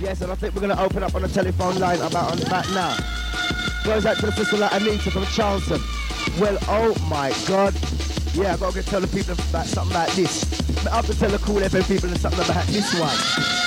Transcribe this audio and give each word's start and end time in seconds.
Yes, 0.00 0.22
and 0.22 0.32
I 0.32 0.34
think 0.34 0.54
we're 0.54 0.62
going 0.62 0.74
to 0.74 0.82
open 0.82 1.02
up 1.02 1.14
on 1.14 1.20
the 1.20 1.28
telephone 1.28 1.78
line 1.78 2.00
about 2.00 2.32
on 2.32 2.38
that 2.38 2.66
now. 2.70 2.96
Goes 3.84 4.06
out 4.06 4.16
to 4.16 4.26
the 4.26 4.32
sister 4.32 4.56
like 4.56 4.72
Anita 4.72 5.10
from 5.10 5.26
Charleston. 5.26 5.80
Well, 6.40 6.56
oh 6.68 6.96
my 7.10 7.34
God. 7.46 7.74
Yeah, 8.32 8.54
I 8.54 8.56
got 8.56 8.72
to 8.72 8.82
tell 8.82 9.02
the 9.02 9.08
people 9.08 9.34
about 9.34 9.66
something 9.66 9.94
like 9.94 10.12
this. 10.12 10.86
I 10.86 10.96
have 10.96 11.06
to 11.06 11.18
tell 11.18 11.28
the 11.28 11.38
Kool 11.38 11.60
FM 11.60 11.86
people 11.86 12.08
something 12.16 12.40
about 12.40 12.66
this 12.68 12.98
one. 12.98 13.60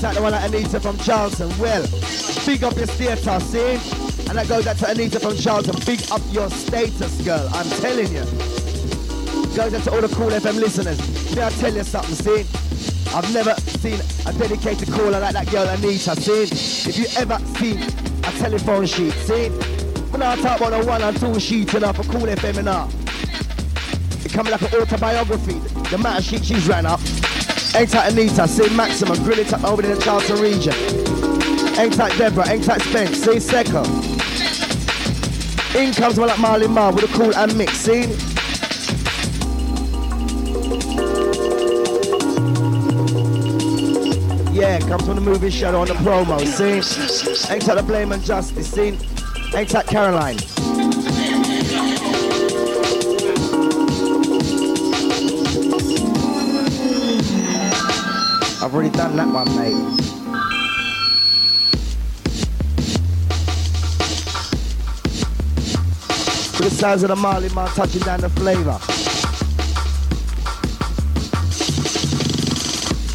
The 0.00 0.22
one 0.22 0.32
like 0.32 0.48
Anita 0.48 0.80
from 0.80 0.96
Charleston. 0.96 1.50
Well, 1.58 1.82
big 2.46 2.64
up 2.64 2.74
your 2.74 2.86
status, 2.86 3.44
see? 3.44 3.72
And 4.30 4.38
that 4.38 4.48
goes 4.48 4.66
out 4.66 4.78
to 4.78 4.90
Anita 4.90 5.20
from 5.20 5.36
Charleston. 5.36 5.76
Big 5.84 6.00
up 6.10 6.22
your 6.30 6.48
status, 6.48 7.20
girl. 7.20 7.46
I'm 7.52 7.68
telling 7.80 8.10
you. 8.10 8.24
Goes 9.54 9.74
out 9.74 9.82
to 9.82 9.90
all 9.92 10.00
the 10.00 10.08
Kool 10.16 10.30
FM 10.30 10.58
listeners. 10.58 10.98
May 11.36 11.44
I 11.44 11.50
tell 11.50 11.74
you 11.74 11.84
something, 11.84 12.14
see? 12.14 12.40
I've 13.14 13.32
never 13.34 13.54
seen 13.56 14.00
a 14.26 14.32
dedicated 14.32 14.88
caller 14.90 15.20
like 15.20 15.34
that 15.34 15.50
girl 15.50 15.68
Anita, 15.68 16.16
see? 16.16 16.88
If 16.88 16.96
you 16.96 17.04
ever 17.18 17.38
seen 17.58 17.82
a 17.82 18.32
telephone 18.38 18.86
sheet, 18.86 19.12
see? 19.12 19.48
When 20.10 20.22
I 20.22 20.34
talk 20.36 20.60
about 20.60 20.80
the 20.80 20.86
one 20.88 21.02
and 21.02 21.16
two 21.20 21.38
sheets 21.38 21.74
enough 21.74 21.96
for 21.96 22.04
Kool 22.04 22.22
FM 22.22 22.56
and 22.56 22.68
all. 22.70 22.88
It 24.24 24.32
come 24.32 24.46
like 24.46 24.62
an 24.62 24.80
autobiography. 24.80 25.58
The 25.90 26.02
of 26.16 26.24
sheet 26.24 26.44
she's 26.46 26.66
ran 26.66 26.86
up. 26.86 27.00
Ain't 27.76 27.94
Anita, 27.94 28.48
see 28.48 28.68
Maximum, 28.74 29.22
grill 29.22 29.38
it 29.38 29.52
up 29.52 29.64
over 29.64 29.82
in 29.82 29.90
the 29.90 30.00
Charlton 30.00 30.40
region. 30.40 30.74
Ain't 31.78 31.96
Deborah, 32.18 32.48
ain't 32.48 32.64
Spence, 32.64 33.22
see 33.22 33.38
Seco. 33.40 33.84
In 35.78 35.94
comes 35.94 36.18
one 36.18 36.28
like 36.28 36.38
Marley 36.40 36.66
Marl 36.66 36.92
with 36.92 37.04
a 37.04 37.16
cool 37.16 37.34
and 37.34 37.56
mix, 37.56 37.74
see? 37.74 38.02
Yeah, 44.52 44.80
comes 44.80 45.06
from 45.06 45.14
the 45.14 45.22
movie 45.22 45.48
shadow 45.48 45.80
on 45.80 45.86
the 45.86 45.94
promo, 45.94 46.40
see? 46.44 47.52
Ain't 47.52 47.64
the 47.64 47.82
blame 47.82 48.10
and 48.12 48.22
justice, 48.22 48.68
see? 48.70 48.98
Ain't 49.56 49.70
Caroline. 49.86 50.38
I've 58.70 58.76
already 58.76 58.90
done 58.90 59.16
that 59.16 59.26
one, 59.26 59.48
mate. 59.56 59.74
To 66.54 66.62
the 66.62 66.70
size 66.70 67.02
of 67.02 67.08
the 67.08 67.16
Marley 67.16 67.48
Man 67.48 67.66
touching 67.70 68.02
down 68.02 68.20
the 68.20 68.28
flavour. 68.28 68.78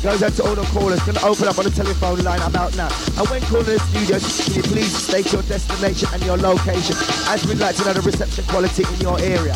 Goes 0.04 0.24
out 0.24 0.34
to 0.34 0.44
all 0.44 0.56
the 0.56 0.64
callers. 0.74 1.00
Gonna 1.04 1.26
open 1.26 1.48
up 1.48 1.58
on 1.58 1.64
the 1.64 1.72
telephone 1.72 2.22
line 2.26 2.42
about 2.42 2.76
now. 2.76 2.90
And 3.18 3.26
when 3.30 3.42
calling 3.44 3.64
the 3.64 3.80
studio, 3.80 4.20
can 4.20 4.56
you 4.56 4.62
please 4.62 4.94
state 4.94 5.32
your 5.32 5.44
destination 5.44 6.10
and 6.12 6.22
your 6.24 6.36
location 6.36 6.98
as 7.30 7.48
we'd 7.48 7.60
like 7.60 7.78
to 7.78 7.86
know 7.86 7.94
the 7.94 8.02
reception 8.02 8.44
quality 8.44 8.84
in 8.84 9.00
your 9.00 9.18
area. 9.22 9.56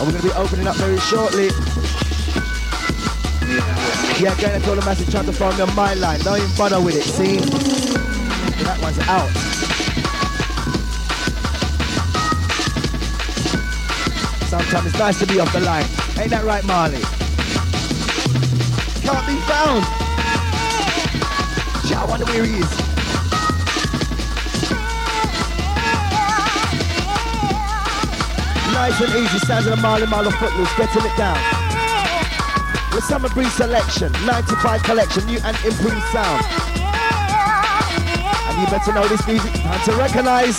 And 0.00 0.08
we're 0.08 0.18
going 0.18 0.22
to 0.22 0.28
be 0.28 0.34
opening 0.34 0.66
up 0.66 0.76
very 0.76 0.98
shortly. 0.98 1.48
Yeah, 4.18 4.32
again, 4.32 4.56
I 4.56 4.64
told 4.64 4.78
the 4.78 4.84
message 4.86 5.10
trying 5.10 5.26
to 5.26 5.32
find 5.32 5.54
me 5.58 5.62
on 5.62 5.74
my 5.76 5.92
line. 5.92 6.20
Don't 6.20 6.38
even 6.38 6.56
bother 6.56 6.80
with 6.80 6.96
it, 6.96 7.02
see? 7.02 7.36
That 8.64 8.80
one's 8.80 8.98
out. 9.00 9.28
Sometimes 14.48 14.86
it's 14.86 14.98
nice 14.98 15.18
to 15.18 15.26
be 15.26 15.38
off 15.38 15.52
the 15.52 15.60
line. 15.60 15.84
Ain't 16.18 16.30
that 16.30 16.44
right, 16.44 16.64
Marley? 16.64 17.02
Can't 19.04 19.26
be 19.26 19.36
found. 19.44 19.84
Gee, 21.86 21.94
I 21.94 22.06
wonder 22.08 22.24
where 22.24 22.44
he 22.44 22.58
is. 22.60 22.89
Nice 28.80 28.98
and 29.02 29.12
easy, 29.12 29.38
sounds 29.40 29.66
of 29.66 29.76
the 29.76 29.82
mile 29.82 30.26
of 30.26 30.34
Footloose, 30.36 30.74
getting 30.78 31.04
it 31.04 31.14
down. 31.18 31.36
The 32.92 33.02
Summer 33.02 33.28
Breeze 33.28 33.52
Selection, 33.52 34.10
95 34.24 34.82
collection, 34.84 35.26
new 35.26 35.38
and 35.44 35.54
improved 35.68 36.00
sound. 36.08 36.40
And 38.48 38.56
you 38.56 38.66
better 38.72 38.94
know 38.94 39.06
this 39.06 39.20
music, 39.26 39.52
time 39.52 39.84
to 39.84 39.92
recognize. 40.00 40.56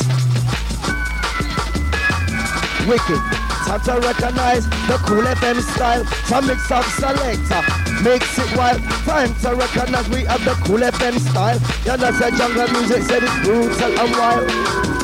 Wicked, 2.86 3.22
time 3.66 3.82
to 3.90 3.94
recognize 4.06 4.70
the 4.86 5.02
Kool 5.02 5.26
FM 5.26 5.60
style. 5.74 6.06
Some 6.30 6.46
mix 6.46 6.70
up 6.70 6.86
selector, 7.02 7.64
makes 8.04 8.38
it 8.38 8.56
wild. 8.56 8.84
Time 9.02 9.34
to 9.42 9.56
recognize 9.56 10.08
we 10.10 10.26
have 10.26 10.46
the 10.46 10.54
Kool 10.62 10.78
FM 10.78 11.18
style. 11.18 11.58
You 11.90 11.98
know, 11.98 12.12
say 12.12 12.30
jungle 12.38 12.70
music, 12.70 13.02
said 13.02 13.24
it's 13.24 13.40
brutal 13.42 14.00
and 14.00 14.12
wild. 14.12 15.01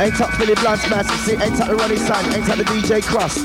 Ain't 0.00 0.20
up 0.20 0.30
Philly 0.32 0.54
Blunt's 0.56 0.90
massive 0.90 1.40
ain't 1.40 1.60
up 1.60 1.68
the 1.68 1.76
Ronnie 1.76 1.96
Sun, 1.96 2.34
ain't 2.34 2.50
up 2.50 2.58
the 2.58 2.64
DJ 2.64 3.00
Cross. 3.00 3.38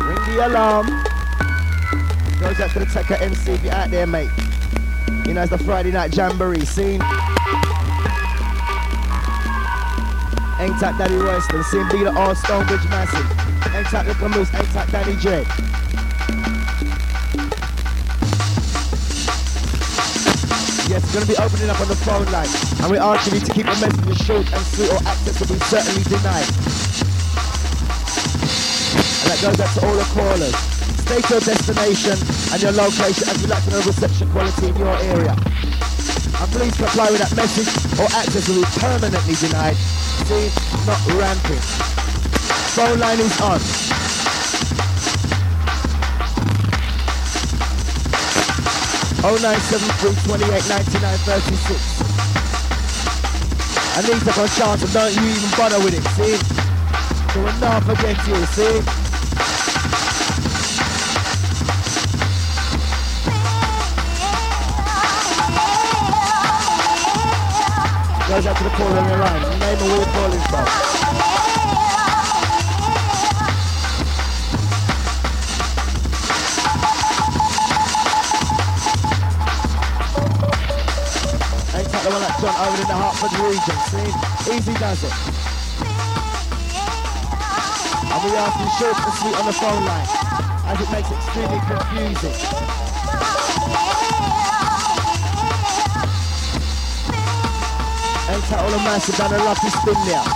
Ring 0.00 0.34
the 0.34 0.46
alarm. 0.46 0.86
Goes 2.40 2.58
out 2.58 2.70
to 2.70 2.78
the 2.78 2.86
Tekka 2.86 3.20
MC 3.20 3.52
if 3.52 3.62
you're 3.62 3.74
out 3.74 3.90
there, 3.90 4.06
mate. 4.06 4.30
You 5.26 5.34
know, 5.34 5.42
it's 5.42 5.50
the 5.50 5.58
Friday 5.58 5.92
night 5.92 6.16
jamboree 6.16 6.64
scene. 6.64 7.02
Ain't 10.58 10.82
up 10.82 10.96
Daddy 10.96 11.16
Royston, 11.16 11.62
scene 11.64 11.86
be 11.90 12.04
the 12.04 12.14
All 12.16 12.34
Stonebridge 12.34 12.88
Massive. 12.88 13.74
Ain't 13.74 13.92
up 13.92 14.06
the 14.06 14.28
Moose, 14.30 14.52
ain't 14.54 14.74
up 14.74 14.90
Danny 14.90 15.16
J. 15.16 15.44
We're 21.12 21.20
to 21.20 21.26
be 21.28 21.36
opening 21.36 21.68
up 21.68 21.78
on 21.78 21.88
the 21.88 22.00
phone 22.08 22.24
line. 22.32 22.48
And 22.80 22.88
we 22.88 22.96
ask 22.96 23.28
you 23.28 23.36
to 23.36 23.52
keep 23.52 23.68
the 23.68 23.76
messages 23.84 24.16
short 24.24 24.48
and 24.48 24.64
sweet 24.72 24.88
or 24.88 24.96
access 25.04 25.36
will 25.44 25.52
be 25.52 25.60
certainly 25.68 26.00
denied. 26.08 26.48
And 29.20 29.28
that 29.28 29.36
goes 29.44 29.60
out 29.60 29.68
to 29.76 29.80
all 29.84 29.92
the 29.92 30.08
callers. 30.16 30.56
State 31.04 31.28
your 31.28 31.44
destination 31.44 32.16
and 32.16 32.58
your 32.64 32.72
location 32.72 33.28
as 33.28 33.36
we 33.44 33.46
like 33.52 33.60
to 33.68 33.70
know 33.76 33.84
reception 33.84 34.24
quality 34.32 34.72
in 34.72 34.76
your 34.80 34.96
area. 35.12 35.36
And 35.36 36.48
please 36.48 36.72
comply 36.80 37.12
with 37.12 37.20
that 37.20 37.36
message 37.36 37.68
or 38.00 38.08
access 38.16 38.48
will 38.48 38.64
be 38.64 38.68
permanently 38.80 39.36
denied. 39.36 39.76
See, 40.24 40.48
not 40.88 40.96
ramping. 41.12 41.60
Phone 42.72 42.96
line 42.96 43.20
is 43.20 43.36
on. 43.44 43.91
0973 49.22 50.18
28 50.26 50.50
99 50.68 51.18
36. 51.30 52.02
Anita 53.94 54.32
from 54.32 54.48
Charlton, 54.58 54.90
don't 54.92 55.14
you 55.14 55.22
even 55.30 55.50
bother 55.56 55.78
with 55.78 55.94
it, 55.94 56.02
see? 56.18 56.34
So 57.30 57.42
we'll 57.44 57.54
not 57.60 57.84
forget 57.84 58.18
you, 58.26 58.34
see? 58.46 58.82
Goes 68.28 68.46
out 68.46 68.56
to 68.56 68.64
the 68.64 68.70
caller 68.70 68.98
on 68.98 69.08
the 69.08 69.16
line. 69.18 69.42
Name 69.60 69.78
and 69.78 69.88
where 69.92 70.06
calling 70.06 70.40
from. 70.50 70.91
The 82.42 82.48
one 82.48 82.54
that 82.54 82.58
John 82.58 82.58
over 82.66 82.82
in 82.82 82.88
the 82.90 82.98
Hertford 82.98 83.34
region. 83.46 83.78
See? 83.90 84.10
Easy 84.50 84.74
does 84.74 85.02
it. 85.04 85.14
And 88.10 88.18
we 88.24 88.30
ask 88.36 88.58
you 88.58 88.68
short 88.78 88.98
and 88.98 89.14
sweet 89.14 89.36
on 89.38 89.46
the 89.46 89.52
phone 89.52 89.84
line, 89.86 90.08
as 90.66 90.80
it 90.80 90.90
makes 90.90 91.10
it 91.10 91.16
extremely 91.22 91.60
confusing. 91.70 92.34
Enter 98.28 98.56
all 98.56 98.70
the 98.70 98.78
massive 98.78 99.16
down 99.16 99.30
the 99.30 99.38
lucky 99.38 99.70
spin 99.70 99.94
there. 100.06 100.26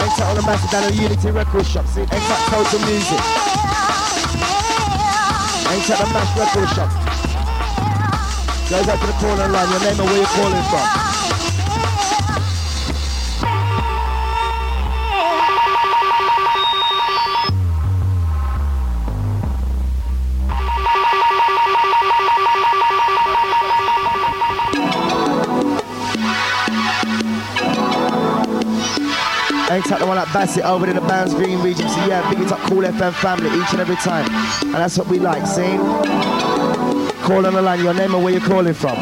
Enter 0.00 0.24
all 0.24 0.34
the 0.34 0.42
massive 0.42 0.70
down 0.70 0.82
the 0.90 0.94
Unity 0.94 1.30
Record 1.30 1.66
Shop. 1.66 1.86
See, 1.86 2.00
enter 2.00 2.36
Total 2.48 2.80
Music. 2.86 3.55
Enter 5.76 5.92
the 5.92 6.06
Mash 6.06 6.38
Record 6.38 6.68
Shop. 6.70 6.90
Goes 8.70 8.88
out 8.88 8.98
to 8.98 9.06
the 9.06 9.12
corner 9.20 9.46
line, 9.48 9.70
your 9.70 9.80
name 9.80 10.00
and 10.00 10.08
where 10.08 10.16
you're 10.16 10.26
calling 10.26 10.64
from. 10.70 11.05
Up 29.88 30.00
the 30.00 30.06
one 30.06 30.18
at 30.18 30.32
Bassett 30.32 30.64
over 30.64 30.84
in 30.88 30.96
the 30.96 31.00
Bounds 31.00 31.32
Green 31.32 31.62
region. 31.62 31.88
So 31.88 32.04
yeah, 32.06 32.28
big 32.28 32.40
it 32.40 32.50
up 32.50 32.58
Kool 32.68 32.82
FM 32.82 33.12
family 33.14 33.46
each 33.46 33.70
and 33.70 33.80
every 33.80 33.94
time. 33.96 34.26
And 34.64 34.74
that's 34.74 34.98
what 34.98 35.06
we 35.06 35.20
like, 35.20 35.46
see? 35.46 35.76
Call 37.22 37.46
on 37.46 37.54
the 37.54 37.62
line, 37.62 37.84
your 37.84 37.94
name 37.94 38.12
and 38.12 38.24
where 38.24 38.32
you're 38.32 38.42
calling 38.42 38.74
from. 38.74 38.96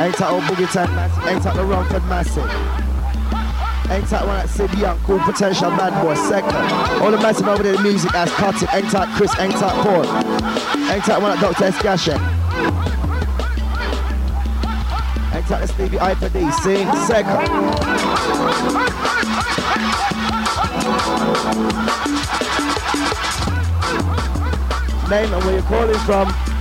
Ain't 0.00 0.16
that 0.16 0.28
old 0.28 0.42
boogie 0.44 0.72
time 0.72 1.28
ain't 1.28 1.42
that 1.44 1.54
the 1.54 1.64
Romford 1.64 2.04
massive. 2.06 2.79
That 3.90 4.26
one 4.26 4.36
at 4.36 4.48
Sid 4.48 4.72
Young 4.74 4.98
called 5.00 5.20
Potential 5.22 5.70
Bad 5.70 6.00
Boy 6.02 6.14
second. 6.14 6.54
All 7.02 7.10
the 7.10 7.18
massive 7.18 7.48
over 7.48 7.62
there, 7.62 7.76
the 7.76 7.82
music 7.82 8.14
as 8.14 8.30
Cutting, 8.30 8.68
that 8.68 9.16
Chris, 9.16 9.32
that 9.34 9.52
Paul. 9.84 10.02
That 10.02 11.20
one 11.20 11.32
at 11.32 11.40
Dr. 11.40 11.64
S. 11.64 11.76
Gachet. 11.78 12.14
Ain't 15.34 15.48
that 15.48 15.60
the 15.60 15.66
Stevie 15.66 15.96
Hyper 15.96 16.28
D, 16.28 16.50
sing 16.62 16.86
second. 17.06 17.50
Name 25.10 25.34
and 25.34 25.44
where 25.44 25.54
you're 25.54 25.62
calling 25.62 25.98
from. 26.06 26.60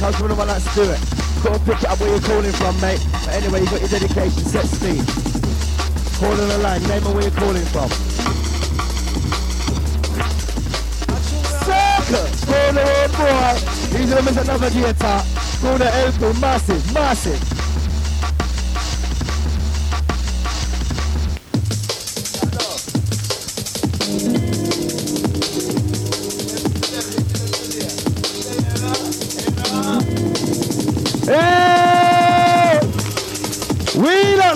Cuz 0.00 0.18
we're 0.20 0.28
the 0.28 0.34
one 0.34 0.48
that's 0.48 0.74
do 0.74 0.82
it. 0.82 0.98
Gotta 1.44 1.58
pick 1.60 1.84
up 1.88 2.00
where 2.00 2.08
you're 2.08 2.20
calling 2.20 2.52
from, 2.52 2.80
mate. 2.80 3.04
But 3.12 3.34
anyway, 3.34 3.60
you 3.60 3.66
got 3.66 3.80
your 3.80 3.88
dedication, 3.88 4.44
set 4.44 4.66
speed. 4.66 5.04
Call 6.18 6.32
on 6.32 6.48
the 6.48 6.58
line, 6.58 6.82
name 6.84 7.04
and 7.04 7.14
where 7.14 7.24
you're 7.24 7.32
calling 7.32 7.64
from. 7.66 7.90
Boy! 13.16 13.50
Another 14.40 14.70
guitar. 14.70 15.22
Call 15.22 15.39
Elko, 15.62 16.32
massive, 16.40 16.94
massive. 16.94 17.60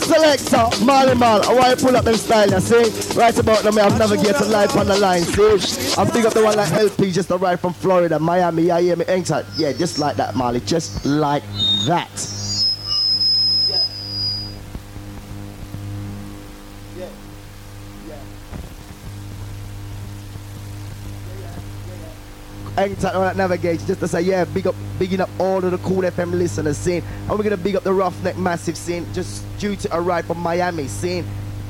selector, 0.00 0.84
Marley 0.84 1.14
Marl. 1.14 1.40
Oh, 1.44 1.50
I 1.50 1.54
want 1.54 1.78
to 1.78 1.84
pull 1.84 1.96
up 1.96 2.04
them 2.04 2.16
style, 2.16 2.50
you 2.50 2.60
see? 2.60 3.18
Right 3.18 3.38
about 3.38 3.62
I've 3.78 3.98
never 3.98 4.16
get 4.16 4.36
to 4.36 4.44
life 4.44 4.76
on 4.76 4.86
the 4.86 4.98
line, 4.98 5.24
see? 5.24 5.83
I'm 5.96 6.10
big 6.10 6.26
up 6.26 6.32
the 6.32 6.42
one 6.42 6.56
like 6.56 6.72
LP, 6.72 7.12
just 7.12 7.30
arrived 7.30 7.60
from 7.60 7.72
Florida, 7.72 8.18
Miami, 8.18 8.64
yeah, 8.64 8.78
yeah, 8.78 8.96
me, 8.96 9.04
Yeah, 9.06 9.72
just 9.72 10.00
like 10.00 10.16
that, 10.16 10.34
Marley, 10.34 10.58
just 10.60 11.04
like 11.06 11.44
that. 11.86 12.10
Yeah. 13.70 13.80
Yeah. 16.98 17.08
Yeah. 18.08 18.16
Anytime 22.82 23.20
that 23.20 23.36
navigation 23.36 23.86
just 23.86 24.00
to 24.00 24.08
say 24.08 24.22
yeah 24.22 24.44
big 24.46 24.66
up 24.66 24.74
bigging 24.98 25.20
up 25.20 25.30
all 25.38 25.64
of 25.64 25.70
the 25.70 25.78
Kool 25.78 26.02
FM 26.02 26.32
listeners 26.32 26.76
scene 26.76 27.04
and 27.28 27.30
we're 27.30 27.44
gonna 27.44 27.56
big 27.56 27.76
up 27.76 27.84
the 27.84 27.92
roughneck 27.92 28.36
massive 28.36 28.76
scene 28.76 29.06
just 29.14 29.44
due 29.58 29.76
to 29.76 29.96
arrive 29.96 30.26
from 30.26 30.40
Miami 30.40 30.88
scene 30.88 31.24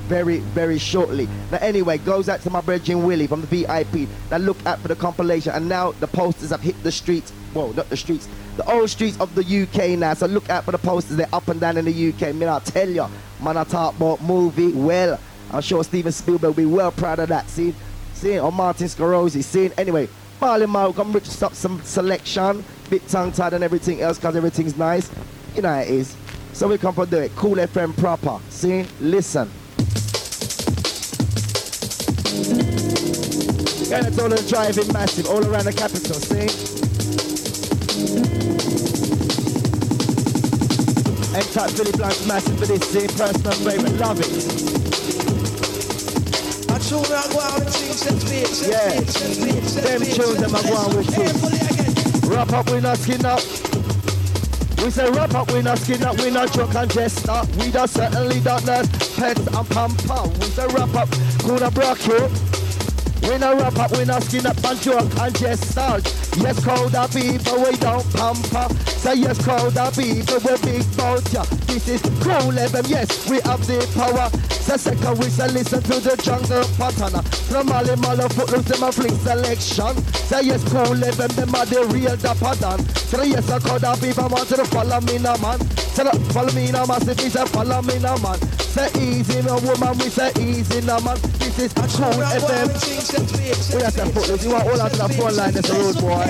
very 0.04 0.38
very 0.38 0.78
shortly 0.78 1.28
now 1.50 1.58
anyway 1.60 1.98
goes 1.98 2.28
out 2.28 2.40
to 2.40 2.50
my 2.50 2.60
brethren 2.60 3.04
Willie 3.04 3.26
from 3.26 3.40
the 3.40 3.46
VIP 3.46 4.08
that 4.28 4.40
look 4.40 4.64
out 4.66 4.78
for 4.80 4.88
the 4.88 4.96
compilation 4.96 5.52
and 5.52 5.68
now 5.68 5.92
the 5.92 6.06
posters 6.06 6.50
have 6.50 6.60
hit 6.60 6.80
the 6.82 6.92
streets 6.92 7.32
well 7.54 7.72
not 7.72 7.88
the 7.88 7.96
streets 7.96 8.28
the 8.56 8.70
old 8.70 8.90
streets 8.90 9.18
of 9.20 9.34
the 9.34 9.62
UK 9.62 9.98
now 9.98 10.14
so 10.14 10.26
look 10.26 10.48
out 10.50 10.64
for 10.64 10.72
the 10.72 10.78
posters 10.78 11.16
they're 11.16 11.34
up 11.34 11.48
and 11.48 11.60
down 11.60 11.76
in 11.76 11.84
the 11.84 12.08
UK 12.08 12.34
man 12.34 12.48
I 12.48 12.58
tell 12.60 12.88
you 12.88 13.06
man 13.42 13.56
I 13.56 13.64
talk 13.64 13.96
about 13.96 14.22
movie 14.22 14.72
well 14.72 15.18
I'm 15.52 15.62
sure 15.62 15.82
Steven 15.84 16.12
Spielberg 16.12 16.48
will 16.48 16.54
be 16.54 16.66
well 16.66 16.92
proud 16.92 17.18
of 17.18 17.28
that 17.28 17.48
see 17.48 17.74
see 18.12 18.38
or 18.38 18.52
Martin 18.52 18.86
Scorsese 18.86 19.42
see 19.42 19.70
anyway 19.78 20.08
Marley 20.40 20.66
Marl, 20.66 20.92
come 20.92 21.10
rich 21.12 21.42
up 21.42 21.54
some 21.54 21.82
selection, 21.84 22.62
bit 22.90 23.08
tongue 23.08 23.32
tied 23.32 23.54
and 23.54 23.64
everything 23.64 24.02
else 24.02 24.18
because 24.18 24.36
everything's 24.36 24.76
nice. 24.76 25.10
You 25.54 25.62
know 25.62 25.72
it 25.74 25.88
is. 25.88 26.14
So 26.52 26.68
we 26.68 26.76
come 26.76 26.94
for 26.94 27.06
do 27.06 27.18
it. 27.18 27.34
Kool 27.34 27.56
FM 27.56 27.96
proper. 27.96 28.38
See? 28.50 28.84
Listen. 29.00 29.50
All 33.94 34.02
the 34.02 34.44
driving 34.48 34.92
massive 34.92 35.26
all 35.28 35.46
around 35.46 35.66
the 35.66 35.72
capital. 35.72 36.18
See? 36.18 36.50
M-Type 41.38 41.70
Philly 41.70 41.92
Blunt's 41.92 42.26
massive 42.26 42.58
for 42.58 42.66
this. 42.66 42.82
See? 42.90 43.06
Personal 43.06 43.52
favorite. 43.52 43.92
Love 44.00 44.18
it. 44.18 44.74
Yeah. 48.66 49.00
Them 49.80 50.02
tunes 50.02 50.38
them 50.40 50.56
I 50.56 50.62
go 50.62 50.74
on 50.74 50.96
with 50.96 51.14
too. 51.14 52.28
Wrap 52.28 52.52
up, 52.52 52.70
we 52.70 52.80
not 52.80 52.98
skin 52.98 53.24
up. 53.24 53.40
We 54.82 54.90
say 54.90 55.08
wrap 55.12 55.34
up, 55.34 55.52
we 55.52 55.62
not 55.62 55.78
skin 55.78 56.02
up, 56.02 56.18
we 56.18 56.30
not 56.32 56.52
drunk 56.52 56.74
and 56.74 56.90
just 56.90 57.28
up. 57.28 57.46
We 57.56 57.70
don't 57.70 57.88
certainly 57.88 58.40
don't 58.40 58.66
nurse 58.66 58.88
pets 59.16 59.46
and 59.46 59.68
pam 59.70 59.94
pam. 60.08 60.32
We 60.34 60.46
say 60.46 60.66
wrap 60.74 60.94
up, 60.94 61.08
gonna 61.46 61.70
block 61.70 62.04
you. 62.06 62.53
We 63.28 63.38
not 63.38 63.60
wrap 63.60 63.78
up, 63.78 63.96
we 63.96 64.04
not 64.04 64.22
skin 64.22 64.46
up 64.46 64.62
and 64.64 64.80
drunk 64.80 65.16
and 65.18 65.34
just 65.38 65.70
start. 65.70 66.04
Yes, 66.36 66.62
colder 66.64 67.06
people, 67.08 67.56
we 67.64 67.76
don't 67.76 68.04
pamper. 68.12 68.68
Say 68.84 69.14
yes, 69.16 69.38
colder 69.44 69.90
people, 69.96 70.38
we 70.44 70.54
big 70.60 70.96
bout 70.96 71.24
ya. 71.32 71.44
This 71.66 71.88
is 71.88 72.02
Kool 72.20 72.52
FM, 72.52 72.88
yes, 72.88 73.28
we 73.30 73.40
have 73.40 73.64
the 73.66 73.80
power. 73.96 74.28
Say 74.50 74.76
second, 74.76 75.18
we 75.18 75.28
say 75.30 75.48
listen 75.48 75.82
to 75.82 76.00
the 76.00 76.16
jungle 76.22 76.64
pattern. 76.76 77.22
From 77.48 77.66
Mali 77.66 77.96
Malo, 77.96 78.28
footloose, 78.28 78.64
them 78.64 78.82
a 78.82 78.92
fling 78.92 79.16
selection. 79.18 79.96
Say 80.28 80.42
yes, 80.42 80.62
Kool 80.68 80.96
FM, 80.96 81.32
them 81.36 81.54
are 81.54 81.66
the 81.66 81.84
real 81.92 82.16
da 82.16 82.34
pattern. 82.34 82.84
Say 83.08 83.30
yes, 83.30 83.50
I 83.50 83.58
colder 83.58 83.94
people 84.00 84.28
want 84.28 84.48
to 84.48 84.64
follow 84.66 85.00
me 85.00 85.18
now, 85.18 85.36
man. 85.38 85.58
Follow 86.34 86.52
me 86.52 86.70
now, 86.70 86.84
say 86.84 87.46
follow 87.46 87.80
me 87.82 87.98
now, 88.00 88.16
man. 88.18 88.38
Say 88.74 88.90
easy, 88.98 89.40
no 89.42 89.54
woman, 89.62 89.96
we 89.98 90.10
say 90.10 90.32
easy 90.40 90.80
now, 90.80 90.98
man. 90.98 91.14
This 91.38 91.60
is 91.60 91.72
Kool 91.74 91.86
FM. 91.86 92.66
We 93.70 93.82
have 93.86 93.94
to 93.94 94.06
footloose, 94.10 94.42
you 94.44 94.50
want 94.50 94.66
all 94.66 94.82
out 94.82 94.90
to 94.90 94.98
the 94.98 95.08
front 95.14 95.36
line, 95.36 95.52
that's 95.54 95.70
the 95.70 95.78
road 95.78 95.94
boy. 96.02 96.26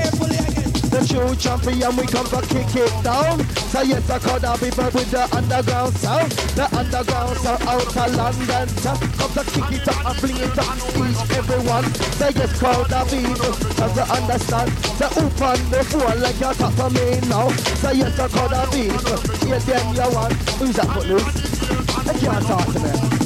The 0.93 1.01
true 1.09 1.33
champion, 1.41 1.97
we 1.97 2.05
come 2.05 2.29
to 2.29 2.45
kick 2.53 2.69
it 2.77 2.93
down. 3.03 3.41
So 3.73 3.81
yes, 3.81 4.05
I 4.11 4.19
call 4.21 4.39
the 4.39 4.53
people 4.61 4.85
with 4.93 5.11
the 5.11 5.25
underground 5.33 5.97
sound. 5.97 6.31
The 6.53 6.69
underground 6.69 7.37
sound 7.41 7.63
out 7.65 7.81
of 7.81 8.13
London. 8.13 8.69
Come 8.77 9.33
to 9.33 9.43
kick 9.49 9.81
it 9.81 9.89
up 9.89 10.05
and 10.05 10.17
fling 10.21 10.37
it 10.37 10.59
up, 10.61 10.77
teach 10.93 11.25
everyone. 11.41 11.89
So 12.21 12.29
yes, 12.29 12.53
call 12.61 12.85
the 12.85 13.01
people, 13.09 13.57
as 13.81 13.97
you 13.97 14.05
understand. 14.05 14.69
So 15.01 15.07
open 15.17 15.59
the 15.73 15.81
phone 15.89 16.21
like 16.21 16.37
you're 16.37 16.53
top 16.53 16.77
for 16.77 16.93
me 16.93 17.09
now. 17.25 17.49
So 17.81 17.89
yes, 17.89 18.21
I 18.21 18.29
call 18.29 18.53
the 18.53 18.69
people, 18.69 19.17
yeah, 19.49 19.65
them 19.65 19.97
you 19.97 20.13
want. 20.13 20.37
Who's 20.61 20.77
that 20.77 20.93
footloose? 20.93 21.54
They 22.05 22.19
can't 22.21 22.47
talk 22.47 22.67
to 22.73 22.81
me. 22.81 23.25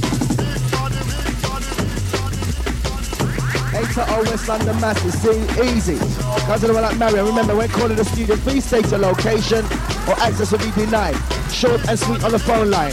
to 3.99 4.17
Old 4.17 4.29
West 4.29 4.49
London 4.49 4.81
Masses. 4.81 5.15
See, 5.21 5.41
easy. 5.63 5.99
Guys 6.47 6.63
are 6.63 6.73
like 6.73 6.99
Marion. 6.99 7.27
Remember, 7.27 7.57
when 7.57 7.69
calling 7.69 7.97
the 7.97 8.05
studio, 8.05 8.37
please 8.37 8.65
state 8.65 8.89
your 8.91 9.01
location 9.01 9.65
or 10.07 10.15
access 10.21 10.53
will 10.53 10.59
be 10.59 10.71
denied. 10.71 11.17
Short 11.51 11.87
and 11.89 11.99
sweet 11.99 12.23
on 12.23 12.31
the 12.31 12.39
phone 12.39 12.71
line. 12.71 12.93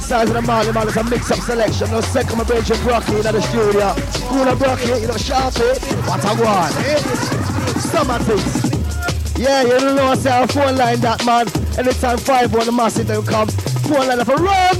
Size 0.00 0.28
of 0.28 0.34
the 0.34 0.42
Marley 0.42 0.72
Man 0.72 0.88
is 0.88 0.96
a 0.96 1.04
mix-up 1.04 1.40
selection. 1.40 1.90
No 1.90 2.00
second 2.00 2.46
bridge 2.46 2.70
of 2.70 2.78
Brockie 2.78 3.16
in 3.16 3.34
the 3.34 3.42
studio. 3.42 3.92
Cool 4.28 4.48
of 4.48 4.58
Brockie, 4.58 5.00
you 5.00 5.08
know, 5.08 5.16
shout 5.16 5.58
it. 5.60 5.82
What 6.08 6.24
I 6.24 6.32
want. 6.40 6.72
Summer 7.82 8.18
things. 8.20 9.38
Yeah, 9.38 9.62
you 9.62 9.78
don't 9.78 9.96
know 9.96 10.06
I 10.06 10.14
say 10.14 10.42
a 10.42 10.46
phone 10.46 10.76
line 10.76 11.00
that 11.00 11.26
man. 11.26 11.65
Anytime 11.78 12.18
five 12.18 12.52
one 12.52 12.66
the 12.66 12.72
massive 12.72 13.06
don't 13.06 13.26
come. 13.26 13.48
Phone 13.48 14.08
line 14.08 14.24
for 14.24 14.36
run. 14.36 14.76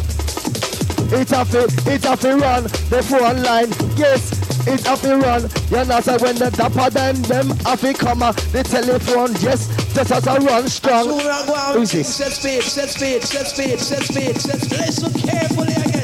It's 1.13 1.33
off 1.33 1.55
it, 1.55 1.71
it's 1.87 2.07
off 2.07 2.25
it 2.25 2.35
run. 2.35 2.65
The 2.65 3.01
phone 3.03 3.43
line, 3.43 3.69
yes, 3.97 4.67
it 4.67 4.85
have 4.87 5.01
to 5.03 5.17
run. 5.17 5.43
You 5.71 5.85
know, 5.85 6.01
so 6.01 6.19
when 6.19 6.35
the 6.37 6.51
dapper 6.51 6.91
then 6.91 7.23
them 7.23 7.51
have 7.65 7.81
to 7.83 7.95
come, 7.95 8.23
uh, 8.23 8.33
the 8.33 8.65
telephone, 8.65 9.33
yes, 9.41 9.69
just 9.95 10.11
as 10.11 10.27
a 10.27 10.41
run 10.41 10.69
strong. 10.69 11.21
Who's 11.75 11.93
this? 11.93 12.13
Set 12.13 12.33
speed, 12.33 12.63
set 12.63 12.89
speed, 12.89 13.23
set 13.23 13.47
speed, 13.47 13.79
set 13.79 14.03
speed, 14.03 14.37
set 14.37 14.61
speed. 14.61 14.79
Listen 14.79 15.13
carefully 15.13 15.75
again. 15.75 15.96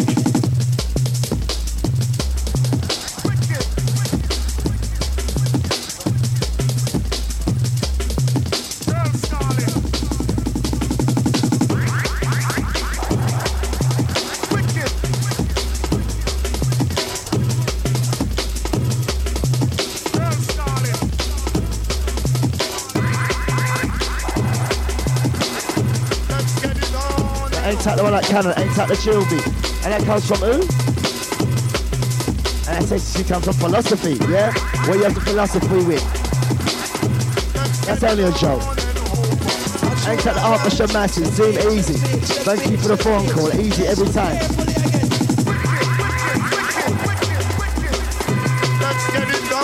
The 27.85 28.03
one 28.03 28.13
like 28.13 28.25
Cannon, 28.27 28.55
that 28.55 28.89
the 28.89 28.95
Chilby? 28.95 29.43
And 29.85 29.93
that 29.93 30.05
comes 30.05 30.27
from 30.27 30.39
who? 30.39 30.53
And 32.71 32.79
that 32.79 32.85
says 32.85 33.17
she 33.17 33.25
comes 33.25 33.45
from 33.45 33.55
philosophy, 33.55 34.15
yeah? 34.31 34.53
What 34.87 34.99
you 34.99 35.05
have 35.05 35.15
the 35.15 35.21
philosophy 35.21 35.83
with? 35.85 36.03
That's 37.87 38.03
only 38.05 38.25
a 38.25 38.33
joke. 38.33 38.63
That 40.03 40.35
the 40.35 40.41
Arthurshire 40.41 40.93
Masses? 40.93 41.33
Zoom 41.35 41.57
easy. 41.73 41.95
Thank 42.45 42.71
you 42.71 42.77
for 42.77 42.89
the 42.89 42.97
phone 42.97 43.29
call. 43.31 43.49
Easy 43.59 43.87
every 43.87 44.09
time. 44.09 44.39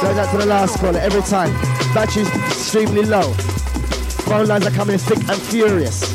Goes 0.01 0.17
out 0.17 0.31
to 0.33 0.39
the 0.39 0.47
last 0.47 0.79
caller 0.79 0.99
every 0.99 1.23
time. 1.23 1.53
Battery's 1.93 2.29
extremely 2.47 3.05
low. 3.05 3.33
Phone 4.25 4.47
lines 4.47 4.67
are 4.67 4.71
coming 4.71 4.99
thick 4.99 5.19
and 5.29 5.41
furious. 5.43 6.08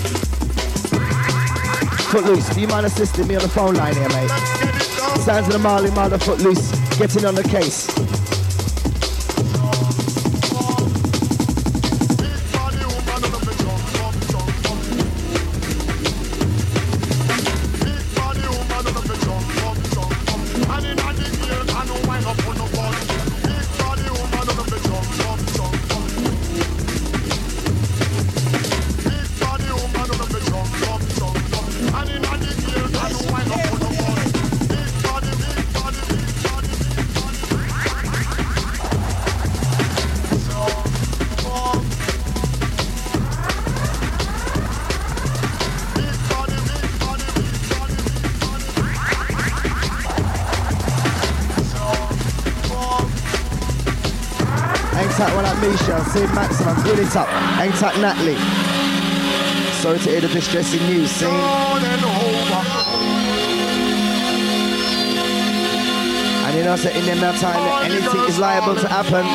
Footloose, 2.13 2.48
do 2.50 2.62
you 2.62 2.67
mind 2.67 2.86
assisting 2.86 3.25
me 3.25 3.36
on 3.36 3.41
the 3.41 3.50
phone 3.50 3.74
line 3.74 3.96
here, 3.96 4.08
mate? 4.10 4.29
Sounds 5.22 5.48
of 5.48 5.53
the 5.53 5.58
Marley 5.58 5.89
Mother 5.89 6.20
Footloose, 6.20 6.70
getting 7.00 7.25
on 7.25 7.34
the 7.34 7.41
case. 7.41 7.92
St. 56.13 56.29
Maximum, 56.36 56.75
build 56.84 57.00
it 57.00 57.15
up. 57.15 57.27
Ain't 57.58 57.74
that 57.82 57.98
Natalie? 57.98 58.38
Sorry 59.82 59.98
to 59.98 60.10
hear 60.12 60.22
the 60.22 60.27
distressing 60.27 60.86
news, 60.86 61.10
see? 61.10 61.25
And 61.25 61.34
you 66.55 66.63
know, 66.65 66.75
so 66.75 66.89
in 66.91 67.17
that 67.17 67.39
time, 67.41 67.58
anything 67.89 68.22
is 68.29 68.38
liable 68.38 68.75
to 68.75 68.88
happen. 68.88 69.25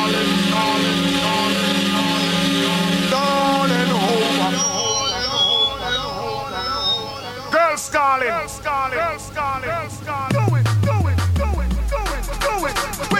Girl 7.51 7.75
Scarlett. 7.75 8.27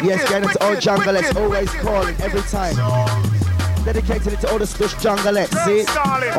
Yes, 0.02 0.30
getting 0.30 0.48
into 0.48 0.64
old 0.66 0.80
jungle, 0.80 1.16
it's 1.18 1.36
always 1.36 1.70
calling 1.72 2.16
every 2.22 2.42
time. 2.44 3.39
Dedicated 3.90 4.34
it 4.34 4.40
to 4.42 4.52
all 4.52 4.60
the 4.60 4.68
Squish 4.68 4.94
jungleettes, 5.02 5.66
see? 5.66 5.84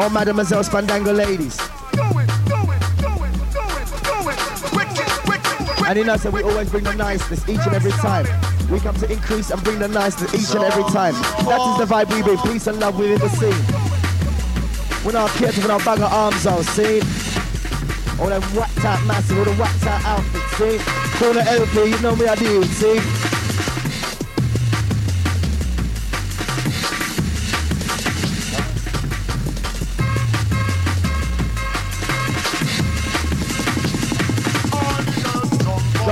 All 0.00 0.08
Mademoiselle 0.08 0.62
Spandangle 0.62 1.16
ladies. 1.16 1.58
And 5.84 5.98
you 5.98 6.04
know, 6.04 6.16
so 6.16 6.30
we 6.30 6.44
always 6.44 6.70
bring 6.70 6.84
the 6.84 6.94
niceness 6.94 7.48
each 7.48 7.58
and 7.66 7.74
every 7.74 7.90
time. 7.90 8.24
We 8.70 8.78
come 8.78 8.94
to 8.98 9.12
increase 9.12 9.50
and 9.50 9.60
bring 9.64 9.80
the 9.80 9.88
niceness 9.88 10.32
each 10.32 10.54
and 10.54 10.62
every 10.62 10.84
time. 10.92 11.14
That 11.42 11.58
is 11.58 11.88
the 11.88 11.92
vibe 11.92 12.14
we 12.14 12.22
bring, 12.22 12.38
peace 12.52 12.68
and 12.68 12.78
love 12.78 12.96
within 12.96 13.18
the 13.18 13.28
scene. 13.30 15.04
We're 15.04 15.18
not 15.18 15.30
careful 15.30 15.64
with 15.64 15.72
our 15.72 15.80
bag 15.80 15.98
of 15.98 16.12
arms 16.12 16.46
out, 16.46 16.62
see? 16.66 17.00
All 18.22 18.28
them 18.28 18.42
whacked 18.54 18.84
out 18.84 19.04
massive, 19.06 19.38
all 19.38 19.44
the 19.44 19.54
whacked 19.54 19.86
out 19.86 20.04
outfits, 20.04 20.54
see? 20.54 20.78
Corner 21.18 21.42
LP, 21.48 21.90
you 21.90 22.00
know 22.00 22.14
me 22.14 22.28
I 22.28 22.36
do, 22.36 22.62
see? 22.62 23.19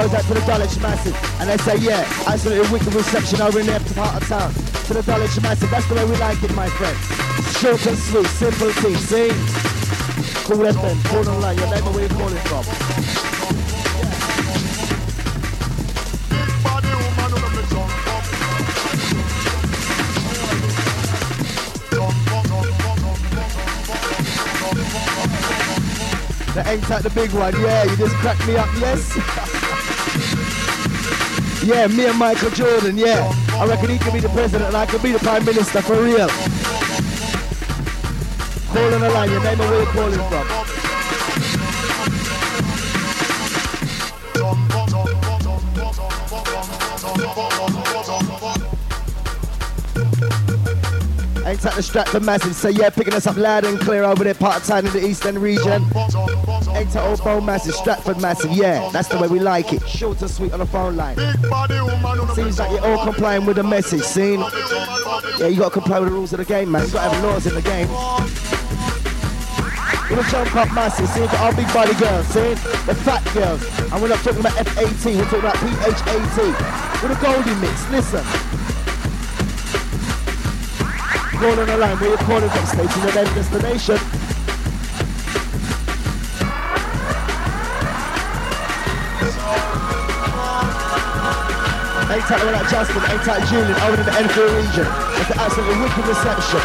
Goes 0.09 0.19
out 0.19 0.29
to 0.29 0.35
the 0.35 0.47
Dulwich 0.47 0.81
Massive. 0.81 1.41
And 1.41 1.51
they 1.51 1.57
say, 1.59 1.77
yeah, 1.79 2.01
absolutely 2.27 2.71
wicked 2.73 2.95
reception 2.95 3.41
over 3.41 3.61
in 3.61 3.67
there 3.67 3.81
part 3.95 4.21
of 4.21 4.29
town. 4.29 4.53
To 4.87 4.95
the 4.95 5.03
Dulwich 5.03 5.41
Massive, 5.43 5.71
that's 5.71 5.87
the 5.89 5.95
way 5.95 6.05
we 6.05 6.17
like 6.17 6.43
it, 6.43 6.55
my 6.55 6.69
friends. 6.69 6.99
Short 7.59 7.85
and 7.87 7.99
sweet, 7.99 8.27
simple 8.27 8.71
thing, 8.73 8.97
see? 8.97 9.29
Call 10.45 10.65
FM, 10.65 11.05
call 11.11 11.29
online, 11.29 11.59
your 11.59 11.71
name 11.71 11.85
where 11.93 12.01
you're 12.01 12.09
calling 12.11 12.37
from. 12.49 12.65
The 26.55 26.69
ain't 26.71 26.91
like 26.91 27.03
the 27.03 27.11
big 27.11 27.31
one, 27.33 27.55
yeah, 27.61 27.85
you 27.85 27.97
just 27.97 28.15
cracked 28.17 28.47
me 28.47 28.57
up, 28.57 28.69
yes? 28.81 29.45
Yeah, 31.69 31.87
me 31.87 32.07
and 32.07 32.19
Michael 32.19 32.49
Jordan, 32.49 32.97
yeah. 32.97 33.31
I 33.51 33.67
reckon 33.67 33.91
he 33.91 33.99
could 33.99 34.15
be 34.15 34.21
the 34.21 34.31
president 34.31 34.69
and 34.69 34.75
I 34.75 34.87
could 34.87 35.03
be 35.03 35.13
the 35.13 35.19
prime 35.19 35.45
minister 35.45 35.83
for 35.83 36.03
real. 36.03 36.27
Call 38.73 38.95
on 38.95 39.01
the 39.03 39.11
line, 39.11 39.31
your 39.31 39.45
name 39.45 39.61
and 39.61 39.71
where 39.71 39.83
you're 39.83 39.93
calling 39.93 40.19
from. 40.31 40.58
Ain't 51.59 51.65
that 51.65 51.75
the 51.75 51.83
Stratford 51.83 52.23
Massive? 52.23 52.55
So 52.55 52.69
yeah, 52.69 52.89
picking 52.89 53.15
us 53.15 53.27
up 53.27 53.37
loud 53.37 53.65
and 53.65 53.81
clear 53.81 54.05
over 54.05 54.23
there, 54.23 54.33
part 54.33 54.63
time 54.63 54.87
in 54.87 54.93
the 54.93 55.05
eastern 55.05 55.41
region. 55.41 55.83
Ain't 55.83 56.93
that 56.93 57.05
old 57.05 57.19
Bow 57.25 57.41
Massive, 57.41 57.75
Stratford 57.75 58.21
Massive, 58.21 58.53
yeah, 58.53 58.89
that's 58.93 59.09
the 59.09 59.19
way 59.19 59.27
we 59.27 59.41
like 59.41 59.73
it. 59.73 59.85
Short 59.89 60.23
and 60.23 60.31
sweet 60.31 60.53
on 60.53 60.61
the 60.61 60.67
phone 60.67 60.95
line. 60.95 61.17
Seems 62.37 62.61
like 62.61 62.71
you're 62.71 62.87
all 62.87 63.03
complying 63.03 63.45
with 63.45 63.57
the 63.57 63.65
message, 63.65 64.03
seen? 64.03 64.39
Yeah, 65.41 65.49
you 65.49 65.57
gotta 65.59 65.73
comply 65.73 65.99
with 65.99 66.11
the 66.11 66.15
rules 66.15 66.33
of 66.33 66.39
the 66.39 66.45
game, 66.45 66.71
man. 66.71 66.87
You 66.87 66.93
gotta 66.93 67.13
have 67.13 67.25
laws 67.25 67.45
in 67.49 67.57
the 67.57 67.63
game. 67.63 67.89
We're 70.09 70.15
gonna 70.15 70.31
jump 70.31 70.55
up 70.55 70.73
massive, 70.73 71.09
see 71.09 71.23
the 71.23 71.55
big 71.57 71.75
body 71.75 71.95
girls, 71.99 72.27
see 72.29 72.55
the 72.87 72.95
fat 73.03 73.25
girls. 73.35 73.67
And 73.91 74.01
we're 74.01 74.07
not 74.07 74.23
talking 74.23 74.39
about 74.39 74.53
F18, 74.53 75.17
we're 75.17 75.25
talking 75.25 75.41
about 75.41 75.57
PHAT. 75.57 77.03
With 77.03 77.19
a 77.19 77.21
Goldie 77.21 77.61
mix, 77.61 77.91
listen. 77.91 78.68
Call 81.39 81.55
on 81.55 81.67
the 81.67 81.77
line, 81.77 81.97
where 81.99 82.11
you're 82.11 82.19
calling 82.27 82.51
from, 82.51 82.67
station 82.67 82.99
your 82.99 83.15
name 83.15 83.31
destination. 83.39 83.95
Ain't 92.11 92.27
one 92.27 92.53
like 92.59 92.67
Justin, 92.67 93.03
ain't 93.07 93.23
that 93.23 93.47
Julian, 93.47 93.71
over 93.87 93.95
in 93.95 94.07
the 94.11 94.15
Enfield 94.19 94.51
region. 94.51 94.87
It's 95.23 95.31
an 95.31 95.39
absolutely 95.39 95.79
wicked 95.79 96.11
reception. 96.11 96.59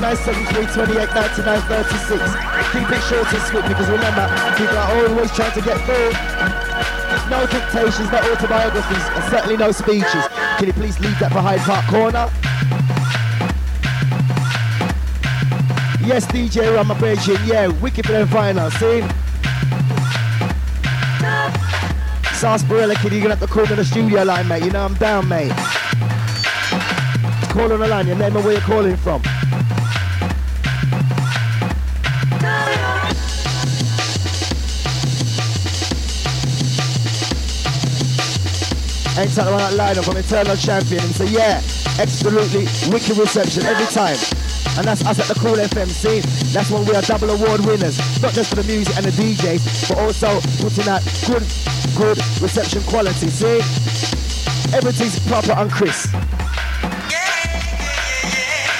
0973 0.00 0.72
28 0.72 1.04
99 1.04 1.60
36. 1.68 2.16
Keep 2.72 2.88
it 2.88 3.02
short 3.12 3.28
and 3.28 3.44
sweet 3.44 3.66
because 3.68 3.92
remember, 3.92 4.24
people 4.56 4.78
are 4.80 4.88
always 5.04 5.28
trying 5.36 5.52
to 5.52 5.60
get 5.60 5.76
through. 5.84 6.69
No 7.30 7.46
dictations, 7.46 8.10
no 8.10 8.18
autobiographies, 8.18 9.04
and 9.14 9.30
certainly 9.30 9.56
no 9.56 9.70
speeches. 9.70 10.26
Can 10.58 10.66
you 10.66 10.72
please 10.72 10.98
leave 10.98 11.16
that 11.20 11.32
behind 11.32 11.60
Park 11.60 11.86
Corner? 11.86 12.28
Yes, 16.04 16.26
DJ 16.26 16.74
Rama 16.74 16.94
Beijing, 16.94 17.46
yeah, 17.46 17.68
wicked 17.68 18.06
them 18.06 18.26
final, 18.26 18.68
see? 18.72 19.02
Sarsaparilla 22.34 22.96
kid, 22.96 23.12
you're 23.12 23.22
gonna 23.22 23.36
have 23.36 23.40
to 23.40 23.46
call 23.46 23.64
me 23.66 23.76
the 23.76 23.84
studio 23.84 24.24
line, 24.24 24.48
mate. 24.48 24.64
You 24.64 24.72
know 24.72 24.84
I'm 24.84 24.94
down, 24.94 25.28
mate. 25.28 25.52
Call 27.50 27.72
on 27.72 27.78
the 27.78 27.86
line, 27.86 28.08
your 28.08 28.16
name 28.16 28.34
and 28.34 28.44
where 28.44 28.54
you're 28.54 28.62
calling 28.62 28.96
from. 28.96 29.22
Ain't 39.20 39.34
talking 39.34 39.52
about 39.52 39.76
that 39.76 39.76
lineup 39.76 40.04
from 40.06 40.16
Eternal 40.16 40.56
Champion 40.56 41.04
and 41.04 41.12
say, 41.12 41.26
yeah, 41.28 41.60
absolutely 42.00 42.64
wicked 42.88 43.18
reception 43.18 43.66
every 43.66 43.84
time. 43.92 44.16
And 44.80 44.88
that's 44.88 45.04
us 45.04 45.20
at 45.20 45.28
the 45.28 45.34
Kool 45.38 45.60
FM 45.60 45.88
scene. 45.92 46.24
That's 46.56 46.70
when 46.70 46.86
we 46.86 46.96
are 46.96 47.02
double 47.02 47.28
award 47.28 47.60
winners, 47.66 48.00
not 48.22 48.32
just 48.32 48.48
for 48.48 48.56
the 48.56 48.64
music 48.64 48.96
and 48.96 49.04
the 49.04 49.12
DJs, 49.12 49.90
but 49.90 49.98
also 49.98 50.40
putting 50.64 50.88
out 50.88 51.04
good, 51.28 51.44
good 52.00 52.16
reception 52.40 52.80
quality. 52.88 53.28
See, 53.28 53.60
everything's 54.72 55.20
proper 55.28 55.52
and 55.52 55.70
crisp. 55.70 56.14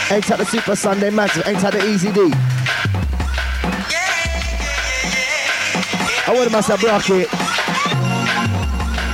Ain't 0.08 0.24
that 0.24 0.38
the 0.38 0.46
Super 0.46 0.74
Sunday 0.74 1.10
Massive, 1.10 1.46
ain't 1.46 1.60
that 1.60 1.74
the 1.74 1.84
Easy 1.84 2.10
D. 2.12 2.32
I 6.24 6.32
want 6.32 6.50
myself 6.50 6.82
rock 6.82 7.10
it. 7.10 7.39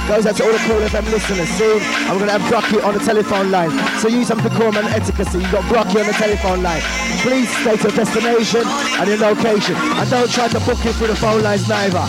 Goes 0.08 0.24
out 0.24 0.36
to 0.36 0.44
all 0.46 0.52
the 0.52 0.58
Kool 0.58 0.78
FM 0.86 1.10
listeners. 1.10 1.48
Soon, 1.58 1.82
I'm 2.06 2.18
going 2.18 2.30
to 2.30 2.38
have 2.38 2.46
Brockie 2.46 2.78
on 2.84 2.94
the 2.94 3.00
telephone 3.00 3.50
line. 3.50 3.70
So 3.98 4.06
use 4.06 4.28
some 4.28 4.38
decorum 4.38 4.76
and 4.76 4.86
etiquette. 4.86 5.34
You've 5.34 5.50
got 5.50 5.64
Brockie 5.64 5.98
on 5.98 6.06
the 6.06 6.14
telephone 6.14 6.62
line. 6.62 6.80
Please 7.26 7.50
state 7.58 7.82
your 7.82 7.90
destination 7.90 8.62
and 8.64 9.08
your 9.08 9.18
location. 9.18 9.74
And 9.74 10.08
don't 10.08 10.30
try 10.30 10.46
to 10.46 10.60
book 10.60 10.78
it 10.86 10.94
through 10.94 11.08
the 11.08 11.16
phone 11.16 11.42
lines 11.42 11.68
neither. 11.68 12.06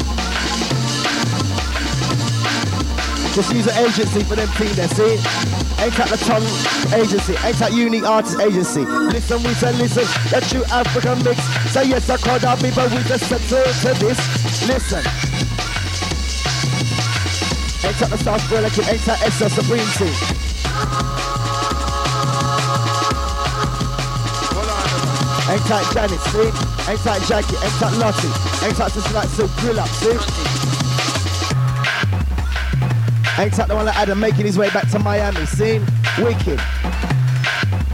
Just 3.34 3.54
use 3.54 3.66
an 3.66 3.77
agency 3.82 4.24
for 4.24 4.36
them 4.36 4.50
team 4.58 4.74
there, 4.77 4.89
see? 4.89 5.18
Ain't 5.82 5.94
that 5.98 6.10
the 6.10 6.18
tongue 6.22 6.46
agency, 6.94 7.34
ain't 7.46 7.58
that 7.58 7.74
unique 7.74 8.06
artist 8.06 8.39
agency. 8.39 8.86
Listen, 8.86 9.42
we 9.42 9.53
say 9.57 9.74
listen, 9.74 10.05
that 10.29 10.44
true 10.50 10.64
African 10.70 11.24
mix. 11.24 11.42
Say 11.74 11.90
yes, 11.90 12.10
I 12.10 12.18
called 12.18 12.46
out 12.46 12.62
people, 12.62 12.86
we 12.90 13.01
just 13.10 13.25
settle 13.25 13.66
to 13.66 14.05
this. 14.05 14.68
Listen. 14.68 15.26
Ain't 17.88 18.00
that 18.00 18.10
the 18.10 18.18
South 18.18 18.50
Kid, 18.50 18.66
ain't 18.66 19.06
that 19.06 19.22
Esther 19.24 19.48
Supreme 19.48 19.80
team. 19.96 20.12
Ain't 25.48 25.64
that 25.72 25.88
Janet, 25.94 26.20
see? 26.20 26.52
Ain't 26.92 27.04
that 27.08 27.24
Jackie, 27.30 27.56
ain't 27.56 27.80
that 27.80 27.96
Lottie, 27.96 28.28
ain't 28.68 28.76
that 28.76 28.92
just 28.92 29.14
like 29.14 29.30
Silk 29.30 29.50
Grill 29.64 29.80
up, 29.80 29.88
see? 29.88 30.12
Ain't 33.42 33.54
that 33.56 33.70
the 33.70 33.76
one 33.76 33.86
that 33.86 33.96
Adam 33.96 34.20
making 34.20 34.46
his 34.46 34.58
way 34.58 34.70
back 34.72 34.90
to 34.90 35.00
Miami, 35.00 35.46
see? 35.46 35.80
Wicked. 36.20 36.60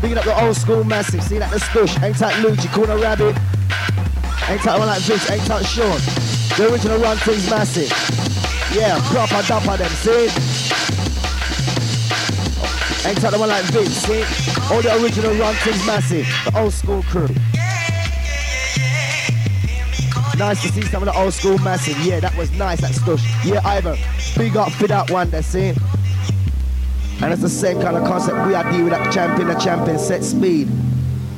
Picking 0.02 0.18
up 0.18 0.26
the 0.26 0.34
old 0.44 0.58
school 0.58 0.84
massive, 0.84 1.22
see 1.22 1.38
that 1.38 1.52
the 1.52 1.60
Stush, 1.60 2.02
ain't 2.02 2.18
that 2.18 2.42
Luigi, 2.42 2.68
Corner 2.70 2.98
Rabbit, 2.98 3.38
ain't 4.50 4.64
that 4.64 4.80
one 4.80 4.88
like 4.88 5.04
Vince, 5.04 5.30
ain't 5.30 5.46
that 5.46 5.64
Sean. 5.68 6.02
The 6.58 6.74
original 6.74 6.98
run 6.98 7.18
thing's 7.18 7.48
massive. 7.48 8.23
Yeah, 8.74 9.00
proper 9.12 9.46
dapper 9.48 9.78
them, 9.78 9.92
see? 9.92 10.24
Ain't 13.08 13.20
the 13.20 13.38
one 13.38 13.50
like 13.50 13.66
Vince, 13.66 13.90
see? 13.90 14.24
All 14.74 14.82
the 14.82 15.00
original 15.00 15.36
run 15.36 15.54
things 15.56 15.86
massive. 15.86 16.26
The 16.46 16.60
old 16.60 16.74
school 16.74 17.04
crew. 17.04 17.28
Nice 20.40 20.64
to 20.64 20.70
see 20.70 20.82
some 20.82 21.04
of 21.04 21.14
the 21.14 21.16
old 21.16 21.34
school 21.34 21.60
massive. 21.60 22.00
Yeah, 22.00 22.20
that 22.22 22.36
was 22.36 22.50
nice, 22.58 22.82
that 22.82 22.94
stush. 22.94 23.22
Yeah, 23.46 23.62
Ivan, 23.64 23.96
big 24.36 24.58
up 24.58 24.72
for 24.72 24.88
that 24.88 25.12
one 25.12 25.30
there, 25.30 25.44
see? 25.44 25.74
And 27.22 27.32
it's 27.32 27.44
the 27.44 27.50
same 27.50 27.80
kind 27.80 27.96
of 27.96 28.06
concept 28.06 28.48
we 28.48 28.56
are 28.56 28.64
dealing 28.64 28.86
with 28.86 28.94
that 28.94 29.14
champion, 29.14 29.50
the 29.50 29.56
champion, 29.56 30.00
set 30.00 30.24
speed. 30.24 30.68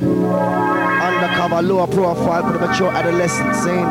Undercover, 0.01 1.61
lower 1.61 1.87
profile 1.87 2.43
for 2.47 2.53
the 2.57 2.65
mature 2.65 2.91
adolescent, 2.91 3.55
see? 3.55 3.81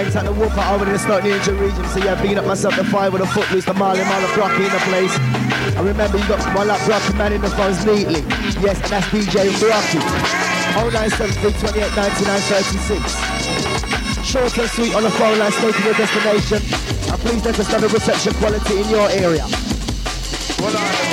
Ain't 0.00 0.14
time 0.14 0.24
to 0.24 0.32
walk 0.32 0.56
out 0.56 0.72
over 0.76 0.86
to 0.86 0.92
the 0.92 0.98
Stoke 0.98 1.20
Ninja 1.24 1.52
region. 1.60 1.84
So 1.92 2.00
yeah, 2.00 2.16
being 2.22 2.38
up 2.38 2.46
myself 2.46 2.74
the 2.74 2.84
fire 2.84 3.10
with 3.10 3.20
a 3.20 3.26
footloose, 3.26 3.66
the 3.66 3.74
Marley 3.74 4.00
Marley 4.04 4.24
Brockie 4.32 4.64
in 4.64 4.72
the 4.72 4.80
place. 4.88 5.12
I 5.76 5.82
remember 5.84 6.16
you 6.16 6.26
got 6.26 6.40
one 6.56 6.68
like 6.68 6.80
Brockie 6.88 7.18
man 7.18 7.34
in 7.34 7.42
the 7.42 7.50
phones 7.50 7.84
neatly. 7.84 8.24
Yes, 8.64 8.80
and 8.80 8.96
that's 8.96 9.06
DJ 9.12 9.52
Brockie. 9.60 10.00
0973 10.88 11.52
28 11.52 11.96
99 12.00 12.40
36. 12.40 14.24
Short 14.24 14.56
and 14.56 14.70
sweet 14.70 14.94
on 14.94 15.02
the 15.02 15.10
phone 15.20 15.38
line, 15.38 15.52
stating 15.52 15.84
your 15.84 15.92
destination. 15.92 16.64
And 17.12 17.20
please 17.20 17.44
let 17.44 17.60
us 17.60 17.70
know 17.70 17.80
the 17.80 17.88
reception 17.92 18.32
quality 18.40 18.80
in 18.80 18.88
your 18.88 19.04
area. 19.10 19.44
Hold 20.64 21.09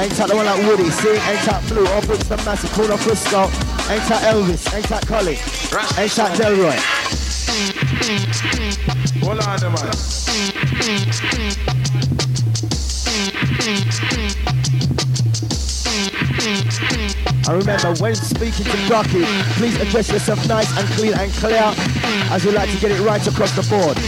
Ain't 0.00 0.12
that 0.12 0.30
the 0.30 0.36
one 0.36 0.46
like 0.46 0.64
Woody, 0.64 0.88
see? 0.88 1.10
Ain't 1.10 1.44
that 1.44 1.62
Blue, 1.68 1.84
or 1.84 2.00
Brixton 2.00 2.42
Massive, 2.46 2.72
Corner 2.72 2.96
Frisco. 2.96 3.42
Ain't 3.92 4.00
that 4.08 4.32
Elvis, 4.32 4.72
ain't 4.74 4.88
that 4.88 5.06
Collie, 5.06 5.36
ain't 6.00 6.16
that 6.16 6.40
Delroy. 6.40 6.72
Hold 9.20 9.44
on, 9.44 9.60
man. 9.60 9.92
I 17.46 17.52
remember 17.52 17.92
when 18.00 18.14
speaking 18.14 18.64
to 18.64 18.88
Ducky, 18.88 19.24
please 19.60 19.76
address 19.82 20.08
yourself 20.10 20.48
nice 20.48 20.74
and 20.78 20.88
clean 20.96 21.12
and 21.12 21.30
clear 21.32 21.74
as 22.32 22.42
we 22.46 22.52
like 22.52 22.70
to 22.70 22.78
get 22.78 22.90
it 22.90 23.00
right 23.02 23.20
across 23.26 23.52
the 23.54 23.68
board. 23.68 23.98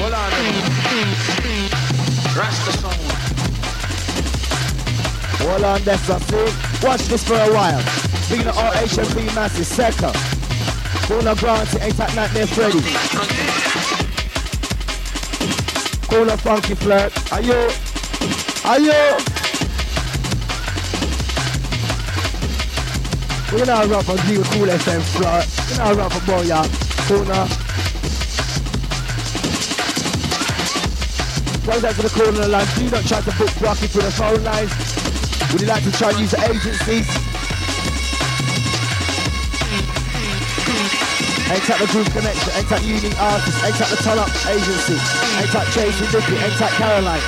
Hold 0.00 0.14
on, 0.14 0.30
man. 0.30 1.20
Rasta. 2.34 2.79
Hold 5.50 5.64
on, 5.64 5.82
that's 5.82 6.08
a 6.08 6.20
see. 6.20 6.86
Watch 6.86 7.02
this 7.06 7.24
for 7.24 7.34
a 7.34 7.52
while. 7.52 7.82
Being 8.30 8.46
an 8.46 8.54
RHMP 8.54 9.34
massive 9.34 9.66
second. 9.66 10.14
Corner 11.08 11.34
Grant, 11.34 11.74
ain't 11.82 11.96
that 11.96 12.14
Nightmare 12.14 12.46
Freddy. 12.46 12.78
Corner 16.06 16.36
Funky 16.36 16.76
Flirt. 16.76 17.32
Are 17.32 17.42
you? 17.42 17.68
Are 18.64 18.78
you? 18.78 18.94
We're 23.50 23.66
gonna 23.66 23.88
rap 23.88 24.04
for 24.04 24.16
Deal 24.28 24.44
Kool 24.54 24.70
FM 24.70 25.02
Flirt. 25.02 25.46
We're 25.68 25.78
gonna 25.78 25.94
rap 25.96 26.12
for 26.12 26.20
Boya. 26.30 26.62
Corner. 27.08 27.48
Goes 31.66 31.84
out 31.84 31.94
to 31.96 32.02
the 32.02 32.08
corner 32.08 32.30
of 32.30 32.36
the 32.36 32.48
line. 32.48 32.66
Do 32.78 32.88
not 32.88 33.04
try 33.04 33.20
to 33.20 33.32
book 33.36 33.60
Rocky 33.60 33.88
through 33.88 34.02
the 34.02 34.12
phone 34.12 34.44
lines. 34.44 35.09
Would 35.52 35.60
you 35.62 35.66
like 35.66 35.82
to 35.84 35.92
try 35.92 36.10
and 36.10 36.20
use 36.20 36.34
agencies? 36.34 37.08
Ain't 41.50 41.66
the 41.80 41.86
Group 41.90 42.06
Connection, 42.12 42.52
ain't 42.54 42.68
that 42.68 42.84
Unique 42.84 43.20
Artists, 43.20 43.64
ain't 43.64 43.74
the 43.74 43.96
Ton 44.04 44.18
Up 44.20 44.30
Agency, 44.46 44.94
ain't 45.42 45.50
that 45.50 45.66
Tracy 45.74 46.06
Dicky, 46.14 46.36
ain't 46.38 46.54
Caroline, 46.78 47.20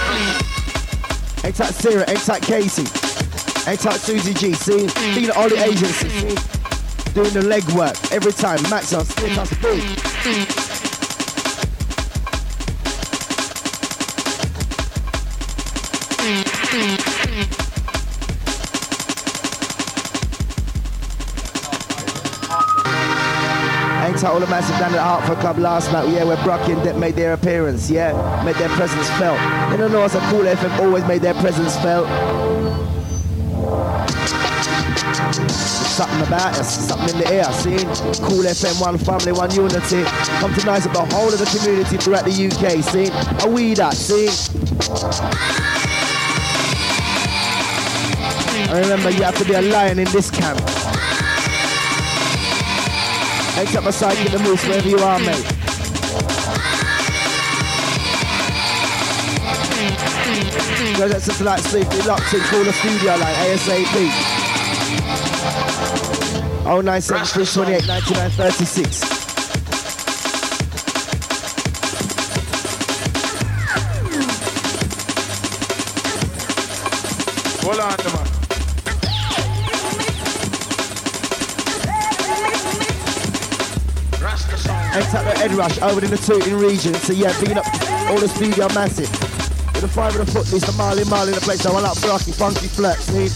ain't 1.43 1.57
that 1.57 1.75
Sarah, 1.75 2.09
ain't 2.09 2.23
Casey, 2.43 2.87
ain't 3.69 3.81
that 3.81 3.99
Susie 3.99 4.33
G, 4.33 4.53
see? 4.53 4.87
Being 5.19 5.33
all 5.33 5.49
the 5.49 5.59
agencies, 5.59 6.13
see? 6.13 6.37
Doing 7.15 7.35
the 7.35 7.41
legwork 7.43 7.99
every 8.13 8.33
time, 8.33 8.63
Max 8.71 8.93
on, 8.95 9.05
stick 9.05 9.37
us, 9.37 9.53
boom. 9.61 9.81
Out 24.25 24.35
all 24.35 24.41
the 24.41 24.47
massive 24.47 24.79
down 24.79 24.93
at 24.93 24.97
the 24.97 25.03
Hartford 25.03 25.39
Club 25.39 25.59
last 25.59 25.91
night, 25.93 26.09
yeah, 26.11 26.23
where 26.23 26.37
Brockie 26.37 26.73
and 26.73 26.81
Depp 26.83 26.97
made 26.97 27.17
their 27.17 27.33
appearance, 27.33 27.91
yeah, 27.91 28.13
made 28.45 28.55
their 28.55 28.69
presence 28.69 29.11
felt. 29.19 29.37
Don't 29.77 29.91
know, 29.91 30.05
it's 30.05 30.15
a 30.15 30.21
Kool 30.31 30.45
FM 30.45 30.79
always 30.79 31.05
made 31.07 31.23
their 31.23 31.35
presence 31.35 31.75
felt. 31.79 32.07
Something 35.51 36.23
about 36.25 36.57
us, 36.57 36.87
something 36.87 37.09
in 37.17 37.19
the 37.19 37.33
air, 37.33 37.45
see? 37.53 37.79
Kool 38.23 38.45
FM, 38.47 38.81
one 38.81 38.97
family, 38.97 39.33
one 39.33 39.51
unity. 39.51 40.05
Come 40.39 40.55
to 40.55 40.67
nice 40.67 40.87
up 40.87 40.93
the 40.93 41.05
whole 41.17 41.33
of 41.33 41.41
the 41.41 41.59
community 41.59 41.97
throughout 41.97 42.25
the 42.25 42.31
UK, 42.31 42.81
see? 42.85 43.11
Are 43.45 43.51
we 43.51 43.75
that, 43.75 43.95
see? 43.95 44.29
I 48.71 48.79
remember 48.79 49.11
you 49.11 49.25
have 49.25 49.37
to 49.39 49.45
be 49.45 49.55
a 49.55 49.63
lion 49.63 49.99
in 49.99 50.09
this 50.13 50.31
camp. 50.31 50.61
Heads 53.63 53.77
up 53.77 53.85
my 53.85 53.91
side, 53.93 54.17
get 54.17 54.33
the 54.33 54.41
moose 54.41 54.67
wherever 54.67 54.89
you 54.89 54.99
are, 54.99 55.21
mate. 55.21 55.47
Go 60.99 61.09
get 61.09 61.23
something 61.23 61.47
like 61.47 61.61
safely 61.61 62.03
locked 62.03 62.35
in, 62.35 62.41
call 62.41 62.65
the 62.65 62.73
studio 62.73 63.15
like 63.15 63.37
ASAP. 63.37 63.95
097 66.85 67.47
28 67.47 67.87
99 67.87 68.31
36. 68.31 69.01
Hold 69.11 69.22
Ed 85.43 85.55
Rush 85.55 85.83
over 85.83 85.99
in 85.99 86.09
the 86.09 86.17
Tooting 86.17 86.55
region. 86.55 86.95
So 86.95 87.13
yeah, 87.13 87.35
bigging 87.41 87.59
up 87.59 87.67
all 88.07 88.21
the 88.21 88.29
studio 88.31 88.71
massive. 88.79 89.11
With 89.75 89.83
the 89.83 89.89
five 89.91 90.15
of 90.15 90.23
the 90.23 90.31
foot 90.31 90.47
list, 90.55 90.71
the 90.71 90.73
Marley 90.79 91.03
Marley 91.11 91.35
in 91.35 91.35
the 91.35 91.43
place. 91.43 91.67
So 91.67 91.75
I 91.75 91.83
up 91.83 91.99
Rocky, 92.07 92.31
Funky 92.31 92.71
Flex, 92.71 93.11
need. 93.11 93.35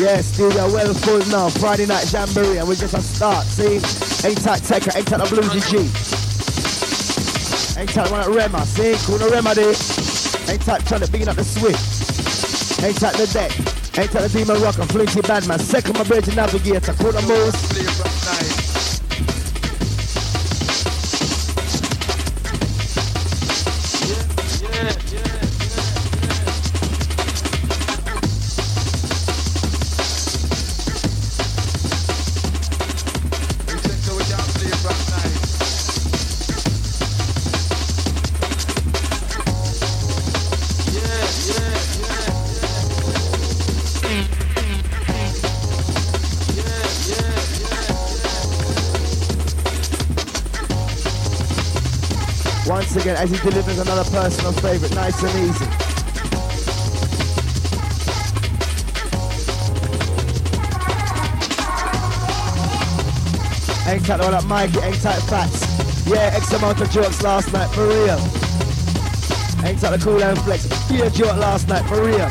Yeah, 0.00 0.24
studio 0.24 0.72
well 0.72 0.94
full 1.04 1.20
now. 1.28 1.52
Friday 1.60 1.84
night 1.84 2.08
Jamboree 2.08 2.56
and 2.56 2.64
we're 2.64 2.80
just 2.80 2.96
a 2.96 3.02
start, 3.04 3.44
see? 3.44 3.76
Ain't 4.24 4.40
tight 4.40 4.64
Tekker, 4.64 4.96
ain't 4.96 5.04
tight 5.04 5.20
the 5.20 5.28
Blue 5.28 5.44
GG. 5.52 5.84
Ain't 7.76 7.92
tight 7.92 8.10
one 8.10 8.24
at 8.24 8.32
Rema, 8.32 8.64
see? 8.64 8.96
Call 9.04 9.20
the 9.20 9.28
Rema 9.28 9.52
there. 9.52 9.76
Ain't 10.48 10.64
tight 10.64 10.80
trying 10.88 11.04
to 11.04 11.12
bigging 11.12 11.28
up 11.28 11.36
the 11.36 11.44
Swift. 11.44 11.76
Ain't 12.80 12.96
tight 12.96 13.20
the 13.20 13.28
deck. 13.36 13.52
Ain't 14.00 14.08
tight 14.16 14.24
the 14.24 14.32
Demon 14.32 14.62
Rocker, 14.64 14.88
Flinty 14.88 15.20
Badman. 15.20 15.58
Second 15.60 15.92
my 15.98 16.04
bridge 16.08 16.32
navigator, 16.34 16.96
call 16.96 17.12
the 17.12 17.20
moves. 17.28 18.07
As 53.18 53.30
he 53.30 53.36
delivers 53.38 53.78
another 53.80 54.08
personal 54.10 54.52
favourite, 54.52 54.94
nice 54.94 55.20
and 55.24 55.34
easy. 55.42 55.64
Ain't 63.90 64.06
tight 64.06 64.20
all 64.20 64.30
that 64.30 64.44
Mikey, 64.46 64.78
ain't 64.78 65.02
tight 65.02 65.18
fats. 65.22 66.06
Yeah, 66.06 66.30
X 66.32 66.52
amount 66.52 66.80
of 66.80 66.90
jokes 66.90 67.20
last 67.22 67.52
night, 67.52 67.68
for 67.70 67.88
real. 67.88 68.18
Ain't 69.66 69.80
tight 69.80 69.96
the 69.96 70.00
cool 70.00 70.22
and 70.22 70.38
flex. 70.42 70.68
Yeah, 70.88 71.08
joke 71.08 71.36
last 71.38 71.66
night, 71.66 71.84
for 71.88 72.04
real. 72.04 72.20
Ain't 72.20 72.30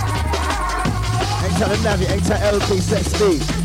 tight 1.59 1.69
the 1.69 1.77
Navi, 1.83 2.09
ain't 2.09 2.25
tight 2.25 2.41
LP, 2.43 2.79
set 2.79 3.03
speed. 3.03 3.56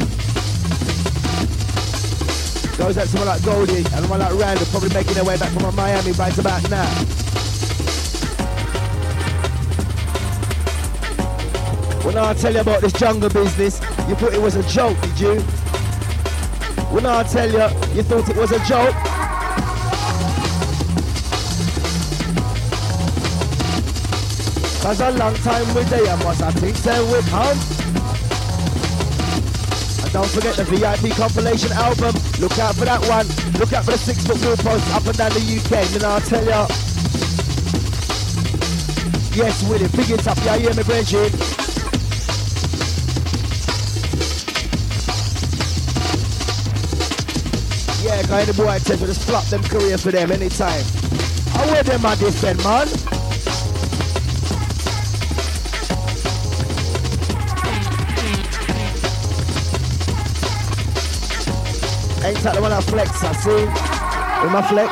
Goes 2.82 2.98
out 2.98 3.02
to 3.02 3.08
someone 3.08 3.28
like 3.28 3.44
Goldie 3.44 3.84
and 3.94 4.10
one 4.10 4.18
like 4.18 4.34
Randall, 4.34 4.66
probably 4.66 4.92
making 4.92 5.14
their 5.14 5.24
way 5.24 5.38
back 5.38 5.50
from 5.52 5.74
Miami 5.76 6.10
right 6.12 6.36
about 6.36 6.68
now. 6.68 7.22
Now 12.12 12.28
I 12.28 12.34
tell 12.34 12.52
you 12.52 12.60
about 12.60 12.82
this 12.82 12.92
jungle 12.92 13.30
business, 13.30 13.80
you 14.06 14.14
thought 14.16 14.34
it 14.34 14.42
was 14.42 14.56
a 14.56 14.62
joke, 14.64 15.00
did 15.00 15.18
you? 15.18 15.40
When 16.92 17.06
I 17.06 17.22
tell 17.22 17.48
you, 17.48 17.62
you 17.94 18.02
thought 18.02 18.28
it 18.28 18.36
was 18.36 18.52
a 18.52 18.58
joke. 18.66 18.94
Cause 24.82 25.00
a 25.00 25.10
long 25.12 25.34
time 25.36 25.74
with 25.74 25.88
they, 25.88 26.04
must 26.22 26.42
I 26.42 26.50
think 26.50 26.76
they 26.76 27.00
would 27.10 27.24
come. 27.26 27.71
Don't 30.12 30.28
forget 30.28 30.56
the 30.56 30.64
VIP 30.64 31.16
compilation 31.16 31.72
album. 31.72 32.14
Look 32.38 32.58
out 32.58 32.74
for 32.74 32.84
that 32.84 33.00
one. 33.08 33.26
Look 33.58 33.72
out 33.72 33.86
for 33.86 33.92
the 33.92 33.98
six 33.98 34.26
foot 34.26 34.44
wall 34.44 34.56
post 34.56 34.94
up 34.94 35.06
and 35.06 35.16
down 35.16 35.30
the 35.32 35.40
UK. 35.40 35.88
Then 35.88 36.04
I'll 36.04 36.20
tell 36.20 36.44
ya. 36.44 36.66
Yes, 39.34 39.66
Willie, 39.66 39.88
big 39.96 40.10
it 40.10 40.28
up. 40.28 40.36
Yeah, 40.44 40.58
me, 40.58 40.82
Bridget. 40.82 41.32
Yeah, 48.04 48.20
cause 48.22 48.48
any 48.48 48.52
boy 48.52 48.68
I 48.68 48.78
tell 48.80 48.98
you, 48.98 49.06
just 49.06 49.26
flop 49.26 49.46
them 49.46 49.62
career 49.62 49.96
for 49.96 50.10
them 50.10 50.30
anytime. 50.30 50.84
I 51.54 51.66
wear 51.70 51.82
them 51.82 52.04
I 52.04 52.16
defend, 52.16 52.62
man. 52.62 53.11
Ain't 62.24 62.38
that 62.44 62.54
the 62.54 62.62
one 62.62 62.70
I 62.70 62.80
flex, 62.80 63.24
I 63.24 63.32
see? 63.32 63.64
With 64.44 64.52
my 64.52 64.62
flex? 64.62 64.90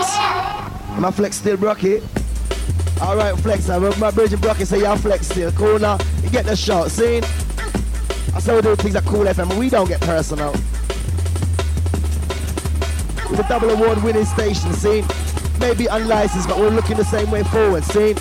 With 0.91 1.01
my 1.01 1.11
flex 1.13 1.37
still 1.37 1.57
Brockie? 1.57 2.03
Alright, 3.01 3.39
flex 3.39 3.69
now. 3.69 3.79
With 3.79 3.99
my 3.99 4.11
bridge 4.11 4.33
and 4.33 4.43
Brockie 4.43 4.67
say 4.67 4.81
y'all 4.81 4.97
flex 4.97 5.29
still. 5.29 5.53
Cool 5.53 5.79
now. 5.79 5.99
You 6.25 6.31
get 6.31 6.45
the 6.45 6.57
shot, 6.57 6.91
see? 6.91 7.19
I 8.35 8.41
say 8.41 8.55
we 8.57 8.63
do 8.63 8.75
things 8.75 8.95
that 8.95 9.05
Kool 9.05 9.25
FM, 9.25 9.57
we 9.59 9.71
don't 9.71 9.89
get 9.89 10.01
personal. 10.01 10.53
With 13.31 13.39
a 13.39 13.47
double 13.49 13.71
award 13.71 14.03
winning 14.03 14.25
station, 14.25 14.73
see? 14.73 15.05
Maybe 15.61 15.87
unlicensed, 15.87 16.49
but 16.49 16.59
we're 16.59 16.71
looking 16.71 16.97
the 16.97 17.05
same 17.05 17.31
way 17.31 17.45
forward, 17.45 17.85
see? 17.85 18.17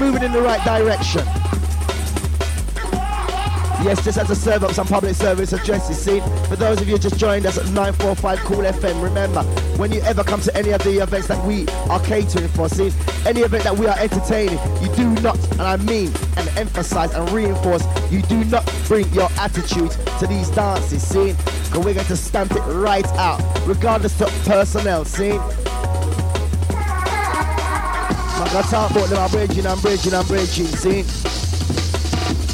Moving 0.00 0.24
in 0.24 0.32
the 0.32 0.42
right 0.42 0.62
direction. 0.64 1.24
Yes, 3.82 4.04
just 4.04 4.18
as 4.18 4.28
a 4.28 4.36
serve 4.36 4.62
up 4.62 4.72
some 4.72 4.86
public 4.86 5.14
service 5.14 5.54
addresses. 5.54 5.98
See, 5.98 6.20
for 6.48 6.56
those 6.56 6.82
of 6.82 6.88
you 6.88 6.98
just 6.98 7.18
joined 7.18 7.46
us 7.46 7.56
at 7.56 7.64
945 7.68 8.38
Kool 8.40 8.58
FM, 8.58 9.02
remember, 9.02 9.42
when 9.78 9.90
you 9.90 10.02
ever 10.02 10.22
come 10.22 10.42
to 10.42 10.54
any 10.54 10.70
of 10.70 10.82
the 10.84 11.02
events 11.02 11.28
that 11.28 11.42
we 11.46 11.66
are 11.88 11.98
catering 12.00 12.48
for, 12.48 12.68
see, 12.68 12.92
any 13.26 13.40
event 13.40 13.64
that 13.64 13.74
we 13.78 13.86
are 13.86 13.98
entertaining, 13.98 14.58
you 14.82 14.94
do 14.96 15.08
not, 15.22 15.38
and 15.52 15.62
I 15.62 15.78
mean, 15.78 16.12
and 16.36 16.46
emphasize 16.58 17.14
and 17.14 17.30
reinforce, 17.30 17.82
you 18.12 18.20
do 18.22 18.44
not 18.44 18.70
bring 18.86 19.08
your 19.14 19.30
attitude 19.38 19.92
to 20.18 20.26
these 20.26 20.50
dances, 20.50 21.02
see, 21.02 21.32
because 21.32 21.82
we're 21.82 21.94
going 21.94 22.06
to 22.06 22.16
stamp 22.16 22.52
it 22.52 22.60
right 22.60 23.08
out, 23.14 23.40
regardless 23.66 24.20
of 24.20 24.28
personnel, 24.44 25.06
see. 25.06 25.38
My 28.40 28.46
I 28.46 28.62
talk 28.68 28.90
about 28.90 29.08
them, 29.08 29.18
I'm 29.18 29.30
bridging, 29.30 29.66
I'm 29.66 29.80
bridging, 29.80 30.12
I'm 30.12 30.26
bridging, 30.26 30.66
see? 30.66 31.29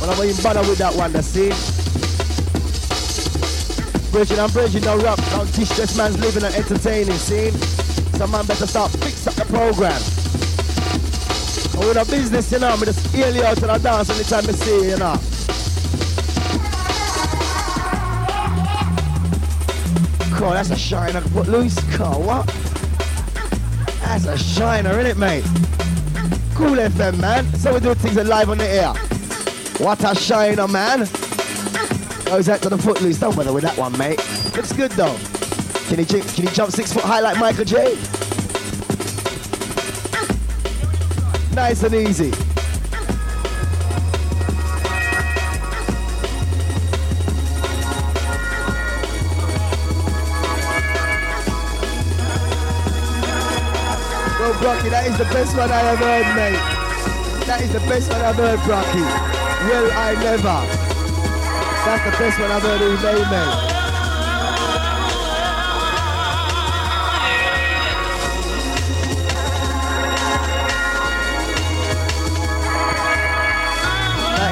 But 0.07 0.13
I'm 0.13 0.19
not 0.19 0.27
even 0.31 0.43
bother 0.45 0.61
with 0.61 0.79
that 0.79 0.95
one, 0.95 1.13
the 1.13 1.21
see? 1.21 1.51
Bridging, 4.13 4.39
I'm 4.39 4.51
bridging, 4.51 4.85
no 4.85 4.97
rap, 4.99 5.19
don't 5.31 5.53
teach 5.53 5.71
this 5.71 5.97
man's 5.97 6.17
living 6.21 6.45
and 6.45 6.55
entertaining, 6.55 7.17
see? 7.17 7.51
Some 8.17 8.31
man 8.31 8.47
better 8.47 8.69
start 8.69 8.93
fix 8.93 9.27
up 9.27 9.35
the 9.35 9.45
program. 9.47 10.01
And 11.75 11.89
with 11.89 11.97
a 11.97 12.09
business, 12.09 12.53
you 12.53 12.61
know, 12.61 12.69
I'm 12.69 12.79
just 12.79 13.13
you 13.17 13.43
out 13.43 13.57
to 13.57 13.67
the 13.67 13.79
dance 13.79 14.09
anytime 14.09 14.47
I 14.49 14.53
see 14.53 14.91
you, 14.91 14.97
know. 14.97 15.19
Cool, 20.39 20.51
that's 20.51 20.71
a 20.71 20.77
shiner. 20.77 21.21
What, 21.31 21.49
Luis? 21.49 21.75
Cool, 21.97 22.23
what? 22.23 22.47
That's 24.03 24.27
a 24.27 24.39
shiner, 24.39 25.01
isn't 25.01 25.07
it, 25.07 25.17
mate? 25.19 25.43
Kool 26.55 26.77
FM, 26.77 27.19
man. 27.21 27.45
So 27.57 27.75
we 27.75 27.81
do 27.81 27.93
things 27.95 28.15
live 28.15 28.51
on 28.51 28.59
the 28.59 28.69
air. 28.69 28.95
What 29.79 30.03
a 30.05 30.15
shiner, 30.15 30.67
man. 30.67 31.03
Oh, 31.03 32.23
Goes 32.25 32.49
out 32.49 32.63
to 32.63 32.71
the 32.71 32.79
footloose. 32.79 33.21
Don't 33.21 33.37
bother 33.37 33.53
with 33.53 33.63
that 33.63 33.77
one, 33.77 33.97
mate. 33.99 34.19
Looks 34.57 34.73
good, 34.73 34.91
though. 34.93 35.17
Can 35.89 35.99
he, 35.99 36.05
can 36.05 36.23
he 36.23 36.55
jump 36.55 36.73
six 36.73 36.93
foot 36.93 37.05
high 37.05 37.21
like 37.21 37.39
Michael 37.39 37.65
J? 37.65 37.95
Nice 41.55 41.83
and 41.83 41.95
easy. 41.95 42.31
Bro, 54.37 54.53
Brockie, 54.55 54.91
that 54.91 55.07
is 55.07 55.19
the 55.19 55.25
best 55.33 55.57
one 55.57 55.71
I 55.71 55.81
ever 55.83 56.05
heard, 56.05 56.35
mate. 56.35 57.47
That 57.47 57.61
is 57.63 57.73
the 57.73 57.81
best 57.81 58.11
one 58.11 58.23
I've 58.23 58.37
heard, 58.37 58.59
Brockie. 58.61 59.36
Will 59.65 59.91
I 59.93 60.13
never? 60.21 60.59
That's 61.87 62.05
the 62.05 62.11
best 62.19 62.39
one 62.39 62.51
I've 62.51 62.63
heard 62.63 62.83
all 62.83 62.97
day, 63.01 63.19
mate. 63.31 63.77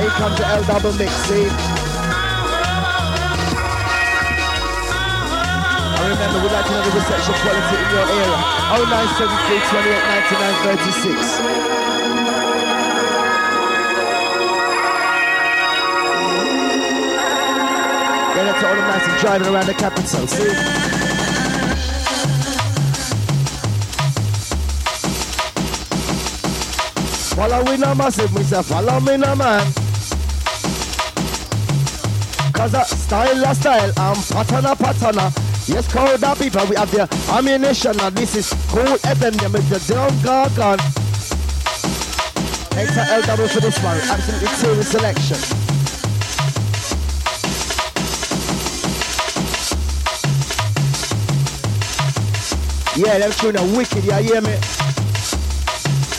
Here 0.05 0.13
comes 0.21 0.37
the 0.37 0.47
L 0.47 0.63
double 0.65 0.93
mix, 1.01 1.13
see? 1.25 1.49
I 5.97 6.09
remember 6.13 6.45
we'd 6.45 6.53
like 6.53 6.67
to 6.67 6.73
know 6.73 6.83
the 6.85 6.93
reception 6.93 7.35
quality 7.41 7.77
in 7.81 7.89
your 7.89 8.05
area. 8.05 8.37
0973 8.85 9.65
28 9.65 10.05
99 11.79 11.84
Yeah, 18.35 18.43
that's 18.43 18.65
all 18.65 18.75
the 18.75 18.81
massive 18.81 19.21
driving 19.21 19.55
around 19.55 19.67
the 19.67 19.75
capital, 19.75 20.27
see? 20.27 20.95
Follow 27.37 27.65
me 27.65 27.77
no 27.77 27.95
massive, 27.95 28.35
me 28.35 28.43
say 28.43 28.63
follow 28.65 28.99
me 28.99 29.17
no 29.19 29.37
man. 29.37 29.73
Cause 32.53 32.75
a 32.75 32.85
style 32.85 33.45
a 33.45 33.55
style 33.55 33.93
and 33.97 34.19
pattern 34.27 34.67
a 34.67 34.75
pattern 34.75 35.19
a. 35.19 35.33
Yes, 35.67 35.87
crowd 35.93 36.23
of 36.25 36.39
people, 36.39 36.67
we 36.67 36.75
have 36.75 36.91
the 36.91 37.09
ammunition 37.31 37.99
and 38.01 38.17
this 38.17 38.35
is 38.35 38.49
Kool 38.69 38.99
FM, 38.99 39.35
them 39.41 39.53
with 39.53 39.69
the 39.69 39.79
drum 39.93 40.11
gargan. 40.25 40.81
Enter 42.77 43.23
LW 43.23 43.49
for 43.49 43.61
this 43.61 43.81
one, 43.81 43.97
absolutely 43.97 44.49
serious 44.49 44.89
selection. 44.89 45.64
Yeah, 52.97 53.19
them 53.19 53.33
tune 53.33 53.57
are 53.57 53.77
wicked, 53.77 54.05
you 54.05 54.13
hear 54.13 54.41
me? 54.41 54.53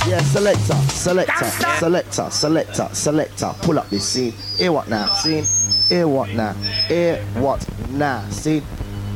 Yeah, 0.07 0.19
selector, 0.19 0.73
selector, 0.89 1.45
selector, 1.79 2.29
selector, 2.29 2.89
selector. 2.91 3.55
Pull 3.61 3.79
up 3.79 3.89
this 3.89 4.05
scene. 4.05 4.33
Hear 4.57 4.73
what 4.73 4.89
now? 4.89 5.05
Scene. 5.05 5.45
Hear 5.87 6.05
what 6.09 6.29
now? 6.31 6.51
Hear 6.89 7.23
what 7.35 7.65
now? 7.91 8.27
See? 8.29 8.61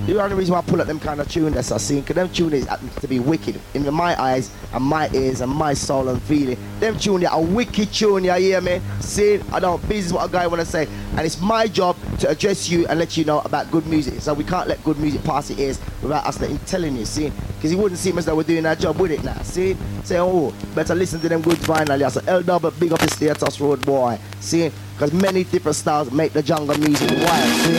The 0.05 0.23
only 0.23 0.37
reason 0.37 0.53
why 0.53 0.59
I 0.59 0.61
pull 0.61 0.79
up 0.79 0.87
them 0.87 1.01
kind 1.01 1.19
of 1.19 1.29
tune 1.29 1.51
that's 1.51 1.71
I 1.73 1.77
seen, 1.77 1.99
because 1.99 2.15
them 2.15 2.29
tune 2.29 2.53
is 2.53 2.65
to 3.01 3.07
be 3.07 3.19
wicked 3.19 3.59
in 3.73 3.93
my 3.93 4.19
eyes 4.19 4.55
and 4.73 4.83
my 4.83 5.09
ears 5.13 5.41
and 5.41 5.51
my 5.51 5.73
soul 5.73 6.07
and 6.07 6.21
feeling. 6.23 6.57
Them 6.79 6.97
tune 6.97 7.25
are 7.25 7.37
a 7.37 7.41
wicked 7.41 7.91
tune, 7.93 8.23
you 8.23 8.33
hear 8.33 8.61
me? 8.61 8.81
See, 9.01 9.41
I 9.51 9.59
don't 9.59 9.85
business 9.89 10.13
what 10.13 10.27
a 10.27 10.31
guy 10.31 10.47
wanna 10.47 10.65
say. 10.65 10.87
And 11.11 11.19
it's 11.19 11.41
my 11.41 11.67
job 11.67 11.97
to 12.19 12.29
address 12.29 12.69
you 12.69 12.86
and 12.88 12.99
let 12.99 13.17
you 13.17 13.25
know 13.25 13.39
about 13.39 13.71
good 13.71 13.86
music. 13.88 14.21
So 14.21 14.34
we 14.34 14.43
can't 14.43 14.67
let 14.67 14.84
good 14.84 14.99
music 14.99 15.23
pass 15.23 15.47
the 15.47 15.62
ears 15.62 15.79
without 16.01 16.25
us 16.25 16.39
letting 16.39 16.60
telling 16.60 16.95
you, 16.95 17.05
see? 17.05 17.32
Because 17.55 17.71
it 17.71 17.77
wouldn't 17.77 17.99
seem 17.99 18.17
as 18.17 18.25
though 18.25 18.36
we're 18.36 18.43
doing 18.43 18.65
our 18.65 18.75
job 18.75 18.99
with 18.99 19.12
it 19.12 19.23
now, 19.23 19.41
see? 19.41 19.75
Say, 20.03 20.19
oh, 20.19 20.53
better 20.75 20.95
listen 20.95 21.19
to 21.21 21.29
them 21.29 21.41
good 21.41 21.58
finally. 21.60 22.10
So 22.10 22.21
L 22.27 22.43
double 22.43 22.71
big 22.71 22.91
up 22.91 22.99
the 22.99 23.10
status 23.10 23.60
road 23.60 23.86
boy. 23.86 24.19
See? 24.39 24.71
Because 24.93 25.13
many 25.13 25.43
different 25.43 25.75
styles 25.75 26.12
make 26.12 26.34
the 26.34 26.43
jungle 26.43 26.77
music 26.77 27.10
wild, 27.10 27.62
see? 27.62 27.77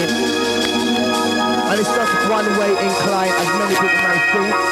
And 1.71 1.79
it's 1.79 1.89
just 1.89 2.31
one 2.31 2.47
way 2.59 2.71
incline 2.71 3.33
as 3.33 3.49
many 3.59 3.75
people 3.75 4.09
may 4.09 4.51
think. 4.51 4.70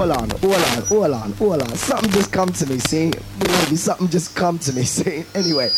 Hold 0.00 0.12
on, 0.12 0.30
hold 0.30 0.54
on, 0.54 0.82
hold 0.84 1.10
on, 1.10 1.32
hold 1.32 1.60
on. 1.60 1.76
Something 1.76 2.10
just 2.12 2.32
come 2.32 2.48
to 2.48 2.66
me, 2.66 2.78
see? 2.78 3.12
Maybe 3.38 3.76
something 3.76 4.08
just 4.08 4.34
come 4.34 4.58
to 4.60 4.72
me, 4.72 4.82
see? 4.84 5.26
Anyway, 5.34 5.68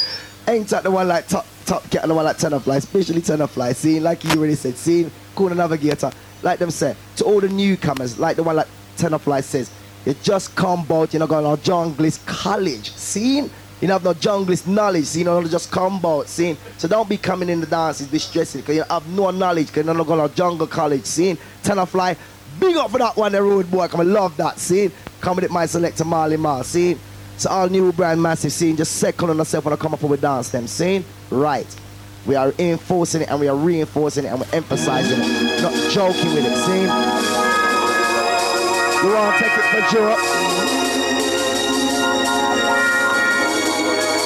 ain't 0.46 0.68
that 0.68 0.84
the 0.84 0.92
one 0.92 1.08
like 1.08 1.26
top, 1.26 1.44
top 1.64 1.90
cat, 1.90 2.06
the 2.06 2.14
one 2.14 2.24
like 2.24 2.38
Tenor 2.38 2.60
Fly, 2.60 2.76
especially 2.76 3.20
Tenor 3.20 3.48
Fly, 3.48 3.72
see? 3.72 3.98
Like 3.98 4.22
you 4.22 4.30
already 4.30 4.54
said, 4.54 4.76
see? 4.76 5.10
Corner 5.34 5.56
Navigator, 5.56 6.12
like 6.42 6.60
them 6.60 6.70
said, 6.70 6.96
to 7.16 7.24
all 7.24 7.40
the 7.40 7.48
newcomers, 7.48 8.20
like 8.20 8.36
the 8.36 8.44
one 8.44 8.54
like 8.54 8.68
Tenor 8.96 9.18
Fly 9.18 9.40
says, 9.40 9.72
you 10.06 10.14
just 10.22 10.54
come 10.54 10.86
out, 10.88 11.12
you're 11.12 11.18
not 11.18 11.28
going 11.28 11.56
to 11.58 11.68
junglist 11.68 12.24
college, 12.24 12.92
see? 12.92 13.50
You 13.80 13.88
have 13.88 14.04
no 14.04 14.14
junglist 14.14 14.68
knowledge, 14.68 15.06
so 15.06 15.18
you 15.18 15.24
know, 15.24 15.42
just 15.42 15.72
come 15.72 16.00
out, 16.06 16.28
see? 16.28 16.56
So 16.78 16.86
don't 16.86 17.08
be 17.08 17.16
coming 17.16 17.48
in 17.48 17.58
the 17.58 17.66
dances 17.66 18.06
distressing, 18.06 18.60
because 18.60 18.76
you 18.76 18.84
have 18.88 19.04
no 19.08 19.32
knowledge, 19.32 19.66
because 19.66 19.84
you're 19.84 19.94
not 19.96 20.06
going 20.06 20.28
to 20.28 20.32
jungle 20.36 20.68
college, 20.68 21.06
see? 21.06 21.36
Tenor 21.64 21.86
Fly, 21.86 22.16
big 22.62 22.76
up 22.76 22.92
for 22.92 22.98
that 22.98 23.16
one, 23.16 23.32
the 23.32 23.42
road 23.42 23.68
boy, 23.70 23.88
come 23.88 24.00
I 24.00 24.04
love 24.04 24.36
that, 24.36 24.58
scene. 24.58 24.92
Come 25.20 25.36
with 25.36 25.44
it, 25.44 25.50
my 25.50 25.66
selector 25.66 26.04
Marley 26.04 26.36
Marl, 26.36 26.62
see? 26.62 26.96
So 27.36 27.50
all 27.50 27.68
new 27.68 27.92
brand 27.92 28.22
massive, 28.22 28.52
see? 28.52 28.72
Just 28.74 28.96
second 28.96 29.30
on 29.30 29.36
yourself 29.36 29.64
when 29.64 29.74
I 29.74 29.76
come 29.76 29.92
up 29.92 30.02
with 30.02 30.20
dance 30.20 30.50
them, 30.50 30.68
see? 30.68 31.04
Right. 31.30 31.66
We 32.24 32.36
are 32.36 32.54
enforcing 32.60 33.22
it 33.22 33.30
and 33.30 33.40
we 33.40 33.48
are 33.48 33.56
reinforcing 33.56 34.24
it 34.24 34.28
and 34.28 34.40
we're 34.40 34.54
emphasizing 34.54 35.18
it, 35.20 35.62
not 35.62 35.72
joking 35.90 36.34
with 36.34 36.46
it, 36.46 36.56
see? 36.64 36.82
You 39.02 39.12
want 39.12 39.36
to 39.36 39.42
take 39.42 39.58
it 39.58 39.66
for 39.72 39.98
Europe? 39.98 40.18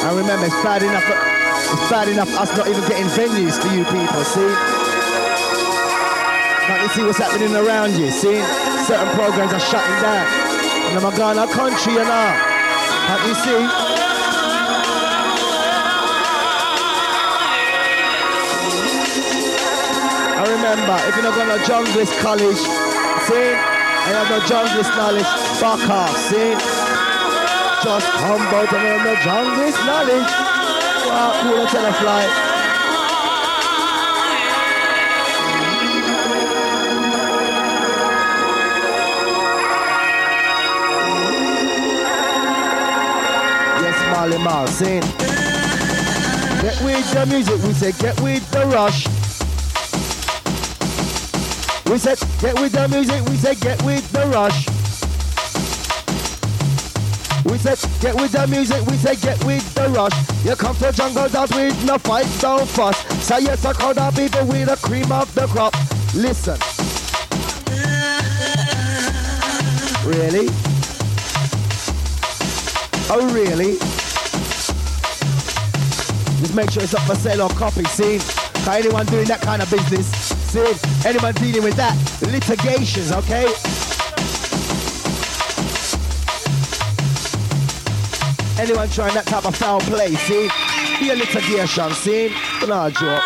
And 0.04 0.16
remember, 0.18 0.44
it's 0.44 0.62
bad 0.62 0.82
enough, 0.82 1.04
it's 1.08 1.90
bad 1.90 2.08
enough 2.08 2.28
us 2.38 2.54
not 2.54 2.68
even 2.68 2.86
getting 2.86 3.06
venues 3.06 3.58
for 3.58 3.74
you 3.74 3.84
people, 3.84 4.24
see? 4.24 4.75
Can't 6.86 6.98
see 6.98 7.02
what's 7.04 7.18
happening 7.18 7.50
around 7.50 7.98
you, 7.98 8.12
see? 8.12 8.38
Certain 8.86 9.10
programs 9.18 9.52
are 9.52 9.58
shutting 9.58 9.98
down. 9.98 10.22
And 10.94 11.02
I'm 11.02 11.16
going 11.18 11.36
our 11.36 11.48
country, 11.50 11.94
you 11.94 11.98
know. 11.98 12.30
Can't 13.10 13.26
you 13.26 13.34
see? 13.34 13.58
I 20.30 20.46
remember, 20.46 20.94
if 21.10 21.18
you're 21.18 21.26
not 21.26 21.34
going 21.34 21.50
to 21.50 21.58
junglist 21.66 22.14
college, 22.22 22.62
see? 23.26 23.34
And 23.34 24.06
you 24.06 24.22
have 24.22 24.30
no 24.30 24.38
junglist 24.46 24.94
knowledge, 24.94 25.26
fuck 25.58 25.82
off, 25.90 26.16
see? 26.30 26.54
just 27.82 28.06
out 28.14 28.72
and 28.72 29.02
the 29.04 29.14
junglist 29.26 29.84
knowledge. 29.84 30.30
Wow, 31.10 31.34
cool, 31.42 31.66
tell 31.66 31.84
a 31.84 31.92
fly. 31.94 32.45
Marley 44.26 44.42
Marl, 44.42 44.66
saying, 44.66 45.02
get 46.60 46.82
with 46.82 47.12
the 47.14 47.26
music, 47.28 47.62
we 47.62 47.72
say 47.72 47.92
get 47.92 48.20
with 48.20 48.50
the 48.50 48.66
rush. 48.66 49.06
We 51.88 51.96
said, 51.96 52.18
get 52.40 52.58
with 52.60 52.72
the 52.72 52.88
music, 52.88 53.24
we 53.28 53.36
say 53.36 53.54
get 53.54 53.80
with 53.84 54.10
the 54.10 54.26
rush. 54.26 54.66
We 57.44 57.56
said, 57.58 57.78
get 58.00 58.16
with 58.16 58.32
the 58.32 58.48
music, 58.48 58.84
we 58.86 58.96
say 58.96 59.14
get 59.14 59.44
with 59.44 59.72
the 59.76 59.90
rush. 59.90 60.44
You 60.44 60.56
come 60.56 60.74
to 60.78 60.90
jungle 60.90 61.28
dance 61.28 61.54
with 61.54 61.84
no 61.84 61.96
fight, 61.98 62.26
don't 62.40 62.68
fuss. 62.68 62.98
Say 63.24 63.42
yes, 63.42 63.64
I 63.64 63.74
call 63.74 63.94
the 63.94 64.10
people 64.10 64.44
with 64.48 64.66
the 64.66 64.76
cream 64.84 65.12
of 65.12 65.32
the 65.36 65.46
crop. 65.46 65.72
Listen. 66.16 66.58
Really? 70.04 70.48
Oh, 73.08 73.32
really? 73.32 73.95
Make 76.56 76.70
sure 76.70 76.82
it's 76.82 76.94
up 76.94 77.02
for 77.02 77.14
sale 77.14 77.42
or 77.42 77.50
copy, 77.50 77.84
see? 77.84 78.18
For 78.18 78.70
anyone 78.70 79.04
doing 79.04 79.26
that 79.26 79.42
kind 79.42 79.60
of 79.60 79.70
business, 79.70 80.06
see? 80.48 80.72
Anyone 81.06 81.34
dealing 81.34 81.62
with 81.62 81.76
that, 81.76 81.92
litigations, 82.22 83.12
okay? 83.12 83.44
Anyone 88.56 88.88
trying 88.88 89.12
that 89.12 89.26
type 89.26 89.44
of 89.44 89.54
foul 89.54 89.80
play, 89.80 90.14
see? 90.14 90.48
Be 90.98 91.10
a 91.10 91.16
litigation, 91.16 91.92
see? 91.92 92.32
No 92.64 92.88
joke. 92.88 93.20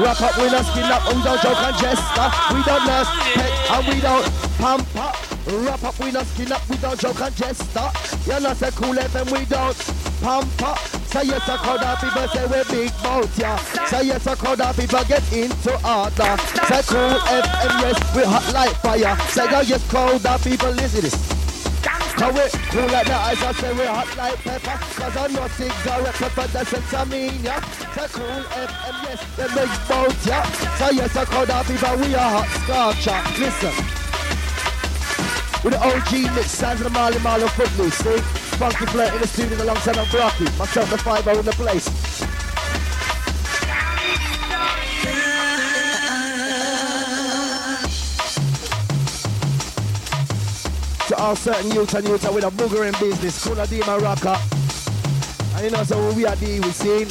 Wrap 0.00 0.16
up, 0.24 0.38
we 0.40 0.48
not 0.48 0.64
skin 0.64 0.88
up, 0.88 1.04
we 1.04 1.20
don't 1.20 1.42
joke 1.44 1.60
and 1.60 1.76
jester. 1.76 2.28
We 2.56 2.64
don't 2.64 2.86
nurse, 2.88 3.10
pet, 3.36 3.52
and 3.68 3.84
we 3.84 4.00
don't 4.00 4.24
pamper. 4.56 5.12
Wrap 5.60 5.84
up, 5.84 5.98
we 6.00 6.10
not 6.10 6.24
skin 6.32 6.52
up, 6.52 6.66
we 6.70 6.78
don't 6.78 6.98
joke 6.98 7.20
and 7.20 7.36
jester. 7.36 7.92
You're 8.24 8.40
not 8.40 8.56
say 8.56 8.70
Kool 8.70 8.94
FM, 8.96 9.30
we 9.30 9.44
don't 9.44 9.76
pamper. 10.24 10.93
So 11.14 11.20
yes, 11.22 11.48
a 11.48 11.56
crowd 11.56 11.80
of 11.80 12.00
people 12.00 12.26
say 12.26 12.44
we're 12.46 12.64
big 12.64 12.90
bout, 13.00 13.38
yeah. 13.38 13.56
So 13.86 14.00
yes, 14.00 14.26
a 14.26 14.34
crowd 14.34 14.60
of 14.60 14.76
people 14.76 15.04
get 15.04 15.22
into 15.32 15.70
order. 15.86 16.34
Say 16.66 16.82
Kool 16.90 17.14
FM, 17.30 17.74
yes, 17.86 18.16
we 18.16 18.24
hot 18.24 18.52
like 18.52 18.74
fire. 18.82 19.16
Say 19.30 19.48
go 19.48 19.60
yes, 19.60 19.88
crowd 19.88 20.26
of 20.26 20.42
people 20.42 20.70
listen 20.70 21.02
this. 21.02 21.14
Cause 22.18 22.34
we 22.34 22.58
cool 22.70 22.90
like 22.90 23.06
the 23.06 23.14
ice, 23.14 23.40
I 23.44 23.52
say 23.52 23.72
we 23.74 23.86
hot 23.86 24.16
like 24.16 24.38
pepper 24.42 24.78
Cause 24.94 25.16
I 25.16 25.26
know 25.28 25.46
cigarette 25.48 26.14
pepper, 26.14 26.46
that's 26.48 26.72
what 26.72 26.94
I 26.94 27.04
mean, 27.04 27.42
yeah 27.42 27.60
Say 27.94 28.06
Kool 28.10 28.24
FM, 28.24 29.02
yes, 29.04 29.54
make 29.54 29.88
boat, 29.88 30.26
yeah 30.26 30.42
So 30.78 30.90
yes, 30.90 31.16
I 31.16 31.24
call 31.26 31.46
that 31.46 31.66
people, 31.66 31.96
we 31.96 32.14
are 32.14 32.42
hot 32.42 32.94
sculpture 32.94 33.40
Listen 33.40 34.03
With 35.64 35.72
the 35.72 35.82
OG 35.82 36.34
mix, 36.36 36.50
sounds 36.50 36.80
of 36.82 36.84
the 36.84 36.90
Marley 36.90 37.18
Marlow 37.20 37.48
Footloose, 37.48 37.96
see 37.96 38.18
Funky 38.58 38.84
flirt 38.86 39.14
in 39.14 39.20
the 39.20 39.26
studio 39.26 39.62
alongside 39.62 39.96
of 39.96 40.12
Rocky 40.12 40.44
Myself 40.58 40.90
the 40.90 40.98
5 40.98 41.26
in 41.26 41.44
the 41.44 41.52
place 41.52 41.88
to 51.08 51.16
all 51.22 51.36
certain 51.36 51.70
youth 51.70 51.94
and 51.94 52.08
youth 52.08 52.34
with 52.34 52.44
a 52.44 52.50
booger 52.50 52.86
in 52.86 52.92
business, 52.98 53.42
Kuna 53.44 53.66
Dima 53.66 54.00
Rocker. 54.00 54.36
And 55.54 55.64
you 55.64 55.70
know, 55.70 55.84
so 55.84 56.12
we 56.12 56.26
are 56.26 56.36
dealing 56.36 56.62
we 56.62 56.72
scene. 56.72 57.08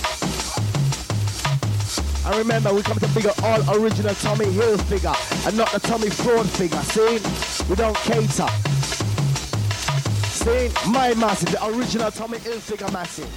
And 2.25 2.35
remember, 2.35 2.73
we 2.73 2.81
come 2.81 2.97
to 2.97 3.07
figure 3.09 3.31
all 3.43 3.61
original 3.77 4.15
Tommy 4.15 4.45
Hilfiger 4.45 5.47
and 5.47 5.57
not 5.57 5.71
the 5.71 5.79
Tommy 5.79 6.09
Fraud 6.09 6.49
figure. 6.49 6.81
See? 6.83 7.52
We 7.69 7.75
don't 7.75 7.95
cater. 7.95 8.47
See? 10.27 10.69
My 10.89 11.13
massive, 11.13 11.51
the 11.51 11.65
original 11.67 12.11
Tommy 12.11 12.37
Hill 12.39 12.59
massive. 12.91 13.29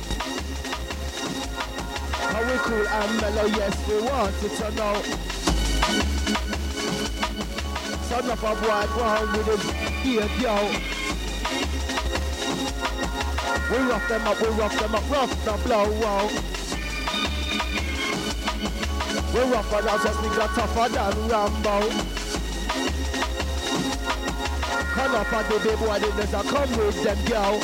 How 2.13 2.43
we 2.43 2.59
cool 2.59 2.87
and 2.89 3.21
mellow, 3.21 3.47
yes, 3.47 3.89
we 3.89 4.01
want 4.03 4.35
you 4.43 4.49
to 4.49 4.71
know. 4.73 4.95
Son 8.03 8.31
of 8.31 8.43
a 8.43 8.55
boy, 8.61 8.87
on 9.03 9.33
with 9.33 9.47
him. 9.47 9.61
Here, 10.03 10.29
yo. 10.41 10.55
We 13.71 13.79
rough 13.89 14.09
them 14.09 14.27
up, 14.27 14.41
we 14.41 14.49
rough 14.49 14.79
them 14.79 14.95
up, 14.95 15.11
rough 15.11 15.45
the 15.45 15.53
blow, 15.65 15.87
whoa. 15.87 16.29
We 19.33 19.41
rougher 19.53 19.83
than 19.83 19.99
just 20.03 20.19
nigga 20.19 20.47
tougher 20.55 20.89
than 20.93 21.29
Rambo. 21.29 22.26
Come 24.97 25.15
up 25.15 25.31
and 25.31 25.47
the 25.49 25.59
big 25.63 25.79
boy, 25.79 25.99
there's 25.99 26.33
a 26.33 26.43
come 26.43 26.71
with 26.79 27.03
them, 27.05 27.19
yo. 27.29 27.61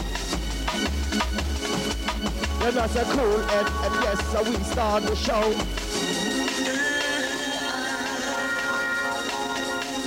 Then 2.61 2.79
I 2.79 2.87
say 2.89 3.05
cool, 3.05 3.41
and, 3.41 3.69
and 3.69 3.95
yes, 4.05 4.21
so 4.31 4.43
we 4.43 4.57
start 4.65 5.03
the 5.05 5.17
show. 5.17 5.51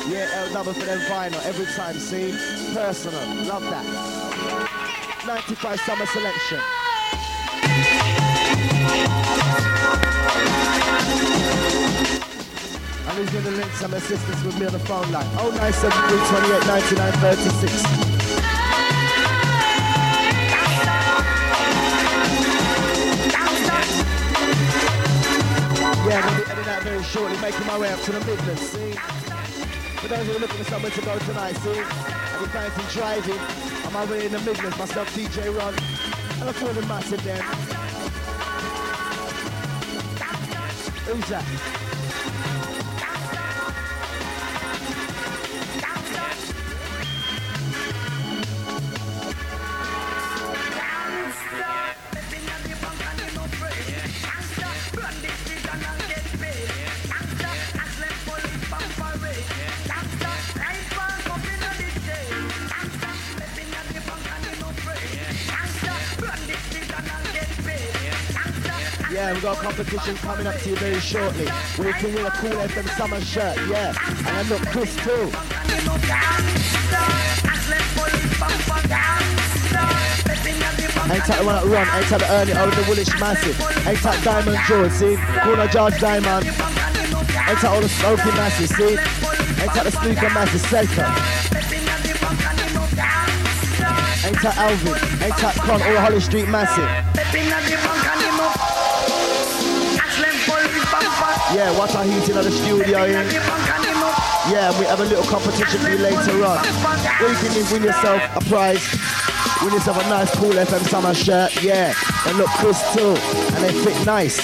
Yeah, 0.07 0.29
L 0.35 0.53
double 0.53 0.73
for 0.73 0.85
them 0.85 0.99
vinyl 1.09 1.43
every 1.47 1.65
time, 1.73 1.95
see? 1.95 2.31
Personal, 2.75 3.27
love 3.47 3.63
that. 3.63 3.85
95 5.25 5.79
summer 5.79 6.05
selection. 6.05 6.59
And 13.07 13.17
who's 13.19 13.29
gonna 13.29 13.55
link 13.55 13.71
some 13.73 13.93
assistance 13.93 14.43
with 14.43 14.59
me 14.59 14.65
on 14.65 14.73
the 14.73 14.79
phone 14.79 15.11
line? 15.11 15.27
Oh, 15.37 15.51
973 15.51 16.17
28 16.25 16.65
99 16.65 17.11
36. 17.21 18.15
Yeah, 26.05 26.17
I'm 26.17 26.25
gonna 26.25 26.37
be 26.37 26.49
heading 26.49 26.65
out 26.65 26.81
very 26.81 27.03
shortly, 27.03 27.37
making 27.41 27.67
my 27.67 27.77
way 27.77 27.93
up 27.93 28.01
to 28.01 28.11
the 28.11 28.19
Midlands, 28.25 28.61
see? 28.61 28.91
For 30.01 30.07
those 30.07 30.25
who 30.25 30.33
are 30.33 30.39
looking 30.39 30.57
for 30.57 30.63
somewhere 30.63 30.91
to 30.91 31.01
go 31.01 31.19
tonight, 31.19 31.53
see? 31.57 31.77
I'll 31.77 32.41
be 32.41 32.47
fancy 32.49 32.81
driving. 32.97 33.39
I'm 33.85 33.95
over 33.95 34.15
in 34.15 34.31
the 34.31 34.39
Midlands, 34.39 34.77
myself, 34.79 35.13
DJ 35.15 35.55
Ron. 35.55 35.75
And 36.41 36.49
I 36.49 36.53
call 36.53 36.69
him 36.69 36.87
massive 36.87 37.23
then. 37.23 37.41
Who's 41.05 41.29
that? 41.29 41.84
Yeah, 69.15 69.31
we've 69.31 69.41
got 69.41 69.57
a 69.57 69.61
competition 69.61 70.15
coming 70.17 70.45
up 70.45 70.57
to 70.57 70.69
you 70.71 70.75
very 70.75 70.99
shortly. 70.99 71.45
You 71.45 71.93
can 71.93 72.13
win 72.13 72.25
a 72.25 72.31
Kool 72.31 72.51
FM 72.51 72.97
summer 72.97 73.21
shirt, 73.21 73.55
yeah. 73.69 73.95
And 74.11 74.27
I 74.27 74.41
look 74.49 74.59
Chris 74.67 74.93
too. 74.97 75.31
Ain't 81.07 81.23
that 81.23 81.37
the 81.39 81.45
one 81.45 81.55
that 81.55 81.63
run, 81.63 81.87
ain't 81.95 82.09
that 82.09 82.19
the 82.19 82.29
early 82.29 82.51
over 82.59 82.75
the 82.75 82.83
Woolwich 82.89 83.17
Massive. 83.17 83.55
Ain't 83.87 84.03
that 84.03 84.21
Diamond 84.21 84.59
George, 84.67 84.91
see? 84.91 85.15
Corner 85.15 85.67
George 85.69 85.97
Diamond. 86.01 86.47
Ain't 86.47 87.61
that 87.63 87.71
all 87.71 87.79
the 87.79 87.87
Smoky 87.87 88.31
Massive, 88.35 88.67
see? 88.67 88.99
Ain't 89.63 89.73
that 89.79 89.83
the 89.85 89.91
Snooker 89.91 90.29
Massive, 90.35 90.59
second. 90.59 91.07
Ain't 94.27 94.41
that 94.43 94.57
Alvin, 94.57 95.23
ain't 95.23 95.37
that 95.37 95.55
Con, 95.55 95.81
all 95.81 96.01
Holly 96.03 96.19
Street 96.19 96.49
Massive. 96.49 97.04
Yeah, 101.55 101.71
what 101.79 101.95
are 101.95 102.03
heating 102.03 102.35
of 102.35 102.43
the 102.43 102.51
studio 102.51 103.05
in? 103.05 103.31
Yeah, 104.51 104.77
we 104.77 104.85
have 104.87 104.99
a 104.99 105.05
little 105.05 105.23
competition 105.23 105.79
for 105.79 105.89
you 105.89 105.97
later 105.99 106.43
on. 106.43 106.59
Where 106.59 107.31
you 107.31 107.37
can 107.39 107.71
win 107.71 107.83
yourself 107.83 108.21
a 108.35 108.41
prize. 108.49 108.83
Win 109.63 109.71
yourself 109.71 110.03
a 110.05 110.09
nice 110.09 110.35
Kool 110.35 110.51
FM 110.51 110.83
summer 110.89 111.13
shirt. 111.13 111.63
Yeah, 111.63 111.93
and 112.27 112.37
look 112.37 112.49
Chris 112.59 112.83
too. 112.93 113.15
And 113.55 113.63
they 113.63 113.71
fit 113.71 114.05
nice. 114.05 114.37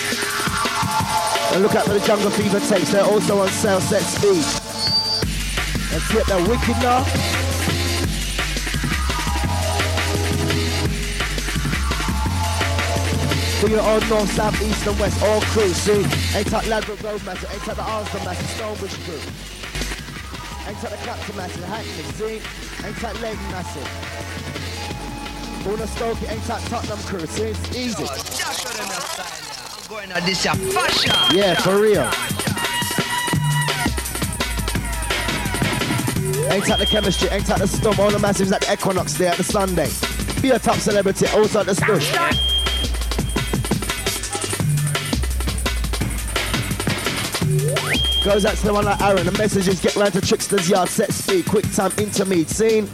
And 1.52 1.62
look 1.62 1.76
out 1.76 1.84
for 1.84 1.93
the 1.93 2.00
Jungle 2.00 2.32
Fever 2.32 2.62
tapes. 2.62 2.93
They're 2.93 3.04
also 3.04 3.41
on 3.41 3.50
sale 3.50 3.82
set 3.82 4.04
speed. 4.04 4.45
Let's 5.91 6.13
get 6.13 6.26
that 6.28 6.47
wicked 6.47 6.82
now. 6.82 7.31
You're 13.72 13.80
all 13.80 14.01
north, 14.09 14.30
south, 14.34 14.61
east 14.61 14.86
and 14.86 14.99
west, 14.99 15.24
all 15.24 15.39
crew, 15.39 15.69
see? 15.69 16.03
Ain't 16.36 16.47
that 16.47 16.67
Ladbroke 16.67 17.01
Road 17.03 17.24
massive, 17.24 17.49
ain't 17.53 17.63
that 17.63 17.78
the 17.78 17.84
Arsenal 17.84 18.26
massive, 18.26 18.49
Stonebridge 18.49 18.99
crew. 19.05 19.22
Ain't 20.67 20.82
that 20.82 20.91
the 20.91 20.97
Clapton 20.97 21.38
massive, 21.38 21.63
Hackney, 21.63 22.03
see? 22.19 22.41
Ain't 22.86 22.97
that 22.99 23.22
Leyton 23.22 23.49
massive. 23.49 23.88
All 25.65 25.78
the 25.78 25.86
Stokey, 25.86 26.30
ain't 26.30 26.43
that 26.47 26.61
Tottenham 26.63 26.99
crew, 27.07 27.26
see? 27.28 27.43
It's 27.43 27.74
easy. 27.74 28.03
Yeah, 31.34 31.55
for 31.55 31.80
real. 31.80 32.11
Ain't 36.51 36.65
that 36.65 36.78
the 36.78 36.88
chemistry, 36.88 37.30
ain't 37.30 37.45
that 37.45 37.59
the 37.59 37.67
storm, 37.69 37.97
all 38.01 38.11
the 38.11 38.17
massives 38.17 38.51
at 38.51 38.59
the 38.59 38.74
Equinox 38.74 39.13
there 39.13 39.32
at 39.32 39.38
the 39.38 39.45
Sunday. 39.45 39.88
Be 40.41 40.49
a 40.49 40.59
top 40.59 40.76
celebrity, 40.76 41.28
also 41.28 41.61
at 41.61 41.67
the 41.67 41.72
stush. 41.72 42.51
Goes 48.24 48.45
out 48.45 48.55
to 48.55 48.67
the 48.67 48.74
one 48.74 48.86
like 48.86 49.01
Aaron. 49.01 49.26
The 49.26 49.32
messages 49.32 49.82
get 49.82 49.95
round 49.95 50.13
to 50.13 50.22
Trickster's 50.22 50.69
yard. 50.69 50.89
Set 50.89 51.11
speed. 51.11 51.47
Quick 51.47 51.65
time 51.74 51.91
intermediate. 51.97 52.49
Scene. 52.49 52.88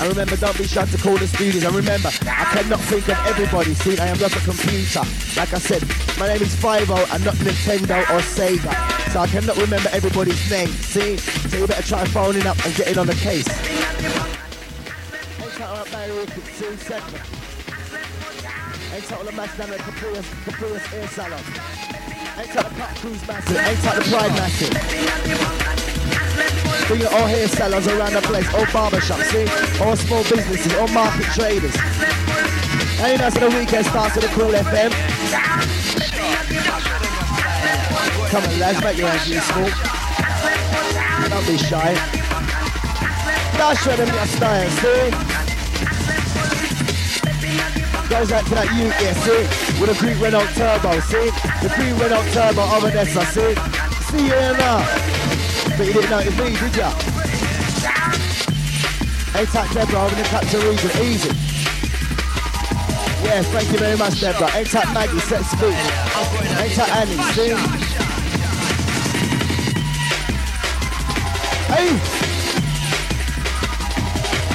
And 0.00 0.08
remember, 0.08 0.36
don't 0.36 0.56
be 0.56 0.68
shy 0.68 0.84
to 0.84 0.98
call 0.98 1.16
the 1.16 1.26
studios. 1.26 1.64
And 1.64 1.74
remember, 1.74 2.08
I 2.08 2.44
cannot 2.52 2.78
think 2.80 3.08
of 3.08 3.18
everybody. 3.26 3.74
See, 3.74 3.98
I 3.98 4.06
am 4.06 4.18
not 4.20 4.36
a 4.36 4.40
computer. 4.40 5.00
Like 5.36 5.52
I 5.52 5.58
said, 5.58 5.82
my 6.20 6.28
name 6.28 6.42
is 6.42 6.54
Fivo 6.54 7.12
and 7.12 7.24
not 7.24 7.34
Nintendo 7.36 8.02
or 8.14 8.20
Sega. 8.20 9.10
So 9.10 9.18
I 9.18 9.26
cannot 9.26 9.56
remember 9.56 9.88
everybody's 9.92 10.48
name. 10.48 10.68
See? 10.68 11.16
So 11.16 11.58
you 11.58 11.66
better 11.66 11.82
try 11.82 12.04
phoning 12.04 12.46
up 12.46 12.64
and 12.64 12.72
getting 12.76 12.98
on 12.98 13.08
the 13.08 13.14
case. 13.14 14.43
Ain't 15.54 15.62
that 15.62 15.86
Barry 15.92 16.18
Ricketts, 16.18 16.50
see, 16.50 16.76
segment. 16.82 17.22
Ain't 18.92 19.36
match 19.36 19.56
down 19.56 19.70
at 19.70 19.78
Caprius, 19.80 20.26
Caprius 20.44 20.92
Air 20.92 21.06
Salon. 21.08 21.40
Ain't 22.38 22.50
the 22.50 22.62
Cut 22.74 22.96
Cruise 22.98 23.22
Massive. 23.28 23.56
Ain't 23.62 23.82
that 23.82 23.94
the 23.94 24.02
Pride 24.10 24.34
Massive. 24.34 24.74
Bring 26.88 27.00
your 27.02 27.14
all 27.14 27.26
hair 27.26 27.46
salons 27.46 27.86
around 27.86 28.14
the 28.14 28.22
place, 28.22 28.52
all 28.52 28.66
barbershops, 28.74 29.30
see? 29.30 29.46
All 29.84 29.94
small 29.94 30.24
businesses, 30.24 30.74
all 30.74 30.88
market 30.88 31.26
traders. 31.38 31.76
You 33.06 33.18
know, 33.18 33.30
the 33.30 33.48
weekend 33.56 33.86
starts 33.86 34.16
with 34.16 34.24
a 34.24 34.28
Kool 34.34 34.50
FM. 34.50 34.90
Come 38.30 38.42
on, 38.42 38.58
lads, 38.58 38.82
make 38.82 38.98
your 38.98 39.08
hands 39.08 39.28
useful. 39.30 39.70
Don't 41.30 41.46
be 41.46 41.56
shy. 41.58 41.94
Dash 43.56 43.86
with 43.86 43.96
them 43.98 44.12
your 44.12 44.26
style, 44.26 44.70
see? 44.70 45.33
Goes 48.14 48.30
out 48.30 48.46
to 48.46 48.54
that 48.54 48.70
U, 48.78 48.86
yeah, 49.02 49.10
see? 49.26 49.42
With 49.82 49.90
a 49.90 49.98
Greek 49.98 50.14
Renault 50.22 50.46
Turbo, 50.54 51.02
see? 51.02 51.34
The 51.66 51.70
Greek 51.74 51.98
Renault 51.98 52.30
Turbo 52.30 52.62
over 52.70 52.86
there, 52.86 53.10
see? 53.10 53.58
See 54.06 54.30
you 54.30 54.38
here 54.38 54.54
now. 54.54 54.86
But 55.74 55.82
you 55.82 55.98
didn't 55.98 56.10
know 56.14 56.22
it 56.22 56.30
was 56.30 56.38
me, 56.38 56.54
did 56.54 56.78
ya? 56.78 56.94
A-Tac 59.34 59.66
Deborah 59.74 60.06
over 60.06 60.14
the 60.14 60.22
capture 60.30 60.62
region, 60.62 60.94
easy. 61.02 61.34
Yes, 63.26 63.50
thank 63.50 63.66
you 63.74 63.78
very 63.82 63.98
much, 63.98 64.20
Deborah. 64.20 64.46
A-Tac 64.62 64.94
Maggie, 64.94 65.18
set 65.18 65.42
speed. 65.42 65.74
A-Tac 65.74 66.86
Annie, 66.94 67.18
see? 67.34 67.50
Hey! 71.66 71.98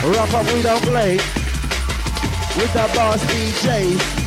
Wrap 0.08 0.32
up, 0.32 0.48
we 0.48 0.62
don't 0.64 0.82
play. 0.82 1.39
With 2.60 2.74
the 2.74 2.92
boss 2.94 3.24
DJs. 3.24 4.20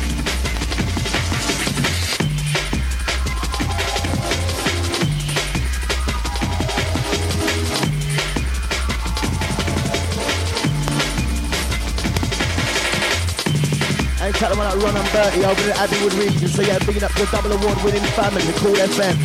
Shout 14.43 14.57
out 14.57 14.73
to 14.73 14.79
Ron 14.79 14.97
and 14.97 15.11
Bertie 15.13 15.45
over 15.45 15.61
in 15.61 15.75
Abbeywood 15.77 16.19
region. 16.19 16.49
So 16.49 16.63
yeah, 16.63 16.77
bigging 16.79 17.03
up 17.03 17.13
the 17.13 17.25
double 17.31 17.53
award 17.53 17.81
winning 17.81 18.03
family, 18.11 18.41
the 18.41 18.51
Kool 18.59 18.73
FM. 18.73 19.15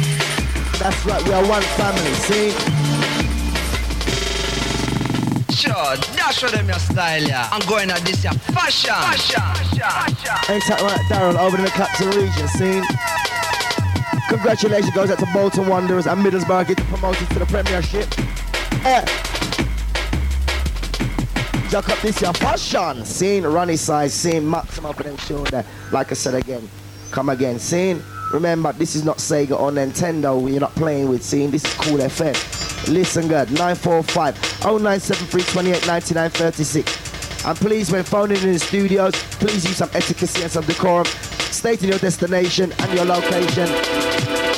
That's 0.78 1.04
right, 1.06 1.20
we 1.24 1.32
are 1.32 1.44
one 1.48 1.62
family, 1.62 2.14
see? 2.28 3.37
Sure, 5.78 5.96
dash 6.16 6.40
for 6.40 6.50
them 6.50 6.66
your 6.66 6.78
style, 6.78 7.22
yeah. 7.22 7.48
I'm 7.52 7.64
going 7.68 7.88
at 7.88 8.00
this, 8.00 8.24
yeah. 8.24 8.32
Fashion. 8.32 8.90
Fashion. 8.90 9.40
Fashion. 9.78 10.52
Ain't 10.52 10.66
that 10.66 10.80
right, 10.82 11.00
Darren, 11.08 11.38
over 11.38 11.56
in 11.56 11.62
the 11.62 11.70
Clapton 11.70 12.08
region, 12.08 12.48
see? 12.48 12.82
Congratulations 14.28 14.92
goes 14.92 15.10
out 15.10 15.20
to 15.20 15.28
Bolton 15.32 15.68
Wanderers 15.68 16.08
and 16.08 16.20
Middlesbrough 16.20 16.66
getting 16.66 16.84
promoted 16.86 17.28
to 17.30 17.38
the 17.38 17.46
Premiership. 17.46 18.08
Eh. 18.84 19.04
Jack 21.70 21.88
up 21.90 22.00
this 22.00 22.20
your 22.22 22.32
fashion. 22.32 23.04
Scene, 23.04 23.44
Roni 23.44 23.78
Size, 23.78 24.12
scene, 24.12 24.50
maximum 24.50 24.94
potential 24.94 25.44
there. 25.44 25.64
Like 25.92 26.10
I 26.10 26.14
said 26.14 26.34
again, 26.34 26.68
come 27.12 27.28
again. 27.28 27.60
Scene, 27.60 28.02
remember, 28.32 28.72
this 28.72 28.96
is 28.96 29.04
not 29.04 29.18
Sega 29.18 29.52
or 29.52 29.70
Nintendo. 29.70 30.42
We're 30.42 30.58
not 30.58 30.74
playing 30.74 31.08
with 31.08 31.22
scene. 31.22 31.52
This 31.52 31.64
is 31.64 31.74
Kool 31.74 31.98
FM. 31.98 32.57
Listen 32.88 33.28
good, 33.28 33.50
945 33.50 34.34
0973 34.62 35.42
28 35.42 35.86
99 35.86 36.30
36. 36.30 37.44
And 37.44 37.56
please, 37.58 37.92
when 37.92 38.02
phoning 38.02 38.42
in 38.42 38.54
the 38.54 38.58
studios, 38.58 39.14
please 39.34 39.64
use 39.64 39.76
some 39.76 39.90
etiquette 39.92 40.40
and 40.40 40.50
some 40.50 40.64
decorum. 40.64 41.04
State 41.04 41.82
your 41.82 41.98
destination 41.98 42.72
and 42.78 42.92
your 42.94 43.04
location. 43.04 43.68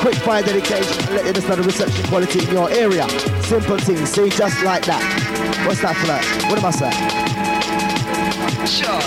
Quick 0.01 0.14
fire 0.16 0.43
dedication 0.43 1.05
and 1.09 1.26
let 1.26 1.37
us 1.37 1.47
know 1.49 1.57
the 1.57 1.62
reception 1.62 2.07
quality 2.07 2.39
in 2.39 2.51
your 2.53 2.70
area. 2.70 3.09
Simple 3.43 3.78
things, 3.78 4.09
see, 4.11 4.31
just 4.31 4.62
like 4.62 4.87
that. 4.87 5.03
What's 5.66 5.83
that 5.83 5.97
flirt? 5.97 6.24
What 6.49 6.59
am 6.59 6.64
I 6.64 6.70
saying? 6.70 7.31
Sean. 8.66 9.03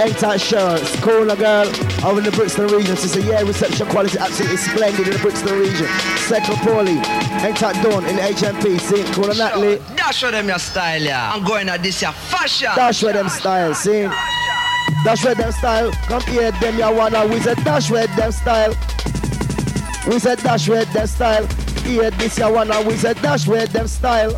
A-Type 0.00 0.40
Shirts, 0.40 0.98
calling 1.00 1.30
a 1.30 1.36
girl 1.36 1.66
over 2.04 2.18
in 2.18 2.24
the 2.24 2.32
Brixton 2.32 2.66
region. 2.66 2.96
She 2.96 3.08
said, 3.08 3.24
yeah, 3.24 3.42
reception 3.42 3.86
quality 3.88 4.18
absolutely 4.18 4.56
splendid 4.56 5.06
in 5.06 5.12
the 5.14 5.18
Brixton 5.18 5.58
region. 5.58 5.86
Second 6.28 6.56
Paulie, 6.56 7.00
A-Type 7.44 7.82
Dawn 7.82 8.04
in 8.06 8.16
the 8.16 8.22
HMP. 8.22 8.80
See, 8.80 9.04
calling 9.12 9.38
Natalie. 9.38 9.80
Dash 9.96 10.22
with 10.22 10.32
them 10.32 10.48
your 10.48 10.58
style, 10.58 11.02
yeah. 11.02 11.32
I'm 11.32 11.44
going 11.44 11.68
at 11.68 11.82
this, 11.82 12.02
yeah, 12.02 12.12
fashion. 12.12 12.70
Dash 12.74 13.02
with 13.02 13.14
them 13.14 13.28
style, 13.28 13.74
see. 13.74 14.08
Dash 15.04 15.24
with 15.24 15.38
them 15.38 15.52
style. 15.52 15.92
Come 16.08 16.22
here, 16.22 16.52
them 16.52 16.78
ya 16.78 16.92
wanna. 16.92 17.26
We 17.26 17.40
said 17.40 17.56
dash 17.64 17.90
with 17.90 18.14
them 18.16 18.32
style. 18.32 18.74
We 20.06 20.18
said 20.18 20.38
dash 20.38 20.68
with 20.68 20.92
them 20.92 21.06
style 21.06 21.46
hear 21.90 22.10
this 22.12 22.38
ya 22.38 22.50
wanna 22.50 22.80
we 22.82 22.96
say 22.96 23.14
dash 23.14 23.46
with 23.46 23.72
them 23.72 23.86
style. 23.86 24.32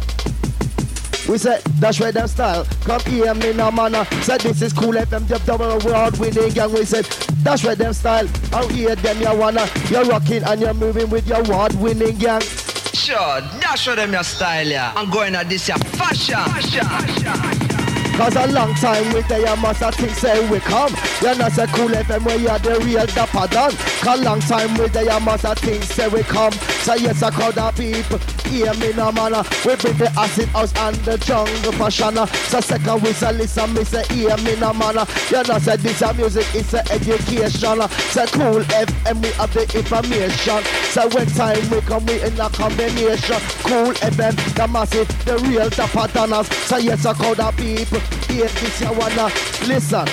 We 1.29 1.39
said, 1.39 1.63
that's 1.81 2.01
with 2.01 2.15
them 2.15 2.29
style. 2.29 2.65
Come 2.85 3.01
here 3.03 3.35
me 3.35 3.53
no 3.53 3.71
manna. 3.71 4.05
Said, 4.23 4.41
this 4.41 4.61
is 4.63 4.73
Kool 4.73 4.93
FM 4.93 5.27
the 5.29 5.39
double 5.47 5.71
award 5.71 6.19
winning 6.19 6.51
gang. 6.51 6.73
We 6.73 6.85
said 6.85 7.05
that's 7.43 7.65
with 7.65 7.79
them 7.79 7.93
style. 7.93 8.29
Out 8.53 8.71
here 8.71 8.95
them 8.97 9.21
ya 9.21 9.35
wanna. 9.35 9.69
You're 9.89 10.05
rocking 10.05 10.43
and 10.43 10.61
you're 10.61 10.75
moving 10.75 11.09
with 11.11 11.27
your 11.27 11.41
award 11.41 11.75
winning 11.75 12.17
gang. 12.19 12.41
Sure, 12.41 13.41
dash 13.61 13.87
with 13.87 13.97
them 13.97 14.13
your 14.13 14.25
style 14.25 14.67
yeah. 14.67 14.93
I'm 14.97 15.11
going 15.11 15.35
at 15.35 15.49
this 15.49 15.69
ya 15.69 15.77
fashion. 15.77 16.37
fashion. 16.37 16.85
fashion. 16.85 17.72
Cause 18.17 18.37
a 18.37 18.47
long 18.53 18.75
time 18.75 19.13
we 19.15 19.23
there, 19.23 19.41
you 19.41 19.57
must 19.57 19.81
have 19.81 19.95
think 19.95 20.13
say 20.13 20.49
we 20.49 20.61
come. 20.61 20.95
You're 21.23 21.35
not 21.35 21.57
a 21.59 21.67
Kool 21.69 21.89
FM 21.89 22.25
where 22.25 22.37
you're 22.39 22.59
the 22.59 22.79
real 22.85 23.07
dapper 23.07 23.49
done. 23.49 23.73
Cause 24.01 24.21
long 24.21 24.41
time 24.41 24.75
we 24.77 24.87
there, 24.89 25.05
you 25.05 25.21
must 25.21 25.43
have 25.45 25.59
think 25.59 25.83
say 25.83 26.09
we 26.09 26.23
come. 26.23 26.53
So 26.85 26.95
yes, 26.95 27.23
I 27.23 27.31
call 27.31 27.53
the 27.53 27.73
people, 27.73 28.19
hear 28.51 28.73
me 28.75 28.93
no 28.93 29.11
manner. 29.13 29.43
We 29.65 29.75
bring 29.77 29.97
the 29.97 30.13
acid 30.17 30.49
house 30.51 30.73
and 30.77 30.95
the 30.97 31.17
jungle 31.19 31.73
fashion. 31.73 32.15
So 32.53 32.61
second 32.61 33.03
we 33.03 33.13
say 33.13 33.33
listen, 33.33 33.73
me 33.75 33.83
say 33.83 34.05
hear 34.15 34.37
me 34.39 34.55
no 34.61 34.73
manner. 34.75 35.07
You 35.31 35.43
know 35.43 35.59
say 35.59 35.77
this 35.77 36.03
a 36.03 36.13
music, 36.15 36.47
it's 36.55 36.75
a 36.75 36.85
education. 36.93 37.81
Say 38.13 38.27
Kool 38.27 38.61
FM, 38.61 39.23
we 39.23 39.31
have 39.41 39.53
the 39.55 39.63
information. 39.73 40.63
So 40.93 41.09
when 41.17 41.27
time 41.33 41.65
we 41.71 41.81
come, 41.81 42.05
we 42.07 42.21
in 42.23 42.39
a 42.39 42.51
combination. 42.51 43.41
Kool 43.65 43.95
FM, 44.05 44.37
the 44.55 44.69
massive, 44.69 45.09
the 45.25 45.39
real 45.49 45.71
dapper 45.71 46.13
donners. 46.13 46.47
So 46.69 46.77
yes, 46.77 47.07
I 47.07 47.15
call 47.15 47.35
the 47.35 47.51
people. 47.57 48.02
Here, 48.29 48.49
this 48.49 48.81
you 48.81 48.93
wanna 48.93 49.23
uh, 49.23 49.31
listen. 49.67 50.07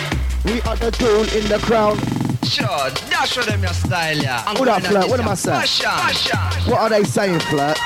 We 0.46 0.62
are 0.62 0.76
the 0.76 0.92
tool 0.92 1.24
in 1.38 1.48
the 1.48 1.60
crown. 1.64 1.98
Sure, 2.44 2.90
dash 3.10 3.32
show 3.34 3.42
them 3.42 3.62
your 3.62 3.74
style, 3.74 4.18
yeah. 4.18 4.44
What 4.58 4.68
up, 4.68 4.84
flirt? 4.84 5.10
What 5.10 5.20
am 5.20 5.28
I 5.28 5.36
saying? 5.36 5.68
What 6.66 6.80
are 6.80 6.90
they 6.90 7.04
saying, 7.04 7.40
flirt? 7.42 7.78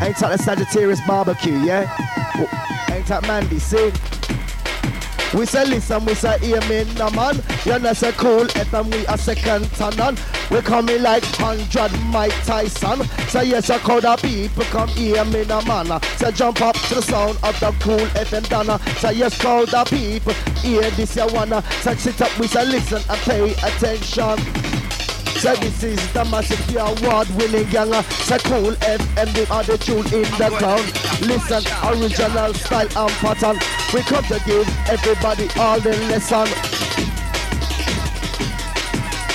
Ain't 0.00 0.16
that 0.18 0.30
the 0.30 0.38
Sagittarius 0.38 1.00
barbecue, 1.06 1.58
yeah? 1.58 1.82
Ain't 2.92 3.06
that 3.06 3.22
Mandy, 3.26 3.58
see? 3.58 3.90
We 5.34 5.44
say 5.44 5.64
listen, 5.66 6.04
we 6.06 6.14
say 6.14 6.38
hear 6.38 6.60
me 6.62 6.84
no 6.94 7.10
man. 7.10 7.36
You 7.66 7.78
know 7.78 7.92
say 7.92 8.12
Kool 8.12 8.46
FM, 8.46 8.90
we 8.90 9.04
a 9.06 9.18
second 9.18 9.70
ton 9.72 10.16
We 10.50 10.62
coming 10.62 11.02
like 11.02 11.24
hundred 11.24 11.92
Mike 12.06 12.32
Tyson. 12.44 13.04
Say 13.28 13.44
yes, 13.44 13.68
a 13.68 13.78
crowd 13.78 14.06
of 14.06 14.22
people 14.22 14.64
come 14.64 14.88
hear 14.88 15.24
me 15.26 15.44
no 15.44 15.60
man. 15.62 16.00
Say 16.16 16.32
jump 16.32 16.62
up 16.62 16.76
to 16.76 16.94
the 16.94 17.02
sound 17.02 17.38
of 17.42 17.60
the 17.60 17.72
Kool 17.80 17.98
FM 18.16 18.48
donna. 18.48 18.78
Say 18.96 19.14
yes, 19.14 19.38
crowd 19.38 19.72
of 19.74 19.88
people 19.90 20.32
hear 20.62 20.88
this 20.92 21.14
you 21.14 21.26
wanna. 21.32 21.62
Say 21.82 21.94
sit 21.96 22.20
up, 22.22 22.38
we 22.38 22.46
say 22.46 22.64
listen 22.64 23.02
and 23.08 23.20
pay 23.20 23.52
attention. 23.52 24.87
So 25.36 25.54
this 25.54 25.82
is 25.82 26.12
the 26.12 26.24
massive 26.24 26.76
award 26.76 27.28
winning 27.36 27.68
gang. 27.70 27.92
So 28.26 28.38
Kool 28.38 28.72
FM, 28.72 29.32
they 29.34 29.46
are 29.46 29.62
the 29.62 29.78
tune 29.78 30.06
in 30.12 30.26
the 30.36 30.54
ground. 30.58 30.86
Listen, 31.22 31.62
original 31.84 32.54
style 32.54 32.88
and 32.96 33.12
pattern. 33.22 33.58
We 33.94 34.00
come 34.02 34.24
to 34.24 34.40
give 34.44 34.68
everybody 34.88 35.48
all 35.58 35.78
the 35.80 35.96
lesson. 36.08 36.48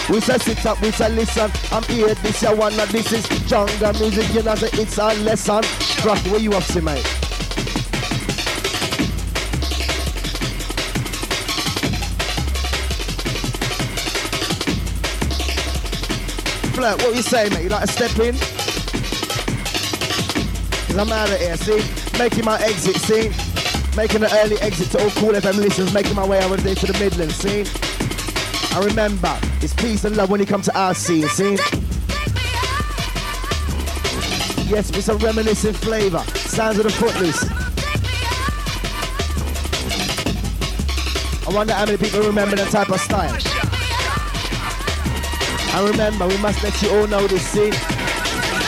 We 0.10 0.20
say 0.20 0.38
sit 0.39 0.66
up, 0.66 0.82
we 0.82 0.91
say 0.91 1.10
listen. 1.10 1.50
I'm 1.72 1.84
here, 1.84 2.14
this 2.16 2.41
your 2.41 2.56
one, 2.56 2.76
this 2.76 3.12
is 3.14 3.28
jungle 3.48 3.94
music. 3.94 4.34
You 4.34 4.44
know, 4.44 4.56
it's 4.60 4.98
a 4.98 5.14
lesson. 5.24 5.64
Rock, 6.06 6.20
where 6.26 6.39
you 6.39 6.52
up 6.52 6.64
to, 6.66 6.82
mate? 6.82 7.23
Flirt, 16.84 17.02
what 17.02 17.16
you 17.16 17.22
say, 17.22 17.48
mate? 17.48 17.64
You 17.64 17.70
like 17.70 17.86
to 17.86 17.88
step 17.88 18.12
in? 18.20 18.36
Cause 20.86 20.98
I'm 20.98 21.10
out 21.14 21.32
of 21.32 21.40
here, 21.40 21.56
see? 21.56 22.20
Making 22.20 22.44
my 22.44 22.60
exit, 22.60 22.98
see? 22.98 23.30
Making 23.96 24.26
an 24.26 24.30
early 24.34 24.58
exit 24.60 24.92
to 24.92 25.02
all 25.02 25.10
Kool 25.12 25.32
FM 25.32 25.60
listeners, 25.60 25.94
making 25.94 26.14
my 26.14 26.28
way 26.28 26.44
over 26.44 26.58
there 26.58 26.76
to 26.76 26.86
the 26.86 27.00
Midlands, 27.00 27.36
see? 27.36 27.64
I 28.76 28.84
remember, 28.84 29.34
it's 29.62 29.74
peace 29.74 30.04
and 30.04 30.18
love 30.18 30.30
when 30.30 30.42
you 30.42 30.46
come 30.46 30.62
to 30.62 30.78
our 30.78 30.94
scene, 30.94 31.26
see? 31.30 31.56
Yes, 34.68 34.92
with 34.94 35.06
some 35.06 35.20
reminiscent 35.20 35.78
flavour. 35.78 36.20
Sounds 36.36 36.80
of 36.80 36.84
the 36.84 36.90
footloose. 36.90 37.50
I 41.48 41.56
wonder 41.56 41.72
how 41.72 41.86
many 41.86 41.98
people 41.98 42.20
remember 42.24 42.58
that 42.58 42.72
type 42.72 42.90
of 42.90 43.00
style. 43.00 43.62
And 45.74 45.90
remember, 45.90 46.28
we 46.28 46.38
must 46.38 46.62
let 46.64 46.80
you 46.82 46.90
all 46.92 47.08
know 47.08 47.26
this 47.26 47.46
scene. 47.48 47.74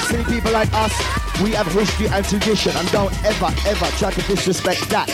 See 0.10 0.24
people 0.26 0.52
like 0.52 0.74
us, 0.74 0.92
we 1.42 1.52
have 1.52 1.68
history 1.68 2.08
and 2.08 2.26
tradition 2.26 2.76
and 2.76 2.92
don't 2.92 3.14
ever, 3.24 3.54
ever 3.68 3.86
try 3.98 4.12
to 4.12 4.22
disrespect 4.24 4.90
that. 4.90 5.08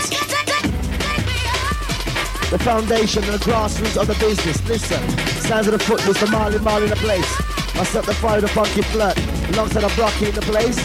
The 2.49 2.59
foundation 2.59 3.23
and 3.25 3.33
the 3.33 3.43
grassroots 3.43 3.99
of 3.99 4.07
the 4.07 4.15
business. 4.15 4.65
Listen, 4.67 5.01
sounds 5.41 5.67
of 5.67 5.73
the 5.73 5.79
footloose, 5.79 6.19
the 6.19 6.27
Marley 6.27 6.59
Marley 6.59 6.85
in 6.85 6.91
the 6.91 6.95
place. 6.95 7.27
Myself 7.75 8.05
the 8.05 8.13
fire, 8.13 8.39
the 8.39 8.47
funky 8.47 8.81
flirt, 8.83 9.17
alongside 9.51 9.81
the 9.81 9.93
blocky 9.95 10.29
in 10.29 10.35
the 10.35 10.41
place. 10.41 10.77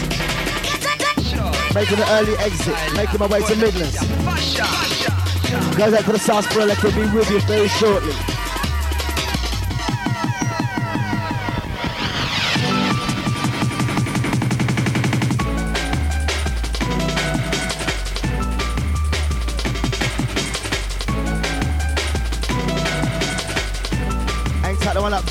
Making 1.73 1.99
an 1.99 2.09
early 2.09 2.35
exit, 2.37 2.75
making 2.95 3.19
my 3.19 3.27
way 3.27 3.41
to 3.43 3.55
Midlands. 3.55 3.99
Goes 5.77 5.93
out 5.93 6.03
to 6.03 6.11
the 6.11 6.19
sarsaparilla, 6.19 6.75
could 6.75 6.95
be 6.95 7.07
with 7.15 7.29
you 7.29 7.39
very 7.41 7.67
shortly. 7.67 8.36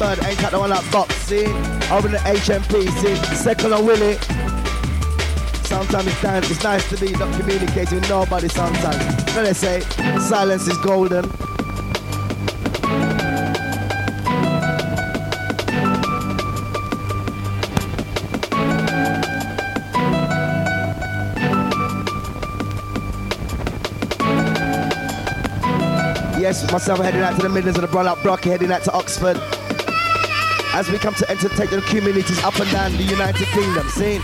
Bird, 0.07 0.24
ain't 0.24 0.40
got 0.40 0.52
the 0.52 0.59
one 0.61 0.70
that 0.70 0.88
box, 0.92 1.16
see? 1.16 1.46
Over 1.90 2.07
the 2.07 2.18
HMP, 2.18 2.88
see? 3.00 3.16
Second 3.34 3.72
on 3.72 3.84
Willie. 3.84 4.14
Sometimes 5.64 6.07
it's, 6.07 6.50
it's 6.52 6.62
nice 6.62 6.88
to 6.90 6.96
be 6.96 7.11
not 7.16 7.34
communicating 7.40 7.98
with 7.98 8.09
nobody 8.09 8.46
sometimes. 8.46 9.04
What 9.34 9.42
they 9.42 9.52
say? 9.52 9.80
Silence 10.20 10.68
is 10.68 10.78
golden. 10.78 11.24
Yes, 26.38 26.70
myself 26.70 27.00
heading 27.00 27.22
out 27.22 27.34
to 27.34 27.42
the 27.42 27.48
Midlands 27.48 27.76
of 27.76 27.82
the 27.82 27.88
Brun 27.88 28.07
up 28.07 28.22
Brocky, 28.22 28.50
heading 28.50 28.70
out 28.70 28.84
to 28.84 28.92
Oxford 28.92 29.36
as 30.77 30.91
we 30.91 30.99
come 30.99 31.14
to 31.14 31.29
entertain 31.31 31.70
the 31.70 31.81
communities 31.89 32.39
up 32.45 32.55
and 32.61 32.70
down 32.70 32.93
the 32.93 33.03
United 33.03 33.47
Kingdom. 33.47 33.89
See? 33.89 34.20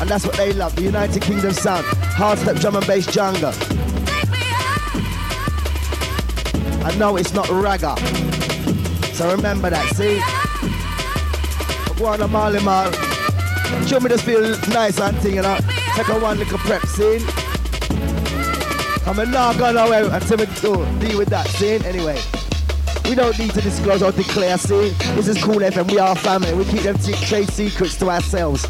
And 0.00 0.08
that's 0.08 0.24
what 0.24 0.36
they 0.36 0.52
love, 0.52 0.76
the 0.76 0.82
United 0.82 1.20
Kingdom 1.20 1.50
sound. 1.50 1.84
Hard 2.14 2.38
step 2.38 2.58
drum 2.58 2.76
and 2.76 2.86
bass 2.86 3.06
jungle. 3.06 3.52
I 6.86 6.94
know 6.96 7.16
it's 7.16 7.34
not 7.34 7.46
ragga. 7.46 7.98
So 9.14 9.34
remember 9.34 9.68
that, 9.68 9.84
see? 9.96 10.22
Go 11.98 12.12
a 12.12 12.60
Mar. 12.60 12.92
Show 13.88 13.98
me 13.98 14.08
just 14.08 14.24
feel 14.24 14.42
nice 14.68 15.00
and 15.00 15.18
thing, 15.18 15.34
you 15.34 15.42
know. 15.42 15.58
Take 15.96 16.08
a 16.08 16.20
one 16.20 16.38
little 16.38 16.58
prep, 16.58 16.86
see? 16.86 17.16
I'm 19.08 19.30
not 19.32 19.58
going 19.58 19.76
away 19.76 20.08
until 20.08 20.36
we 20.36 20.46
do 20.46 21.00
deal 21.00 21.18
with 21.18 21.30
that, 21.30 21.48
see? 21.48 21.84
Anyway. 21.84 22.35
We 23.08 23.14
don't 23.14 23.38
need 23.38 23.52
to 23.52 23.60
disclose 23.60 24.02
or 24.02 24.10
declare, 24.10 24.58
see? 24.58 24.90
This 25.14 25.28
is 25.28 25.42
Kool 25.42 25.56
FM, 25.56 25.90
we 25.90 25.98
are 25.98 26.16
family. 26.16 26.52
We 26.54 26.64
keep 26.64 26.82
them 26.82 26.98
trade 26.98 27.48
secrets 27.48 27.96
to 27.98 28.10
ourselves. 28.10 28.66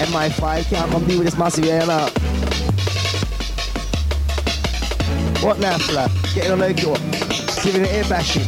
MI5 0.00 0.64
can't 0.70 0.90
compete 0.90 1.18
with 1.18 1.26
this 1.26 1.36
massive 1.36 1.66
air 1.66 1.86
now. 1.86 2.08
What 5.44 5.58
now, 5.58 5.76
fella? 5.76 6.10
Getting 6.34 6.52
on 6.52 6.58
the 6.60 6.72
door. 6.72 6.96
Giving 7.62 7.84
it 7.84 7.92
air 7.92 8.04
bashing. 8.04 8.42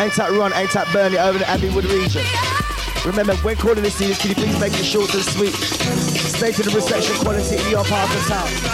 Ain't 0.00 0.14
that 0.16 0.30
run, 0.32 0.52
ain't 0.54 0.72
that 0.72 0.88
burn 0.92 1.14
it 1.14 1.20
over 1.20 1.38
the 1.38 1.44
Abbeywood 1.44 1.84
region. 1.84 2.26
Remember, 3.06 3.36
when 3.44 3.54
calling 3.54 3.82
this 3.82 3.94
series, 3.94 4.18
can 4.18 4.30
you 4.30 4.34
please 4.34 4.58
make 4.58 4.72
it 4.72 4.84
short 4.84 5.14
and 5.14 5.22
sweet? 5.22 5.54
Stay 5.54 6.50
to 6.50 6.62
the 6.64 6.70
reception 6.74 7.14
quality 7.16 7.56
in 7.56 7.70
your 7.70 7.84
part 7.84 8.10
of 8.10 8.26
town. 8.26 8.73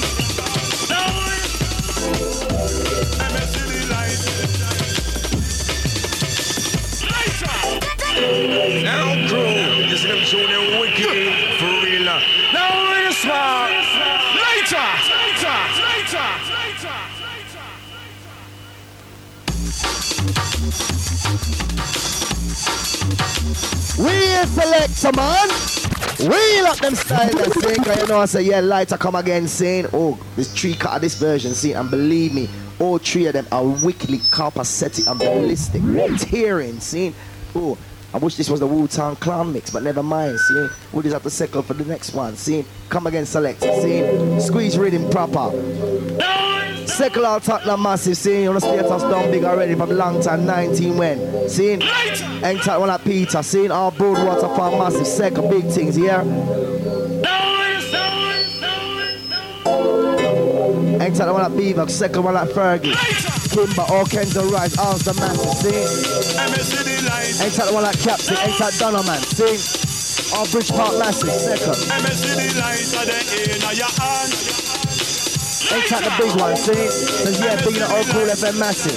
you 9.89 9.97
see 9.97 10.07
them 10.07 10.19
show 10.19 10.45
them 10.47 10.79
wicked 10.79 11.33
for 11.59 11.71
real 11.83 12.03
now. 12.03 12.19
Now 12.53 12.91
real 12.91 13.11
smart. 13.13 13.71
Later, 14.35 14.87
later, 15.11 15.57
later, 15.81 16.29
later. 16.51 17.01
We 23.97 24.15
select 24.47 25.15
man. 25.15 25.49
Wheel 26.19 26.67
up 26.67 26.77
them 26.77 26.95
style 26.95 27.37
and 27.37 27.53
sing. 27.53 27.83
You 27.99 28.07
know 28.07 28.19
I 28.19 28.25
say, 28.25 28.41
yeah, 28.43 28.59
lighter 28.59 28.97
come 28.97 29.15
again 29.15 29.47
saying, 29.47 29.87
oh, 29.93 30.19
this 30.35 30.53
tree 30.53 30.75
cut 30.75 30.95
of 30.95 31.01
this 31.01 31.15
version, 31.15 31.53
see, 31.53 31.73
and 31.73 31.89
believe 31.89 32.33
me, 32.33 32.47
all 32.79 32.99
three 32.99 33.25
of 33.25 33.33
them 33.33 33.47
are 33.51 33.63
wickedly 33.63 34.19
copacetic 34.19 35.09
and 35.09 35.19
ballistic. 35.19 35.81
Tearing, 36.29 36.79
see. 36.79 37.13
Oh, 37.55 37.77
I 38.13 38.17
wish 38.17 38.35
this 38.35 38.49
was 38.49 38.59
the 38.59 38.67
Wu 38.67 38.87
Tang 38.87 39.15
Clan 39.15 39.53
mix, 39.53 39.69
but 39.69 39.83
never 39.83 40.03
mind. 40.03 40.37
See, 40.37 40.67
we 40.91 41.03
just 41.03 41.13
have 41.13 41.23
to 41.23 41.29
settle 41.29 41.61
for 41.61 41.73
the 41.73 41.85
next 41.85 42.13
one. 42.13 42.35
See, 42.35 42.65
come 42.89 43.07
again, 43.07 43.25
select. 43.25 43.61
See, 43.61 44.39
squeeze 44.39 44.77
rhythm 44.77 45.09
proper. 45.09 45.51
Circle 46.87 47.25
out 47.25 47.43
Tottenham 47.43 47.83
massive. 47.83 48.17
See, 48.17 48.43
you 48.43 48.51
know, 48.51 48.59
status 48.59 49.01
done 49.03 49.31
big 49.31 49.45
already 49.45 49.75
from 49.75 49.91
long 49.91 50.21
time 50.21 50.45
19 50.45 50.97
when. 50.97 51.49
See, 51.49 51.71
ain't 51.71 52.63
that 52.65 52.79
one 52.79 52.89
like 52.89 53.03
Peter. 53.05 53.41
See, 53.43 53.69
our 53.69 53.91
Broadwater 53.93 54.53
farm 54.55 54.77
massive. 54.77 55.07
Second 55.07 55.49
big 55.49 55.65
things 55.67 55.95
here. 55.95 56.19
Ain't 61.01 61.15
that 61.15 61.33
one 61.33 61.41
like 61.41 61.57
Beaver. 61.57 61.87
Second 61.87 62.23
one 62.23 62.33
like 62.33 62.49
Fergie. 62.49 63.40
Kimber, 63.51 63.83
all 63.91 64.05
kinds 64.05 64.37
of 64.37 64.49
rise, 64.49 64.77
arms 64.77 65.03
the 65.03 65.13
man, 65.19 65.35
see? 65.35 65.75
Ain't 67.43 67.53
that 67.59 67.67
the 67.67 67.73
one 67.73 67.83
like 67.83 67.99
Captain, 67.99 68.37
ain't 68.47 68.57
that 68.63 68.71
Donner 68.79 69.03
man, 69.03 69.19
see? 69.19 69.59
All 70.31 70.47
Bridge 70.47 70.71
Park 70.71 70.95
Massive, 70.97 71.35
second. 71.35 71.75
Ain't 75.67 75.89
that 75.91 76.03
the 76.07 76.15
big 76.15 76.31
one, 76.39 76.55
see? 76.55 76.87
Says 76.87 77.39
yeah, 77.43 77.59
big 77.59 77.75
the 77.75 77.91
old 77.91 78.07
Kool 78.07 78.31
FM 78.31 78.55
Massive. 78.57 78.95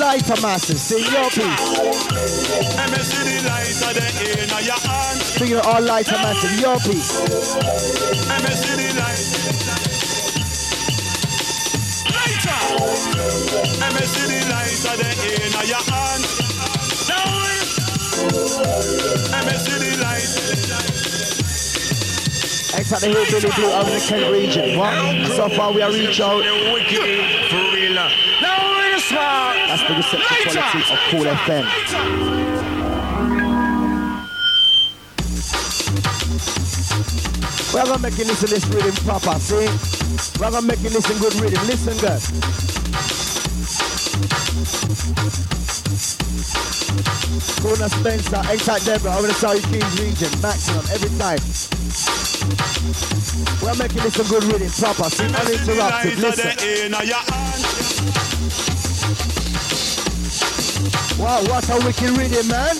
Lighter 0.00 0.40
massive, 0.42 0.80
see 0.80 1.00
your 1.12 1.28
piece. 1.30 1.44
Bring 4.84 5.23
it 5.40 5.66
all 5.66 5.82
light 5.82 6.06
and 6.12 6.22
massive. 6.22 6.60
Your 6.60 6.78
piece. 6.78 7.10
Next 22.74 22.92
at 22.92 23.00
the 23.00 23.08
Hillbilly 23.08 23.50
Blue 23.54 23.72
over 23.72 23.90
the 23.90 24.04
Kent 24.06 24.32
region. 24.32 24.78
What? 24.78 25.26
So 25.32 25.48
far 25.48 25.72
we 25.72 25.82
are 25.82 25.90
reach 25.90 26.20
out. 26.20 26.42
For 26.42 26.48
real. 27.74 27.94
Now 27.94 28.76
we're 28.76 28.98
smart. 28.98 29.56
That's 29.68 29.82
the 29.82 29.94
reception 29.94 30.52
quality 30.52 30.92
of 30.92 30.98
Kool 31.10 31.24
FM. 31.24 32.83
We're 37.74 37.84
gonna 37.84 37.98
make 37.98 38.16
you 38.16 38.24
listen 38.24 38.46
to 38.46 38.54
this 38.54 38.64
rhythm 38.68 38.94
proper, 39.04 39.36
see? 39.40 39.66
We're 40.38 40.52
gonna 40.52 40.62
make 40.62 40.78
you 40.78 40.90
listen 40.90 41.18
good 41.18 41.34
rhythm. 41.42 41.58
Listen 41.66 41.98
good. 41.98 42.22
Corner 47.60 47.88
Spencer, 47.88 48.42
Exact 48.52 48.86
Deborah, 48.86 49.16
over 49.18 49.26
the 49.26 49.34
Surrey 49.34 49.58
Kings 49.58 49.98
region, 49.98 50.30
maximum 50.40 50.86
every 50.94 51.10
time. 51.18 51.42
We're 53.58 53.74
making 53.74 54.02
this 54.04 54.20
a 54.20 54.24
good 54.30 54.44
rhythm, 54.44 54.70
proper, 54.70 55.10
see, 55.10 55.24
uninterrupted, 55.24 56.18
listen. 56.20 56.92
Wow, 61.18 61.42
what 61.50 61.68
a 61.70 61.84
wicked 61.84 62.10
rhythm, 62.16 62.46
man. 62.46 62.76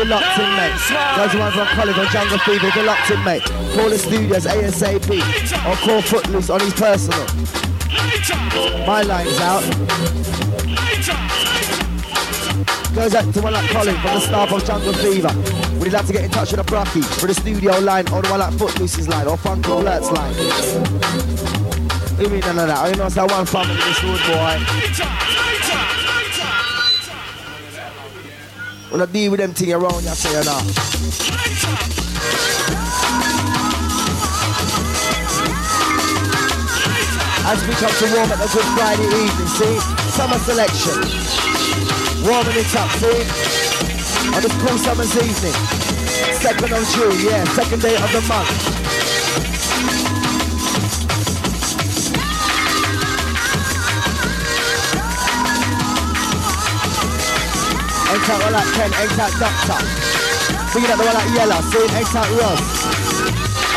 You're 0.00 0.08
locked 0.08 0.38
in, 0.38 0.48
mate. 0.56 0.72
Those 1.16 1.34
ones 1.38 1.56
on 1.56 1.66
College 1.76 1.98
or 1.98 2.06
Jungle 2.06 2.38
Fever, 2.38 2.70
you're 2.74 2.84
locked 2.84 3.10
in, 3.10 3.22
mate. 3.22 3.42
Call 3.74 3.90
the 3.90 3.98
studios 3.98 4.46
ASAP 4.46 5.10
or 5.68 5.76
call 5.76 6.00
Footloose 6.00 6.48
on 6.48 6.60
his 6.60 6.72
personal. 6.72 7.26
My 8.86 9.02
line's 9.02 9.38
out. 9.40 9.62
Goes 12.94 13.14
out 13.14 13.34
to 13.34 13.40
one 13.42 13.52
like 13.52 13.70
Colin 13.70 13.94
from 13.96 14.14
the 14.14 14.20
staff 14.20 14.52
of 14.52 14.64
Jungle 14.64 14.94
Fever. 14.94 15.34
Would 15.78 15.86
you 15.86 15.92
like 15.92 16.06
to 16.06 16.12
get 16.12 16.24
in 16.24 16.30
touch 16.30 16.52
with 16.52 16.60
a 16.60 16.64
Brocky 16.64 17.02
for 17.02 17.26
the 17.26 17.34
studio 17.34 17.78
line 17.78 18.08
or 18.08 18.22
the 18.22 18.28
one 18.30 18.40
like 18.40 18.54
Footloose's 18.54 19.06
line 19.06 19.26
or 19.26 19.36
Funky 19.36 19.70
Alert's 19.70 20.10
line? 20.10 20.34
You 22.18 22.28
mean 22.30 22.40
none 22.40 22.58
of 22.58 22.68
that? 22.68 22.78
I 22.78 22.92
know 22.92 23.06
it's 23.06 23.16
that 23.16 23.30
one 23.30 23.44
family 23.44 23.76
this 23.76 24.02
road 24.02 24.20
boy. 24.26 25.19
I 28.92 29.06
deal 29.06 29.30
with 29.30 29.38
them 29.38 29.54
thing 29.54 29.72
around 29.72 30.02
you, 30.02 30.10
say 30.10 30.34
you. 30.34 30.40
As 37.46 37.66
we 37.66 37.74
come 37.74 37.90
to 37.90 38.06
warm 38.14 38.30
up 38.30 38.42
a 38.42 38.48
good 38.50 38.66
Friday 38.74 39.06
evening, 39.06 39.46
see? 39.46 39.78
Summer 40.10 40.38
selection. 40.42 40.98
Warming 42.26 42.56
it 42.58 42.74
up, 42.74 42.90
see? 42.98 43.22
On 44.34 44.42
this 44.42 44.54
cool 44.60 44.76
summer's 44.76 45.14
evening. 45.16 45.54
Second 46.34 46.72
of 46.72 46.84
June, 46.90 47.26
yeah, 47.26 47.44
second 47.54 47.82
day 47.82 47.94
of 47.94 48.10
the 48.12 48.20
month. 48.28 48.79
Egg 58.10 58.22
tart 58.26 58.42
one 58.42 58.52
like 58.52 58.66
Ken, 58.74 58.90
egg 58.94 59.10
tart 59.14 59.30
doctor. 59.38 59.78
Bringing 60.72 60.90
up 60.90 60.98
the 60.98 61.04
one 61.06 61.14
like 61.14 61.30
Yella, 61.30 61.62
see? 61.62 61.86
Egg 61.94 62.06
tart 62.10 62.26
Ross. 62.42 62.58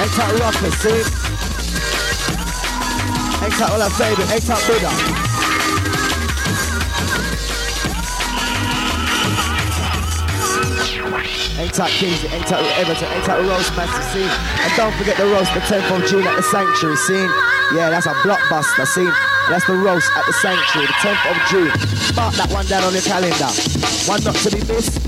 Egg 0.01 0.09
tart 0.17 0.33
Rocker, 0.41 0.71
see? 0.73 1.05
Egg 3.45 3.53
tart 3.53 3.69
one 3.69 3.79
like 3.85 3.93
Fabian, 3.93 4.27
egg 4.33 4.41
tart 4.41 4.57
Buddha. 4.65 4.89
Egg 11.61 11.71
tart 11.71 11.91
Kingsley, 11.91 12.29
egg 12.29 12.45
tart 12.47 12.65
Everton, 12.81 13.07
egg 13.13 13.23
tart 13.25 13.45
Roast 13.45 13.69
Massive, 13.77 14.03
see? 14.17 14.25
And 14.25 14.73
don't 14.75 14.93
forget 14.97 15.15
the 15.17 15.25
roast 15.25 15.53
the 15.53 15.59
10th 15.59 15.95
of 15.95 16.09
June 16.09 16.25
at 16.25 16.35
the 16.35 16.41
Sanctuary, 16.41 16.95
see? 16.95 17.21
Yeah, 17.77 17.91
that's 17.91 18.07
a 18.07 18.13
blockbuster, 18.25 18.87
see? 18.87 19.32
That's 19.49 19.65
the 19.67 19.73
roast 19.73 20.09
at 20.15 20.25
the 20.25 20.33
Sanctuary, 20.33 20.87
the 20.87 20.93
10th 21.03 21.23
of 21.29 21.37
June. 21.49 21.71
Mark 22.15 22.33
that 22.35 22.49
one 22.51 22.65
down 22.65 22.83
on 22.83 22.93
your 22.93 23.01
calendar. 23.03 23.51
One 24.07 24.23
not 24.23 24.35
to 24.39 24.49
be 24.49 24.63
missed. 24.71 25.03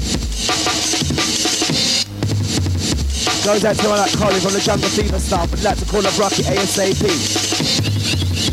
Goes 3.46 3.64
out 3.64 3.76
to 3.78 3.88
like 3.88 4.12
Colin 4.18 4.42
from 4.42 4.54
the 4.54 4.60
Jungle 4.60 4.90
Fever 4.90 5.20
staff. 5.20 5.54
I'd 5.54 5.64
like 5.64 5.78
to 5.80 5.86
call 5.86 6.06
up 6.06 6.18
Rocky 6.20 6.44
ASAP. 6.44 7.06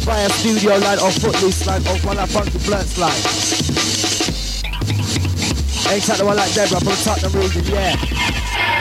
Via 0.05 0.29
studio 0.31 0.77
line 0.79 0.99
or 1.01 1.11
footloose 1.11 1.67
line 1.67 1.83
or 1.87 1.99
one 2.07 2.17
like 2.17 2.31
Funky 2.31 2.59
Blunts 2.67 2.99
line. 2.99 3.13
Ain't 5.93 6.05
the 6.05 6.25
one 6.25 6.37
like 6.37 6.55
Deborah 6.55 6.81
from 6.81 6.97
Tottenham 7.05 7.41
region, 7.41 7.65
yeah. 7.67 7.97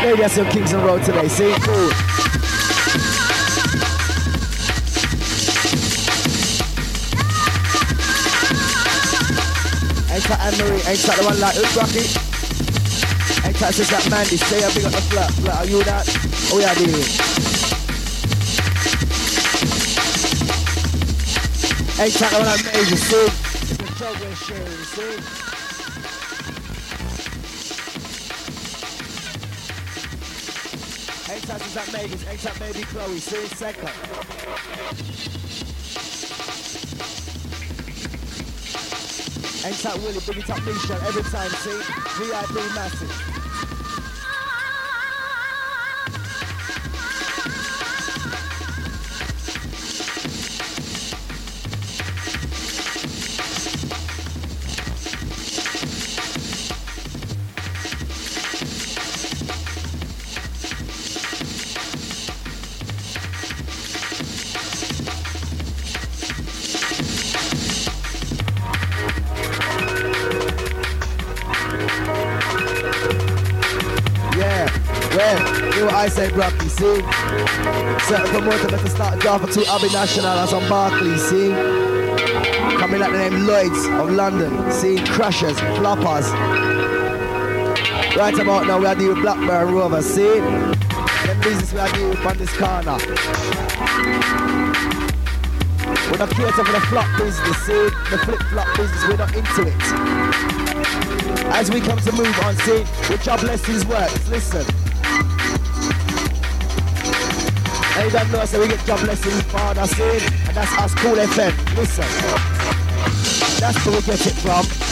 Maybe 0.02 0.22
that's 0.22 0.38
your 0.38 0.46
Kingston 0.52 0.82
Road 0.82 1.04
today, 1.04 1.28
see? 1.28 1.54
Cool. 1.62 1.92
Ain't 10.32 10.40
that 10.40 10.54
Anne-Marie, 10.54 10.80
ain't 10.88 11.04
that 11.04 11.18
the 11.20 11.26
one 11.26 11.40
like 11.42 11.56
Hood 11.60 11.76
Rocky? 11.76 12.08
Ain't 13.46 13.58
that 13.60 13.74
just 13.76 13.92
that 13.92 14.10
Mandy, 14.10 14.38
stay 14.38 14.64
up 14.64 14.74
big 14.74 14.86
on 14.86 14.92
the 14.94 15.02
flat, 15.12 15.30
flat, 15.44 15.60
are 15.60 15.66
you 15.68 15.84
that? 15.84 16.08
Oh 16.54 16.60
yeah, 16.64 16.74
dude. 16.74 16.88
Ain't 22.00 22.16
that 22.16 22.32
the 22.32 22.38
one 22.40 22.48
like 22.48 22.64
Major, 22.64 22.96
see? 22.96 23.28
It's 23.28 23.76
the 23.76 23.92
joke 24.00 24.16
we're 24.24 24.32
sharing, 24.40 24.88
see? 24.96 25.20
Ain't 31.28 31.44
that 31.44 31.60
just 31.60 31.76
that 31.76 31.92
Megan, 31.92 32.20
ain't 32.30 32.40
that 32.40 32.56
baby 32.58 32.84
Chloe, 32.84 33.20
see? 33.20 33.48
Second. 33.58 35.41
Ain't 39.64 39.78
that 39.84 39.96
Willie, 40.00 40.20
big 40.26 40.38
it 40.38 40.50
up 40.50 40.64
Misha 40.66 40.94
every 41.06 41.22
time, 41.24 41.50
see? 41.52 41.82
VIP 42.18 42.56
massive. 42.74 43.31
See? 76.82 77.02
Certain 78.10 78.28
promoter 78.30 78.68
better 78.70 78.90
start 78.90 79.22
Java 79.22 79.46
to 79.46 79.66
Abbey 79.68 79.90
National 79.94 80.40
as 80.40 80.52
on 80.52 80.68
Barclay, 80.68 81.16
see? 81.16 81.52
Coming 82.80 83.00
like 83.00 83.12
the 83.12 83.30
name 83.30 83.46
Lloyds 83.46 83.86
of 83.86 84.10
London, 84.10 84.72
see? 84.72 84.98
Crushers, 85.14 85.58
floppers. 85.78 86.28
Right 88.18 88.38
about 88.40 88.66
now 88.66 88.80
we 88.80 88.88
are 88.88 88.96
dealing 88.96 89.16
with 89.16 89.24
Blackburn 89.24 89.76
Rovers, 89.76 90.08
see? 90.08 90.24
The 90.24 91.40
business 91.44 91.72
we 91.72 91.80
are 91.80 91.92
doing 91.94 92.18
on 92.18 92.38
this 92.40 92.58
corner. 92.58 92.98
We're 96.10 96.18
not 96.18 96.30
cater 96.32 96.52
for 96.52 96.72
the 96.72 96.82
flop 96.90 97.18
business, 97.20 97.58
see? 97.64 97.90
The 98.10 98.18
flip-flop 98.26 98.76
business, 98.76 99.08
we're 99.08 99.18
not 99.18 99.36
into 99.36 99.62
it. 99.68 99.84
As 101.54 101.70
we 101.70 101.80
come 101.80 102.00
to 102.00 102.12
move 102.12 102.40
on, 102.40 102.56
see? 102.58 102.84
With 103.08 103.28
our 103.28 103.38
blessings 103.38 103.86
works, 103.86 104.28
listen. 104.30 104.81
They 107.96 108.10
don't 108.10 108.32
know, 108.32 108.46
so 108.46 108.60
we 108.60 108.68
get 108.68 108.84
job 108.86 109.02
lessons 109.02 109.42
for 109.44 109.58
us 109.58 110.00
in, 110.00 110.34
and 110.48 110.56
that's 110.56 110.78
us, 110.78 110.96
Kool 110.96 111.16
FM. 111.16 111.78
Listen. 111.78 112.06
That's 113.60 113.86
where 113.86 113.96
we 113.96 114.02
get 114.02 114.26
it 114.26 114.34
from. 114.34 114.91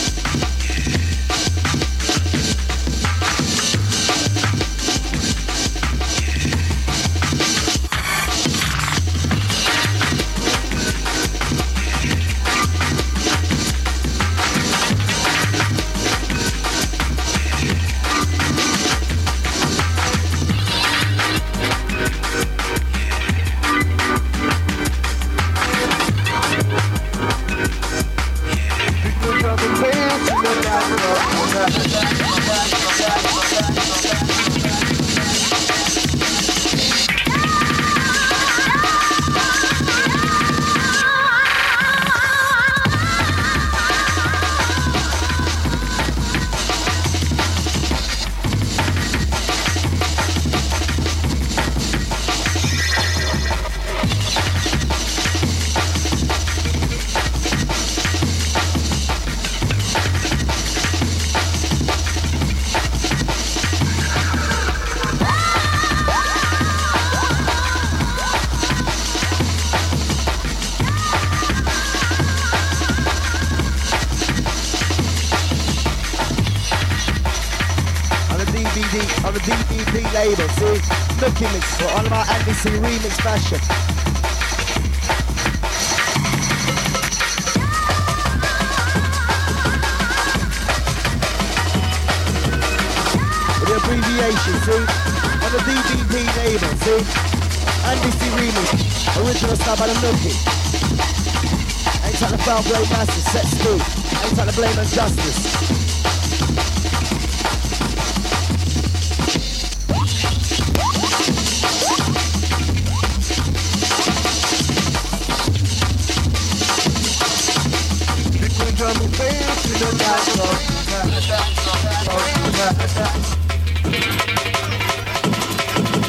Injustice. 104.90 105.60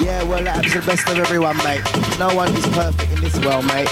Yeah, 0.01 0.23
well, 0.23 0.43
that's 0.43 0.73
the 0.73 0.81
best 0.85 1.07
of 1.07 1.19
everyone, 1.19 1.57
mate. 1.57 1.81
No 2.17 2.33
one 2.33 2.55
is 2.55 2.65
perfect 2.67 3.11
in 3.11 3.21
this 3.21 3.37
world, 3.45 3.65
mate. 3.67 3.89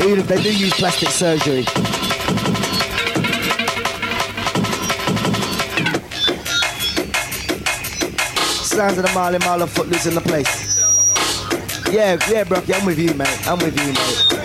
Even 0.00 0.20
if 0.20 0.26
they 0.26 0.42
do 0.42 0.56
use 0.56 0.72
plastic 0.72 1.10
surgery. 1.10 1.93
Sounds 8.74 8.98
of 8.98 9.06
the 9.06 9.12
Marley 9.14 9.38
Marley 9.38 9.68
footloose 9.68 10.06
in 10.06 10.14
the 10.16 10.20
place. 10.20 10.82
Yeah, 11.92 12.18
yeah, 12.28 12.42
bro, 12.42 12.60
I'm 12.74 12.84
with 12.84 12.98
you, 12.98 13.14
mate. 13.14 13.46
I'm 13.46 13.56
with 13.58 13.78
you, 13.78 13.92
mate. 13.92 14.44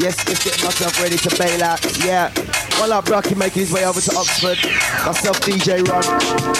Yes, 0.00 0.24
just 0.24 0.42
getting 0.42 0.64
myself 0.64 0.98
ready 1.02 1.18
to 1.18 1.36
bail 1.36 1.62
out. 1.62 1.98
Yeah. 2.02 2.61
One 2.78 2.92
up 2.92 3.08
Rocky 3.08 3.34
making 3.34 3.62
his 3.66 3.72
way 3.72 3.84
over 3.84 4.00
to 4.00 4.12
Oxford. 4.16 4.58
Myself, 5.04 5.40
DJ 5.42 5.82
Ron, 5.86 6.04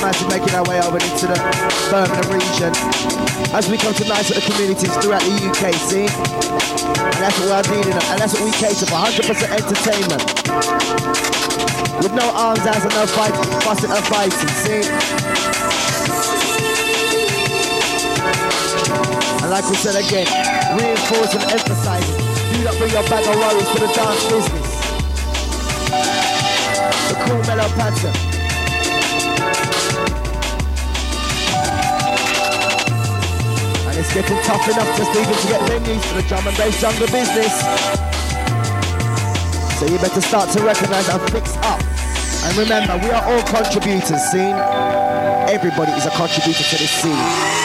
Massive 0.02 0.28
making 0.28 0.54
our 0.54 0.64
way 0.64 0.80
over 0.82 0.98
into 0.98 1.26
the 1.26 1.38
Birmingham 1.90 2.28
region. 2.32 2.72
As 3.54 3.68
we 3.68 3.76
come 3.76 3.94
to 3.94 4.04
nice 4.08 4.28
little 4.30 4.44
communities 4.50 4.92
throughout 4.98 5.22
the 5.22 5.34
UK, 5.46 5.72
see? 5.74 6.06
And 6.08 7.18
that's 7.20 7.38
what 7.40 7.48
we're 7.48 7.62
dealing 7.62 7.94
with. 7.94 8.10
And 8.10 8.20
that's 8.20 8.34
what 8.34 8.44
we 8.44 8.52
cater 8.58 8.86
for, 8.86 8.98
100% 8.98 9.52
entertainment. 9.52 10.22
With 12.02 12.14
no 12.14 12.26
arms 12.34 12.64
out 12.66 12.82
and 12.82 12.94
no 12.94 13.06
fight, 13.06 13.34
fussing 13.62 13.90
and 13.90 14.04
fighting, 14.10 14.52
see? 14.62 14.82
And 19.42 19.50
like 19.50 19.66
we 19.68 19.76
said 19.76 19.96
again, 19.96 20.26
reinforcing 20.76 21.42
and 21.42 21.52
emphasizing 21.52 22.32
you 22.62 22.64
not 22.64 22.78
bring 22.78 22.92
your 22.92 23.02
bag 23.04 23.26
of 23.26 23.34
worries 23.34 23.68
to 23.72 23.80
the 23.80 23.92
dance 23.92 24.24
business. 24.30 24.71
The 27.12 27.18
cool 27.28 27.42
mellow 27.44 27.68
pattern. 27.76 28.16
And 33.86 33.98
it's 33.98 34.14
getting 34.14 34.40
tough 34.44 34.66
enough 34.66 34.96
just 34.96 35.12
even 35.12 35.36
to 35.36 35.46
get 35.46 35.60
venues 35.68 36.00
for 36.08 36.14
the 36.14 36.26
drum 36.26 36.46
and 36.46 36.56
bass 36.56 36.80
jungle 36.80 37.06
business. 37.08 37.52
So 39.78 39.84
you 39.92 39.98
better 39.98 40.22
start 40.22 40.48
to 40.56 40.62
recognize 40.64 41.06
and 41.10 41.20
fix 41.30 41.54
up. 41.58 41.82
And 42.44 42.56
remember, 42.56 42.96
we 43.04 43.12
are 43.12 43.22
all 43.22 43.42
contributors, 43.42 44.22
scene. 44.30 44.56
Everybody 45.52 45.92
is 45.92 46.06
a 46.06 46.10
contributor 46.12 46.64
to 46.64 46.76
this 46.78 46.90
scene. 46.90 47.61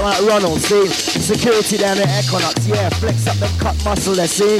One 0.00 0.26
Ronald, 0.26 0.60
see? 0.60 0.86
Security 0.86 1.76
down 1.76 1.98
at 1.98 2.24
Equinox, 2.24 2.66
yeah. 2.66 2.88
Flex 2.88 3.26
up 3.26 3.36
them 3.36 3.50
cut 3.58 3.76
muscle 3.84 4.14
there, 4.14 4.26
see? 4.26 4.56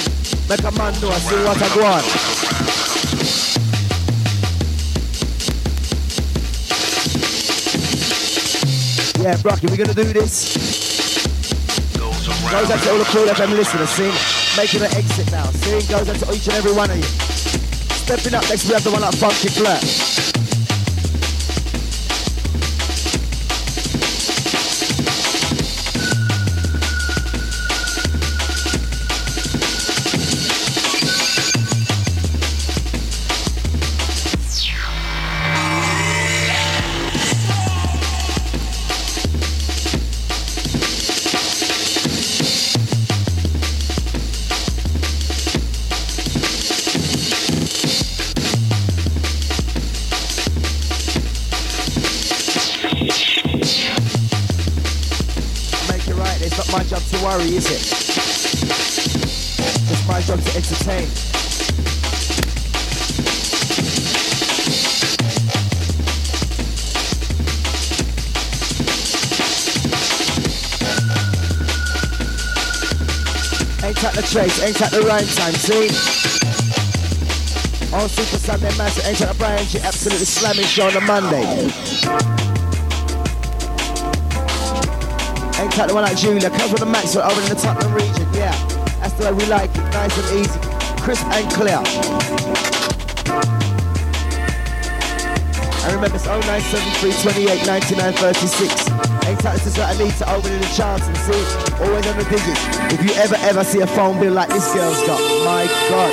Make 0.51 0.61
a 0.61 0.71
man 0.73 0.93
do 1.01 1.09
know, 1.09 1.17
see 1.17 1.37
what 1.45 1.57
I 1.57 1.69
go. 1.75 1.81
Yeah, 9.23 9.37
Brocky, 9.41 9.67
we're 9.69 9.77
gonna 9.77 9.95
do 9.95 10.05
this. 10.13 10.57
Goes 12.51 12.71
out 12.71 12.83
to 12.83 12.91
all 12.91 12.99
the 12.99 13.05
Kool 13.05 13.27
FM 13.27 13.57
listeners, 13.57 13.89
see? 13.91 14.13
Making 14.61 14.83
an 14.83 14.95
exit 14.95 15.31
now, 15.33 15.45
see? 15.45 15.81
Goes 15.91 16.09
out 16.09 16.17
to 16.17 16.35
each 16.35 16.49
and 16.49 16.57
every 16.57 16.73
one 16.73 16.91
of 16.91 16.97
you. 16.99 17.03
Stepping 17.03 18.35
up 18.35 18.47
next, 18.51 18.67
we 18.67 18.75
have 18.75 18.85
the 18.85 18.91
one 18.91 19.05
at 19.05 19.15
Funky 19.15 19.49
Flirt. 19.49 20.20
Ain't 74.01 74.09
at 74.09 74.15
the 74.15 74.23
trace, 74.23 74.63
ain't 74.63 74.81
at 74.81 74.93
the 74.93 75.03
rhyme 75.03 75.27
time, 75.27 75.53
see? 75.53 75.89
On 77.95 78.09
Super 78.09 78.39
Sunday 78.39 78.75
Master, 78.79 79.07
ain't 79.07 79.21
at 79.21 79.29
the 79.29 79.35
Brian 79.35 79.67
G, 79.67 79.79
absolutely 79.81 80.25
slamming 80.25 80.65
show 80.65 80.87
on 80.87 80.97
a 80.97 81.01
Monday. 81.03 81.45
Ain't 85.61 85.79
at 85.79 85.89
the 85.89 85.93
one 85.93 86.05
like 86.05 86.17
Julia, 86.17 86.49
comes 86.49 86.73
with 86.73 86.81
the 86.81 86.87
Maxwell 86.87 87.31
over 87.31 87.43
in 87.43 87.49
the 87.51 87.55
Tottenham 87.57 87.93
region, 87.93 88.27
yeah. 88.33 88.57
That's 89.01 89.13
the 89.13 89.25
way 89.25 89.33
we 89.35 89.45
like 89.45 89.69
it, 89.69 89.85
nice 89.93 90.17
and 90.17 90.41
easy, 90.41 90.59
crisp 91.03 91.27
and 91.27 91.53
clear. 91.53 92.90
I 95.83 95.95
remember 95.95 96.17
it's 96.17 96.27
0973 96.27 97.33
28 97.33 97.67
99 97.67 98.13
36. 98.13 98.91
Ain't 99.25 99.41
touched 99.41 99.65
this 99.65 99.79
I 99.79 99.97
need 99.97 100.13
to 100.21 100.27
open 100.29 100.53
in 100.53 100.61
the 100.61 100.73
charts 100.77 101.07
and 101.09 101.17
see. 101.17 101.41
Always 101.81 102.07
on 102.07 102.17
the 102.21 102.25
digits. 102.29 102.61
If 102.93 103.01
you 103.01 103.13
ever, 103.17 103.37
ever 103.49 103.65
see 103.65 103.81
a 103.81 103.87
phone 103.87 104.21
bill 104.21 104.35
like 104.35 104.51
this 104.51 104.69
girl's 104.75 105.01
got, 105.09 105.21
my 105.45 105.65
God. 105.89 106.13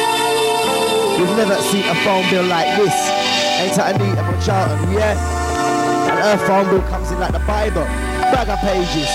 You've 1.20 1.36
never 1.36 1.56
seen 1.68 1.84
a 1.84 1.96
phone 2.06 2.24
bill 2.30 2.46
like 2.46 2.78
this. 2.78 2.96
Ain't 3.60 3.78
I 3.80 3.92
need 3.92 4.16
from 4.16 4.40
Charlton, 4.40 4.94
yeah? 4.94 5.18
And 6.12 6.40
her 6.40 6.48
phone 6.48 6.70
bill 6.70 6.88
comes 6.88 7.12
in 7.12 7.20
like 7.20 7.34
the 7.34 7.40
Bible. 7.40 7.84
Bag 8.32 8.48
of 8.48 8.60
pages. 8.60 9.12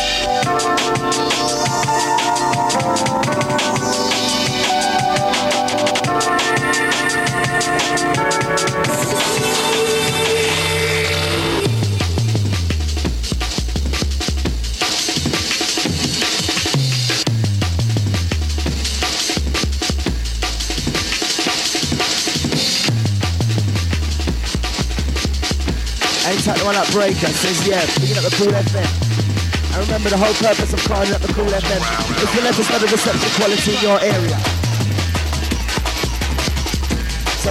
Ain't 26.33 26.59
the 26.59 26.65
one 26.65 26.77
up 26.77 26.91
breaker 26.93 27.27
says 27.29 27.69
yeah, 27.69 27.85
picking 28.01 28.17
up 28.17 28.25
the 28.25 28.35
Kool 28.37 28.49
FM. 28.49 29.75
I 29.75 29.81
remember 29.81 30.09
the 30.09 30.17
whole 30.17 30.33
purpose 30.35 30.73
of 30.73 30.81
calling 30.85 31.13
up 31.13 31.21
the 31.21 31.33
Kool 31.35 31.45
FM 31.45 32.23
is 32.23 32.31
to 32.31 32.41
let 32.41 32.59
us 32.59 32.71
know 32.71 32.79
the 32.79 32.87
reception 32.87 33.31
quality 33.37 33.75
in 33.77 33.83
your 33.83 34.01
area. 34.01 34.62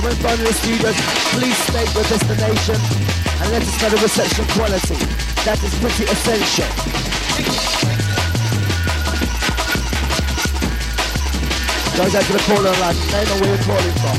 So 0.02 0.08
when 0.08 0.16
phoning 0.18 0.45
the 0.45 0.54
studios, 0.54 0.97
please 1.30 1.58
state 1.70 1.93
your 1.93 2.04
destination 2.10 2.74
and 2.74 3.52
let 3.52 3.62
us 3.62 3.82
know 3.82 3.89
the 3.89 4.02
reception 4.02 4.45
quality. 4.58 4.97
That 5.45 5.62
is 5.62 5.74
pretty 5.78 6.06
essential. 6.10 6.66
Goes 11.93 12.16
out 12.16 12.24
to 12.26 12.34
the 12.34 12.41
caller 12.49 12.74
line, 12.82 12.97
they 13.14 13.26
know 13.30 13.38
where 13.41 13.54
you're 13.54 13.62
calling 13.62 13.95
from. 14.02 14.18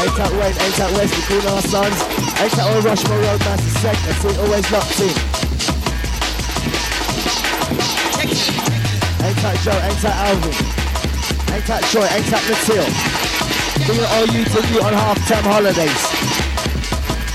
Ain't 0.00 0.16
that 0.16 0.32
Wayne, 0.32 0.56
ain't 0.56 0.76
that 0.80 0.90
West, 0.96 1.12
we 1.28 1.36
our 1.44 1.60
sons. 1.60 2.00
Ain't 2.40 2.52
that 2.52 2.64
all 2.64 2.80
Rushmore 2.80 3.18
Road, 3.18 3.40
massive 3.40 3.76
sector, 3.82 4.12
see, 4.14 4.40
always 4.40 4.70
locked 4.72 5.00
in. 5.00 5.39
That 9.42 9.56
Joe, 9.64 9.72
ain't 9.72 10.00
that 10.04 10.16
Alvin. 10.28 10.52
Ain't 11.56 11.66
that 11.66 11.82
Troy, 11.88 12.04
ain't 12.12 12.28
that 12.28 12.44
Matil. 12.44 12.84
Bringing 13.88 14.08
all 14.12 14.28
you 14.28 14.44
to 14.44 14.60
you 14.68 14.78
on 14.84 14.92
half-term 14.92 15.44
holidays. 15.48 16.02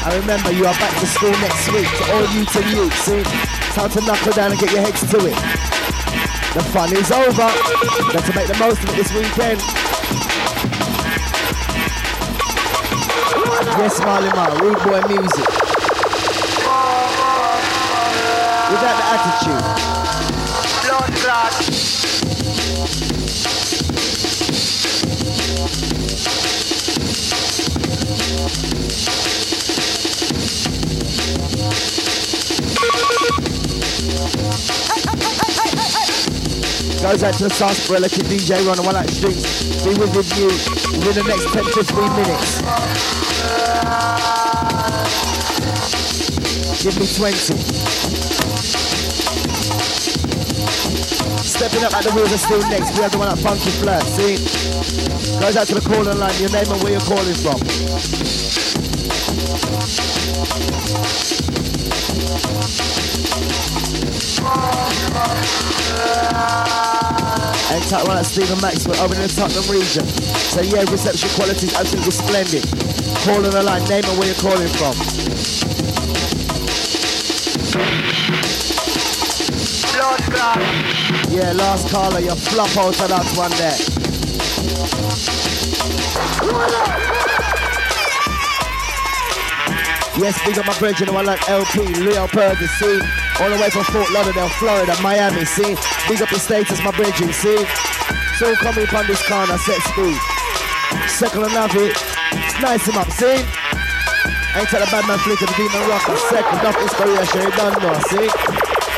I 0.05 0.13
remember 0.21 0.53
you 0.53 0.69
are 0.69 0.77
back 0.77 0.93
to 1.01 1.07
school 1.09 1.33
next 1.41 1.65
week, 1.73 1.89
to 1.89 2.03
all 2.13 2.25
you 2.29 2.45
to 2.45 2.61
you, 2.69 2.85
see? 3.01 3.25
Time 3.73 3.89
to 3.89 4.01
knuckle 4.05 4.33
down 4.37 4.53
and 4.53 4.59
get 4.61 4.69
your 4.69 4.85
heads 4.85 5.01
to 5.09 5.17
it. 5.25 5.37
The 6.53 6.61
fun 6.69 6.93
is 6.93 7.09
over. 7.09 7.49
Got 8.13 8.23
to 8.23 8.33
make 8.37 8.47
the 8.47 8.57
most 8.61 8.85
of 8.85 8.89
it 8.93 9.01
this 9.01 9.11
weekend. 9.11 9.59
Yes, 13.81 13.99
Marley 13.99 14.29
Ma, 14.29 14.53
rude 14.61 14.77
boy 14.85 15.01
music. 15.09 15.49
Without 18.69 18.95
the 18.95 19.05
attitude. 19.09 20.04
Goes 21.35 21.43
out 37.21 37.33
to 37.33 37.43
the 37.43 37.49
sarsaparilla 37.49 38.07
to 38.07 38.21
DJ 38.21 38.65
Ron 38.65 38.77
and 38.77 38.85
one 38.85 38.95
like 38.95 39.09
streets. 39.09 39.63
Be 39.83 39.89
with 39.89 40.15
you 40.37 40.45
within 41.05 41.25
the 41.25 41.35
next 41.35 41.47
10-15 41.47 42.15
minutes. 42.15 42.61
Give 46.81 46.97
me 46.97 47.05
20. 47.05 47.74
Stepping 51.65 51.83
up 51.83 51.97
at 51.97 52.03
the 52.03 52.13
wheels 52.13 52.31
are 52.31 52.37
still 52.37 52.61
next. 52.69 52.93
We 52.93 53.01
have 53.01 53.11
the 53.11 53.17
one 53.17 53.27
at 53.27 53.39
Funky 53.39 53.71
Flat, 53.81 54.03
see? 54.05 54.37
Goes 55.41 55.57
out 55.57 55.65
to 55.65 55.73
the 55.73 55.81
caller 55.81 56.13
line, 56.13 56.37
your 56.37 56.53
name 56.53 56.69
and 56.69 56.77
where 56.83 56.91
you're 56.93 57.01
calling 57.01 57.33
from. 57.41 57.57
And 67.73 67.81
top 67.89 68.05
one 68.05 68.17
at 68.21 68.27
Stephen 68.29 68.61
Maxwell 68.61 69.01
over 69.01 69.15
in 69.15 69.21
the 69.25 69.33
Tottenham 69.33 69.65
region. 69.65 70.05
So 70.53 70.61
yeah, 70.61 70.85
reception 70.85 71.29
quality 71.33 71.65
is 71.65 71.73
absolutely 71.73 72.13
splendid. 72.13 72.61
Call 73.25 73.41
on 73.41 73.49
the 73.49 73.63
line, 73.63 73.81
name 73.89 74.05
and 74.05 74.19
where 74.21 74.27
you're 74.29 74.37
calling 74.37 74.69
from. 74.77 74.93
Yeah, 81.35 81.51
last 81.51 81.89
caller, 81.91 82.21
you 82.21 82.33
flop 82.33 82.71
out 82.77 82.95
of 82.95 83.09
that 83.11 83.27
one 83.35 83.51
there. 83.59 83.75
Yes, 90.15 90.39
big 90.47 90.57
up 90.57 90.65
my 90.65 90.79
brethren, 90.79 91.13
one 91.13 91.25
like 91.25 91.43
LP, 91.49 91.91
Leo 91.99 92.25
Purdy, 92.27 92.67
see? 92.79 93.03
All 93.43 93.51
the 93.51 93.59
way 93.59 93.69
from 93.69 93.83
Fort 93.91 94.09
Lauderdale, 94.15 94.47
Florida, 94.55 94.95
Miami, 95.03 95.43
see? 95.43 95.75
Big 96.07 96.21
up 96.23 96.29
the 96.29 96.39
status, 96.39 96.81
my 96.81 96.95
brethren, 96.95 97.33
see? 97.33 97.59
So 98.39 98.55
coming 98.63 98.87
upon 98.87 99.05
this 99.07 99.19
corner, 99.27 99.57
set 99.57 99.81
speed. 99.91 100.15
Second 101.11 101.51
and 101.51 101.75
it. 101.75 101.99
Nice 102.63 102.87
him 102.87 102.95
up, 102.95 103.11
see? 103.11 103.43
Ain't 104.55 104.71
tell 104.71 104.79
the 104.79 104.87
bad 104.87 105.03
man 105.03 105.19
flick 105.19 105.41
of 105.43 105.51
the 105.51 105.55
demon 105.59 105.83
rocker. 105.91 106.15
Second 106.31 106.63
off 106.63 106.79
inspiration, 106.79 107.43
you 107.43 107.51
done 107.59 107.75
know, 107.83 107.99
see? 108.07 108.31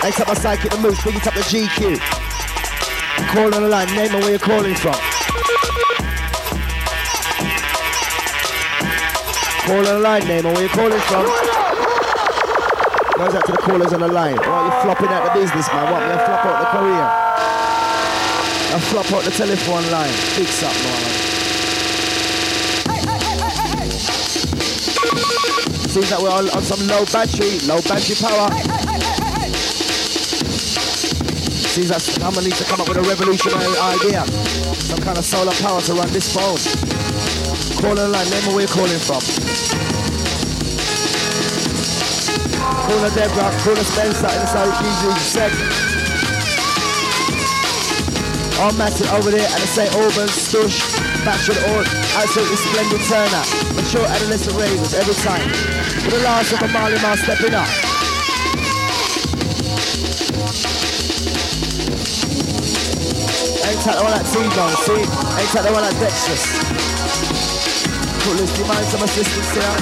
Ain't 0.06 0.14
tell 0.14 0.28
my 0.30 0.36
psychic 0.36 0.70
the 0.70 0.78
moves, 0.78 1.04
big 1.04 1.16
it 1.16 1.26
up 1.26 1.34
the 1.34 1.42
GQ. 1.42 2.17
Call 3.34 3.54
on 3.54 3.62
the 3.64 3.70
line, 3.70 3.88
name 3.96 4.12
and 4.14 4.22
where 4.22 4.30
you're 4.32 4.40
calling 4.40 4.76
from. 4.76 4.96
Call 9.66 9.78
on 9.78 9.84
the 9.84 10.00
line, 10.00 10.28
name 10.28 10.46
and 10.46 10.54
where 10.56 10.64
you're 10.66 10.74
calling 10.74 11.00
from. 11.00 11.26
Goes 13.18 13.34
out 13.34 13.46
to 13.48 13.52
the 13.52 13.58
callers 13.58 13.94
on 13.94 14.02
the 14.02 14.08
line. 14.08 14.38
Why 14.38 14.46
are 14.46 14.66
you 14.66 14.72
flopping 14.84 15.08
out 15.10 15.26
the 15.26 15.40
business, 15.40 15.68
man? 15.74 15.92
What, 15.92 16.00
to 16.00 16.18
flop 16.26 16.46
out 16.46 16.60
the 16.62 16.70
career? 16.78 17.06
I 18.70 18.80
flop 18.80 19.12
out 19.12 19.24
the 19.24 19.32
telephone 19.32 19.92
line. 19.92 20.14
Fix 20.38 20.62
up, 20.62 20.74
man. 20.74 21.28
Seems 25.90 26.10
that 26.12 26.22
we're 26.22 26.30
on, 26.30 26.50
on 26.50 26.62
some 26.62 26.86
low 26.88 27.06
battery, 27.06 27.58
low 27.66 27.82
battery 27.82 28.16
power. 28.22 28.77
Seems 31.78 31.94
that 31.94 32.02
someone 32.02 32.42
needs 32.42 32.58
to 32.58 32.66
come 32.66 32.82
up 32.82 32.90
with 32.90 32.98
a 32.98 33.06
revolutionary 33.06 33.70
idea. 34.02 34.26
Some 34.82 34.98
kind 34.98 35.14
of 35.14 35.22
solar 35.22 35.54
power 35.62 35.78
to 35.86 35.94
run 35.94 36.10
this 36.10 36.26
phone. 36.34 36.58
Call 37.78 37.94
the 37.94 38.10
line, 38.10 38.26
name 38.34 38.50
where 38.50 38.66
you're 38.66 38.74
calling 38.74 38.98
from. 38.98 39.22
Call 42.82 42.98
her 42.98 43.14
Deborah, 43.14 43.54
call 43.62 43.78
her 43.78 43.86
Spencer 43.86 44.26
the 44.26 44.48
South 44.50 44.74
Easy 44.82 45.14
Sec. 45.22 45.54
All 48.58 48.74
Matty 48.74 49.06
over 49.14 49.30
there 49.30 49.46
at 49.46 49.62
the 49.62 49.70
St. 49.70 49.94
Albans, 50.02 50.34
Stush. 50.34 50.82
the 50.82 51.54
all 51.62 51.86
absolutely 52.18 52.58
splendid 52.58 53.06
turnout. 53.06 53.46
Mature 53.78 54.02
adolescent 54.02 54.58
ravers 54.58 54.98
every 54.98 55.14
time. 55.22 55.46
For 56.02 56.10
the 56.10 56.26
last 56.26 56.58
of 56.58 56.58
a 56.58 56.68
Marley 56.74 56.98
Marl 57.06 57.18
stepping 57.22 57.54
up. 57.54 57.87
Ain't 63.88 63.96
that 63.96 64.04
all 64.04 64.12
that 64.12 64.28
T-Bone, 64.28 64.76
see? 64.84 65.00
Ain't 65.00 65.52
that 65.56 65.64
all 65.72 65.80
that 65.80 65.96
Dexterous? 65.96 66.44
Put 68.20 68.36
loose 68.36 68.52
your 68.60 68.68
mind 68.68 68.84
some 68.92 69.00
assistance 69.00 69.48
here. 69.56 69.76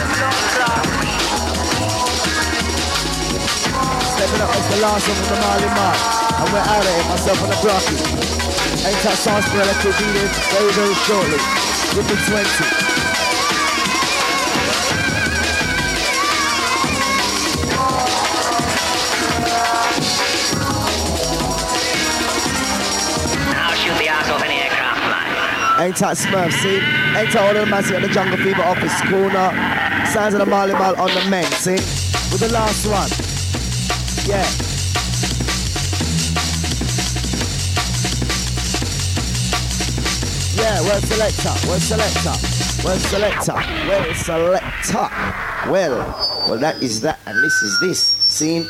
Stepping 4.13 4.41
up 4.45 4.53
as 4.53 4.65
the 4.69 4.77
last 4.85 5.09
one 5.09 5.17
from 5.17 5.29
the 5.33 5.41
Marley 5.41 5.69
Marl. 5.73 5.97
And 6.37 6.47
we're 6.53 6.61
out 6.69 6.85
of 6.85 6.93
here, 6.93 7.09
myself 7.09 7.41
and 7.41 7.49
the 7.49 7.57
Brocky. 7.65 7.97
Anytime 8.85 9.17
Sarsaparilla 9.17 9.73
could 9.81 9.97
be 9.97 10.05
there 10.13 10.29
very, 10.53 10.69
very 10.77 10.93
shortly. 11.09 11.41
With 11.97 12.05
the 12.05 12.17
20. 12.29 12.84
Ain't 25.85 25.97
that 25.97 26.17
Smurf, 26.17 26.51
see? 26.51 26.81
Ain't 27.13 27.31
that 27.31 27.37
all 27.37 27.53
the 27.53 27.63
man 27.67 27.85
at 27.93 28.01
the 28.01 28.07
Jungle 28.07 28.37
Fever 28.37 28.63
office 28.63 28.99
corner. 29.01 29.53
Signs 30.09 30.33
of 30.33 30.39
the 30.39 30.45
Marley 30.47 30.73
Marl 30.73 30.99
on 30.99 31.13
the 31.13 31.29
men, 31.29 31.45
see? 31.61 31.77
With 32.33 32.39
the 32.41 32.49
last 32.49 32.87
one. 32.89 33.05
Yeah. 34.25 34.41
Yeah, 40.57 40.81
where's 40.81 41.05
selector? 41.05 41.53
Where's 41.69 41.83
selector? 41.83 42.33
Where's 42.81 43.05
selector? 43.05 43.53
Where's 43.87 44.17
selector? 44.17 45.07
Well, 45.69 45.99
well 46.49 46.57
that 46.57 46.81
is 46.81 47.01
that 47.01 47.19
and 47.27 47.37
this 47.43 47.61
is 47.61 47.79
this. 47.79 47.99
Scene. 48.01 48.65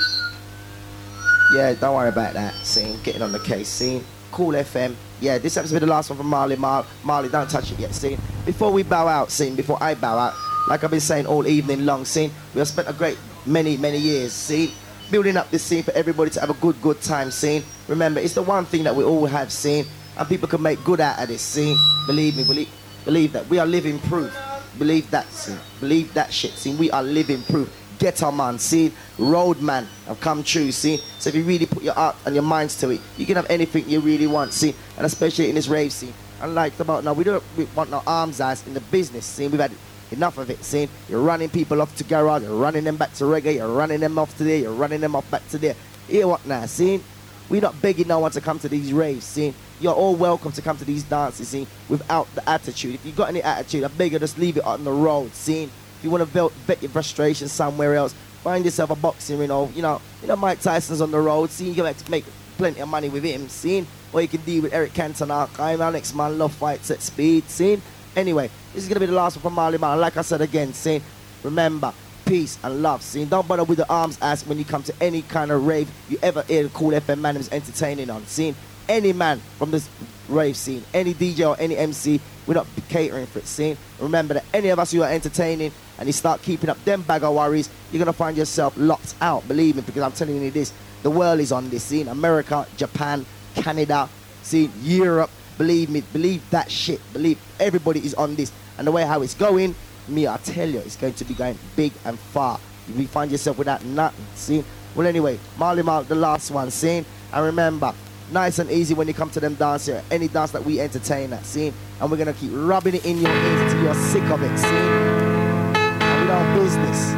Yeah, 1.55 1.76
don't 1.76 1.95
worry 1.95 2.09
about 2.09 2.34
that. 2.34 2.53
Scene. 2.55 2.99
Getting 3.03 3.22
on 3.22 3.32
the 3.32 3.39
case. 3.39 3.70
Scene. 3.70 4.03
Kool 4.36 4.53
FM. 4.53 4.93
Yeah, 5.21 5.38
this 5.38 5.55
episode 5.55 5.79
the 5.79 5.88
last 5.88 6.09
one 6.09 6.17
from 6.17 6.27
Marley. 6.27 6.57
Mar- 6.57 6.86
Marley, 7.03 7.29
don't 7.29 7.49
touch 7.49 7.71
it 7.71 7.79
yet. 7.79 7.95
Scene. 7.95 8.19
Before 8.45 8.71
we 8.71 8.83
bow 8.83 9.07
out, 9.07 9.31
scene. 9.31 9.55
Before 9.55 9.81
I 9.81 9.95
bow 9.95 10.17
out, 10.17 10.33
like 10.67 10.83
I've 10.83 10.91
been 10.91 10.99
saying 10.99 11.25
all 11.25 11.47
evening 11.47 11.86
long, 11.86 12.03
scene. 12.03 12.31
We 12.53 12.59
have 12.59 12.67
spent 12.67 12.89
a 12.89 12.93
great 12.93 13.17
many, 13.45 13.77
many 13.77 13.97
years, 13.97 14.33
scene 14.33 14.71
building 15.11 15.38
up 15.38 15.49
this 15.51 15.63
scene 15.63 15.83
for 15.83 15.91
everybody 15.91 16.31
to 16.31 16.39
have 16.39 16.49
a 16.49 16.55
good, 16.55 16.81
good 16.81 16.99
time 17.01 17.31
scene. 17.31 17.63
Remember, 17.88 18.19
it's 18.19 18.33
the 18.33 18.41
one 18.41 18.65
thing 18.65 18.83
that 18.83 18.95
we 18.95 19.03
all 19.03 19.25
have 19.25 19.51
seen 19.51 19.86
and 20.17 20.27
people 20.27 20.47
can 20.47 20.61
make 20.61 20.83
good 20.83 20.99
out 20.99 21.21
of 21.21 21.27
this. 21.27 21.41
scene. 21.41 21.77
believe 22.07 22.36
me, 22.38 22.43
believe, 22.43 22.69
believe 23.03 23.31
that 23.33 23.47
we 23.47 23.59
are 23.59 23.65
living 23.65 23.99
proof. 23.99 24.36
Believe 24.77 25.09
that, 25.11 25.31
see, 25.31 25.55
believe 25.79 26.13
that 26.13 26.33
shit. 26.33 26.51
See, 26.51 26.75
we 26.75 26.91
are 26.91 27.03
living 27.03 27.41
proof. 27.43 27.69
Get 27.99 28.21
on, 28.23 28.37
man. 28.37 28.59
See, 28.59 28.91
road 29.17 29.61
man 29.61 29.87
I've 30.09 30.19
come 30.19 30.43
true. 30.43 30.71
See, 30.71 30.97
so 31.19 31.29
if 31.29 31.35
you 31.35 31.43
really 31.43 31.65
put 31.65 31.83
your 31.83 31.93
heart 31.93 32.15
and 32.25 32.35
your 32.35 32.43
minds 32.43 32.79
to 32.81 32.89
it, 32.89 33.01
you 33.17 33.25
can 33.25 33.35
have 33.35 33.49
anything 33.49 33.87
you 33.87 33.99
really 33.99 34.27
want. 34.27 34.53
See, 34.53 34.75
and 34.97 35.05
especially 35.05 35.49
in 35.49 35.55
this 35.55 35.67
rave 35.67 35.91
scene. 35.91 36.13
Unlike 36.41 36.79
about 36.79 37.03
now, 37.03 37.13
we 37.13 37.23
don't 37.23 37.43
we 37.57 37.65
want 37.75 37.91
no 37.91 38.03
arms 38.05 38.41
ass 38.41 38.65
in 38.67 38.73
the 38.73 38.81
business. 38.81 39.25
See, 39.25 39.47
we've 39.47 39.59
had 39.59 39.71
enough 40.11 40.37
of 40.37 40.49
it. 40.49 40.63
See, 40.63 40.89
you're 41.09 41.21
running 41.21 41.49
people 41.49 41.81
off 41.81 41.95
to 41.97 42.03
garage, 42.03 42.43
you're 42.43 42.55
running 42.55 42.83
them 42.83 42.97
back 42.97 43.13
to 43.13 43.23
reggae, 43.25 43.55
you're 43.55 43.67
running 43.67 43.99
them 43.99 44.19
off 44.19 44.37
to 44.37 44.43
there, 44.43 44.57
you're 44.57 44.73
running 44.73 45.01
them 45.01 45.15
off 45.15 45.29
back 45.31 45.47
to 45.49 45.57
there. 45.57 45.75
Hear 46.07 46.27
what 46.27 46.45
now? 46.45 46.65
See, 46.65 47.01
we're 47.49 47.61
not 47.61 47.81
begging 47.81 48.07
no 48.07 48.19
one 48.19 48.31
to 48.31 48.41
come 48.41 48.59
to 48.59 48.69
these 48.69 48.91
raves. 48.91 49.25
See, 49.25 49.53
you're 49.79 49.93
all 49.93 50.15
welcome 50.15 50.51
to 50.51 50.61
come 50.61 50.77
to 50.77 50.85
these 50.85 51.03
dances, 51.03 51.47
see, 51.47 51.67
without 51.89 52.33
the 52.35 52.47
attitude. 52.47 52.95
If 52.95 53.05
you 53.05 53.11
got 53.11 53.29
any 53.29 53.41
attitude, 53.41 53.83
I 53.83 53.87
beg 53.87 54.13
you, 54.13 54.19
just 54.19 54.37
leave 54.37 54.57
it 54.57 54.63
on 54.65 54.83
the 54.83 54.91
road, 54.91 55.33
see. 55.33 55.69
You 56.06 56.12
want 56.12 56.32
to 56.32 56.49
vet 56.68 56.84
your 56.84 56.91
frustration 56.91 57.47
somewhere 57.47 57.95
else, 57.95 58.14
find 58.43 58.64
yourself 58.64 58.91
a 58.91 58.95
boxing, 58.95 59.39
ring. 59.39 59.49
know, 59.49 59.72
you 59.74 59.82
know, 59.82 59.99
you 60.22 60.28
know, 60.28 60.36
Mike 60.36 60.62
Tyson's 60.62 61.01
on 61.01 61.10
the 61.10 61.20
road, 61.20 61.49
see, 61.49 61.68
you 61.68 61.74
can 61.74 61.95
make 62.10 62.26
plenty 62.58 62.80
of 62.80 62.88
money 62.88 63.10
with 63.10 63.24
him, 63.24 63.49
see. 63.49 63.88
Or 64.14 64.22
you 64.22 64.28
can 64.28 64.41
deal 64.41 64.62
with 64.62 64.72
Eric 64.72 64.93
Cantona, 64.93 65.49
our 65.60 65.91
next 65.91 66.14
man, 66.14 66.38
love 66.38 66.53
fights 66.53 66.91
at 66.91 67.01
speed, 67.01 67.49
see. 67.49 67.82
Anyway, 68.16 68.51
this 68.72 68.84
is 68.84 68.88
gonna 68.88 68.99
be 68.99 69.08
the 69.08 69.14
last 69.14 69.36
one 69.38 69.41
from 69.41 69.53
Marley 69.53 69.80
Man. 69.80 69.99
Like 69.99 70.16
I 70.16 70.22
said 70.22 70.41
again, 70.41 70.74
see, 70.74 71.01
remember, 71.41 71.91
peace 72.26 72.60
and 72.64 72.84
love. 72.84 73.01
See, 73.01 73.26
don't 73.26 73.47
bother 73.47 73.64
with 73.64 73.80
the 73.80 73.89
arms 73.89 74.20
ask 74.22 74.47
when 74.47 74.60
you 74.60 74.66
come 74.66 74.84
to 74.84 74.93
any 75.01 75.24
kind 75.24 75.49
of 75.49 75.66
rave 75.66 75.89
you 76.08 76.20
ever 76.22 76.43
hear 76.43 76.70
Kool 76.70 76.91
FM 76.91 77.20
man 77.20 77.36
is 77.36 77.49
entertaining 77.51 78.12
on. 78.12 78.24
See, 78.28 78.53
any 78.88 79.13
man 79.13 79.39
from 79.57 79.71
this 79.71 79.89
rave 80.27 80.57
scene, 80.57 80.83
any 80.93 81.13
DJ 81.13 81.47
or 81.47 81.55
any 81.59 81.77
MC, 81.77 82.19
we're 82.47 82.53
not 82.55 82.67
catering 82.89 83.25
for 83.25 83.39
it. 83.39 83.47
Scene. 83.47 83.77
Remember 83.99 84.36
that 84.36 84.45
any 84.53 84.69
of 84.69 84.79
us 84.79 84.91
who 84.91 85.01
are 85.01 85.09
entertaining 85.09 85.71
and 85.97 86.07
you 86.07 86.13
start 86.13 86.41
keeping 86.41 86.69
up 86.69 86.83
them 86.86 87.01
bag 87.01 87.23
of 87.23 87.33
worries, 87.33 87.69
you're 87.91 87.99
gonna 87.99 88.13
find 88.13 88.38
yourself 88.38 88.73
locked 88.77 89.15
out. 89.21 89.47
Believe 89.47 89.75
me, 89.75 89.81
because 89.81 90.03
I'm 90.03 90.11
telling 90.11 90.41
you 90.41 90.51
this: 90.51 90.73
the 91.03 91.09
world 91.09 91.39
is 91.39 91.51
on 91.51 91.69
this 91.69 91.83
scene. 91.83 92.07
America, 92.07 92.67
Japan, 92.77 93.25
Canada, 93.55 94.09
see 94.43 94.69
Europe. 94.81 95.29
Believe 95.57 95.89
me, 95.89 96.01
believe 96.11 96.47
that 96.49 96.69
shit. 96.69 97.01
Believe 97.13 97.39
everybody 97.59 97.99
is 97.99 98.13
on 98.15 98.36
this, 98.36 98.51
and 98.77 98.86
the 98.86 98.91
way 98.91 99.03
how 99.03 99.21
it's 99.21 99.33
going, 99.33 99.73
me, 100.07 100.27
I 100.27 100.38
tell 100.38 100.69
you, 100.69 100.79
it's 100.79 100.97
going 100.97 101.13
to 101.13 101.25
be 101.25 101.33
going 101.33 101.57
big 101.75 101.93
and 102.03 102.19
far. 102.19 102.59
You 102.88 103.07
find 103.07 103.31
yourself 103.31 103.57
without 103.57 103.83
nothing. 103.86 104.25
See. 104.36 104.63
Well, 104.93 105.07
anyway, 105.07 105.39
Marley 105.57 105.81
Marl, 105.81 106.03
the 106.03 106.15
last 106.15 106.51
one. 106.51 106.71
See. 106.71 107.03
And 107.33 107.45
remember, 107.45 107.93
nice 108.32 108.59
and 108.59 108.69
easy 108.71 108.93
when 108.93 109.07
you 109.07 109.13
come 109.13 109.30
to 109.32 109.39
them 109.39 109.55
dance 109.55 109.86
here. 109.86 110.03
Any 110.11 110.28
dance 110.28 110.51
that 110.51 110.63
we 110.63 110.80
entertain 110.80 111.32
at, 111.34 111.45
see? 111.45 111.73
And 111.99 112.11
we're 112.11 112.17
gonna 112.17 112.34
keep 112.34 112.51
rubbing 112.53 112.95
it 112.95 113.05
in 113.05 113.19
your 113.19 113.32
ears 113.32 113.73
till 113.73 113.84
you're 113.84 113.95
sick 113.95 114.23
of 114.23 114.41
it, 114.41 114.57
see? 114.57 114.67
And 114.67 116.21
we 116.21 116.28
don't 116.28 116.55
business. 116.55 117.11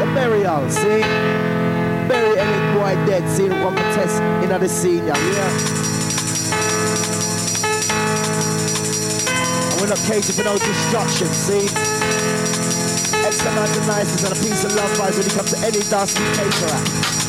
The 0.00 0.06
burial, 0.14 0.68
see? 0.70 1.00
Bury 2.08 2.38
any 2.38 2.74
boy 2.78 2.94
dead, 3.06 3.28
see? 3.28 3.48
One 3.48 3.76
test 3.76 4.20
in 4.42 4.48
the 4.48 4.68
senior, 4.68 5.06
yeah? 5.06 5.50
And 9.70 9.80
we're 9.80 9.88
not 9.88 9.98
catering 10.06 10.36
for 10.36 10.44
no 10.44 10.58
destruction, 10.58 11.28
see? 11.28 11.68
Extra 13.24 13.54
nice 13.54 14.24
and 14.24 14.32
a 14.32 14.40
piece 14.40 14.64
of 14.64 14.74
love 14.74 14.90
vibes 14.98 15.16
when 15.16 15.24
you 15.24 15.32
come 15.34 15.46
to 15.46 15.58
any 15.58 15.80
dance 15.88 16.18
we 16.18 16.26
cater 16.34 16.74
at. 16.74 17.23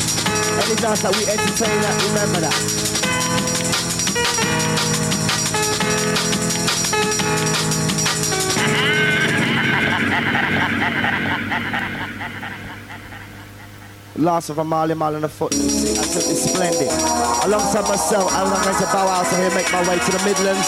Any 0.55 0.75
dance 0.75 1.01
that 1.01 1.15
we 1.15 1.23
entertain 1.27 1.75
remember 2.13 2.39
that. 2.39 2.85
Last 14.17 14.49
of 14.49 14.57
a 14.59 14.63
Marley 14.63 14.95
Marl 14.95 15.15
on 15.15 15.21
the 15.21 15.29
foot, 15.29 15.53
absolutely 15.53 16.35
splendid. 16.35 16.89
Alongside 17.43 17.87
myself, 17.89 18.33
I'm 18.33 18.49
going 18.49 18.77
to 18.77 18.85
bow 18.85 19.07
out 19.09 19.25
so 19.27 19.35
here, 19.35 19.53
make 19.53 19.69
my 19.73 19.81
way 19.89 19.99
to 19.99 20.11
the 20.11 20.23
Midlands, 20.23 20.67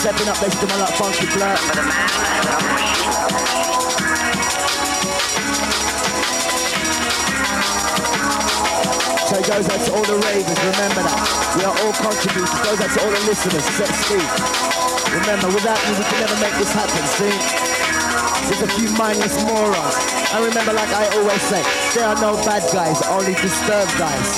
stepping 0.00 0.28
up 0.28 0.40
next 0.42 0.60
to 0.60 0.66
my 0.66 0.76
like 0.76 0.94
funky 0.94 1.26
flirt. 1.26 1.58
So 9.32 9.40
it 9.40 9.48
goes 9.48 9.64
out 9.64 9.80
to 9.80 9.90
all 9.96 10.04
the 10.04 10.20
ravers, 10.28 10.60
remember 10.60 11.08
that. 11.08 11.24
We 11.56 11.64
are 11.64 11.72
all 11.72 11.94
contributors. 11.96 12.52
It 12.52 12.68
goes 12.68 12.76
out 12.84 12.92
to 12.92 12.98
all 13.00 13.12
the 13.16 13.24
listeners, 13.24 13.64
set 13.80 13.88
speed. 13.88 14.28
Remember, 15.08 15.48
without 15.48 15.80
you, 15.88 15.96
we 15.96 16.04
can 16.04 16.20
never 16.20 16.36
make 16.36 16.52
this 16.60 16.68
happen, 16.76 17.00
see? 17.16 17.32
There's 18.52 18.60
a 18.60 18.68
few 18.76 18.92
mindless 18.92 19.32
morons. 19.48 19.96
And 20.36 20.44
remember, 20.44 20.76
like 20.76 20.92
I 20.92 21.08
always 21.16 21.40
say, 21.48 21.64
there 21.96 22.12
are 22.12 22.18
no 22.20 22.36
bad 22.44 22.60
guys, 22.76 23.00
only 23.08 23.32
disturbed 23.40 23.96
guys. 23.96 24.28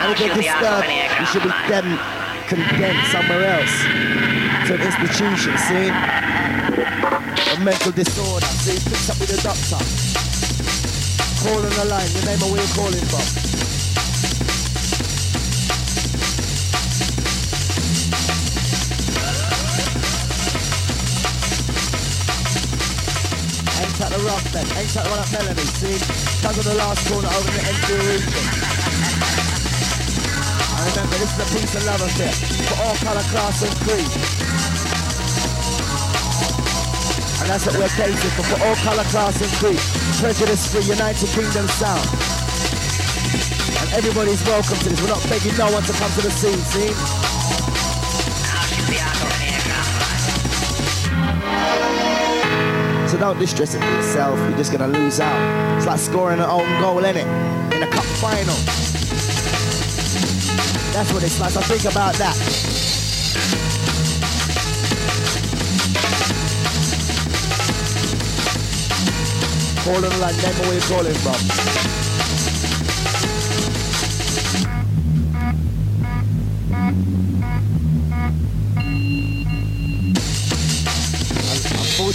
And 0.00 0.16
if 0.16 0.24
they're 0.24 0.32
disturbed, 0.32 0.88
you 0.88 1.26
should 1.28 1.44
be 1.44 1.52
them 1.68 2.00
condemned 2.48 3.04
somewhere 3.12 3.60
else. 3.60 3.74
To 4.64 4.80
an 4.80 4.80
institution, 4.80 5.52
see? 5.60 5.92
A 7.52 7.56
mental 7.60 7.92
disorder, 7.92 8.48
see? 8.64 8.80
Picks 8.80 9.12
up 9.12 9.20
with 9.20 9.28
the 9.28 9.44
doctor. 9.44 9.76
Call 11.44 11.60
on 11.60 11.74
the 11.76 11.84
line, 11.84 12.08
and 12.16 12.40
where 12.48 12.64
you're 12.64 12.72
calling 12.72 13.04
from. 13.12 13.51
Rough 24.22 24.46
then. 24.52 24.66
Ain't 24.78 24.92
that 24.94 25.06
one 25.10 25.18
up 25.18 25.30
Melanie, 25.34 25.66
see? 25.78 25.98
Tug 26.42 26.54
on 26.54 26.64
the 26.64 26.76
last 26.78 27.02
corner 27.10 27.28
over 27.28 27.50
the 27.50 27.62
end 27.62 27.82
region. 27.90 28.22
And 30.78 30.84
remember, 30.90 31.16
this 31.18 31.30
is 31.34 31.40
a 31.42 31.48
piece 31.54 31.74
of 31.74 31.82
love 31.86 32.02
affair 32.02 32.34
for 32.66 32.76
all 32.82 32.96
colour, 33.02 33.26
class 33.30 33.62
and 33.62 33.74
creed. 33.82 34.10
And 37.42 37.46
that's 37.50 37.66
what 37.66 37.74
we're 37.78 37.94
catering 37.94 38.34
for, 38.38 38.44
for 38.46 38.58
all 38.62 38.76
colour, 38.86 39.06
class 39.10 39.36
and 39.42 39.52
creed. 39.58 39.82
Prejudice 40.18 40.70
free, 40.70 40.86
United 40.86 41.28
Kingdom 41.34 41.66
sound. 41.68 42.06
And 43.82 43.88
everybody's 43.98 44.42
welcome 44.46 44.78
to 44.78 44.88
this. 44.90 45.00
We're 45.02 45.14
not 45.14 45.22
begging 45.28 45.56
no 45.58 45.70
one 45.70 45.82
to 45.82 45.92
come 45.94 46.10
to 46.18 46.22
the 46.22 46.30
scene, 46.30 46.62
see? 46.70 47.21
Don't 53.22 53.38
distress 53.38 53.72
it 53.76 53.80
yourself. 53.80 54.36
You're 54.36 54.58
just 54.58 54.72
gonna 54.72 54.88
lose 54.88 55.20
out. 55.20 55.76
It's 55.76 55.86
like 55.86 56.00
scoring 56.00 56.40
an 56.40 56.44
own 56.44 56.68
goal, 56.80 57.02
innit? 57.02 57.22
In 57.72 57.80
a 57.80 57.86
cup 57.86 58.04
final. 58.18 58.56
That's 60.92 61.12
what 61.12 61.22
it's 61.22 61.38
like. 61.38 61.52
So 61.52 61.60
think 61.60 61.84
about 61.84 62.16
that. 62.16 62.34
Calling 69.84 70.20
like 70.20 70.36
name 70.42 70.54
where 70.66 70.72
you're 70.72 70.82
calling 70.88 71.14
from. 71.14 72.01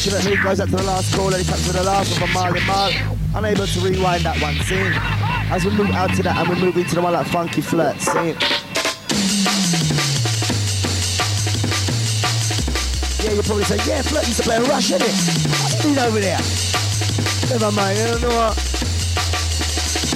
Unfortunately, 0.08 0.42
goes 0.42 0.60
up 0.62 0.70
to 0.70 0.76
the 0.78 0.84
last 0.84 1.14
call 1.14 1.34
and 1.34 1.44
he 1.44 1.52
up 1.52 1.60
to 1.60 1.74
the 1.74 1.84
last 1.84 2.16
of 2.16 2.22
one 2.22 2.32
from 2.32 2.40
Marley 2.40 2.64
Marl. 2.64 2.92
Unable 3.36 3.68
to 3.68 3.80
rewind 3.82 4.24
that 4.24 4.40
one, 4.40 4.56
scene. 4.64 4.96
As 5.52 5.66
we 5.66 5.72
move 5.76 5.92
out 5.92 6.16
to 6.16 6.24
that 6.24 6.38
and 6.38 6.48
we 6.48 6.56
move 6.64 6.78
into 6.78 6.96
the 6.96 7.02
one 7.02 7.12
like 7.12 7.28
Funky 7.28 7.60
Flirt, 7.60 8.00
see? 8.00 8.32
Yeah, 13.20 13.36
you're 13.36 13.44
probably 13.44 13.68
say, 13.68 13.84
yeah, 13.84 14.00
Flirt 14.00 14.24
used 14.32 14.40
to 14.40 14.48
play 14.48 14.56
a 14.56 14.64
rush, 14.72 14.96
innit? 14.96 15.12
What's 15.12 15.76
he 15.76 15.92
doing 15.92 16.00
over 16.00 16.24
there? 16.24 16.40
Never 17.52 17.68
mind, 17.76 18.00
you 18.00 18.08
don't 18.08 18.24
know 18.24 18.32
what? 18.32 18.56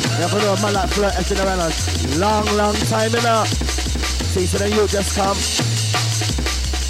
Yeah, 0.08 0.32
I 0.32 0.40
know 0.40 0.56
a 0.56 0.62
man 0.64 0.72
like 0.72 0.90
Flirt 0.96 1.16
has 1.20 1.28
been 1.28 1.44
around 1.44 1.60
a 1.60 1.72
long, 2.16 2.48
long 2.56 2.76
time, 2.88 3.12
you 3.12 3.20
know? 3.28 3.44
See, 4.32 4.48
so 4.48 4.56
then 4.58 4.72
you 4.72 4.88
just 4.88 5.20
come. 5.20 5.36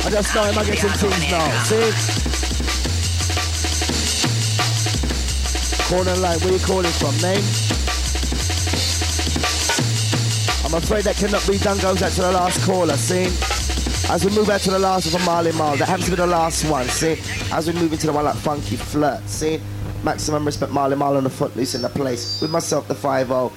I 0.06 0.14
just 0.14 0.36
know 0.38 0.45
him, 0.45 0.54
I 0.54 0.64
get 0.70 0.78
some 0.78 1.10
things 1.10 1.32
now, 1.34 1.49
see? 1.66 2.31
Corner 5.92 6.16
line, 6.16 6.39
where 6.39 6.54
you 6.54 6.60
calling 6.60 6.89
from, 6.89 7.12
name? 7.18 7.44
I'm 10.64 10.74
afraid 10.74 11.04
that 11.04 11.18
cannot 11.18 11.46
be 11.46 11.58
done, 11.58 11.80
goes 11.80 12.02
out 12.02 12.14
to 12.14 12.22
the 12.22 12.32
last 12.32 12.66
caller, 12.66 12.96
see? 12.96 13.26
As 14.10 14.24
we 14.24 14.32
move 14.34 14.50
out 14.50 14.62
to 14.62 14.72
the 14.72 14.80
last 14.80 15.08
of 15.08 15.22
a 15.22 15.26
Marley 15.26 15.52
Marl, 15.52 15.76
that 15.76 15.89
happens 15.89 16.06
to 16.06 16.12
be 16.12 16.16
the 16.16 16.26
last 16.26 16.64
one, 16.70 16.88
see? 16.88 17.20
As 17.52 17.68
we 17.68 17.74
move 17.78 17.92
into 17.92 18.08
the 18.08 18.14
one 18.14 18.24
like 18.24 18.38
Funky 18.38 18.78
Flirt, 18.78 19.28
see? 19.28 19.60
Maximum 20.02 20.46
respect 20.46 20.72
Marley 20.72 20.96
Marl 20.96 21.18
on 21.18 21.26
the 21.26 21.30
footloose 21.30 21.76
in 21.76 21.82
the 21.82 21.89
place. 21.89 22.39
With 22.42 22.52
myself, 22.52 22.88
the 22.88 22.96
5 22.96 23.52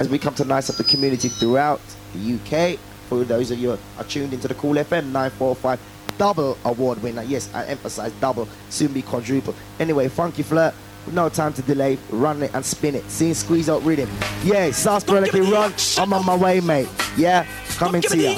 as 0.00 0.08
we 0.08 0.18
come 0.18 0.34
to 0.36 0.44
nice 0.46 0.70
up 0.70 0.76
the 0.76 0.84
community 0.84 1.28
throughout 1.28 1.82
the 2.14 2.36
UK. 2.36 2.78
For 3.10 3.24
those 3.24 3.50
of 3.50 3.58
you 3.58 3.72
are 3.98 4.04
tuned 4.04 4.32
into 4.32 4.48
the 4.48 4.54
Kool 4.54 4.76
FM 4.76 5.12
945 5.12 5.78
double 6.16 6.56
award 6.64 7.02
winner. 7.02 7.24
Yes, 7.24 7.52
I 7.54 7.66
emphasize 7.66 8.12
double, 8.22 8.48
soon 8.70 8.94
be 8.94 9.02
quadruple. 9.02 9.54
Anyway, 9.78 10.08
Funky 10.08 10.42
Flirt, 10.42 10.74
no 11.12 11.28
time 11.28 11.52
to 11.54 11.62
delay. 11.62 11.98
Run 12.10 12.42
it 12.42 12.54
and 12.54 12.64
spin 12.64 12.94
it. 12.94 13.08
See, 13.10 13.34
squeeze 13.34 13.68
out 13.68 13.82
rhythm. 13.82 14.08
Yeah, 14.42 14.70
sarsaparilla 14.70 15.28
run. 15.50 15.72
I'm 15.98 16.12
on 16.12 16.24
my 16.24 16.36
way, 16.36 16.60
mate. 16.60 16.88
Yeah, 17.16 17.46
coming 17.76 18.02
to 18.02 18.16
you. 18.16 18.34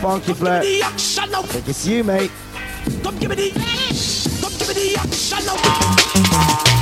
Funky 0.00 0.32
flirt. 0.32 0.64
Think 0.64 1.68
it's 1.68 1.86
you, 1.86 2.04
mate. 2.04 2.30
Come 3.02 3.18
give 3.18 3.30
me 3.30 3.36
the, 3.36 3.50
come 4.40 4.52
give 4.58 4.68
me 4.68 4.74
the 4.74 4.96
action 4.98 5.44
now. 5.46 6.79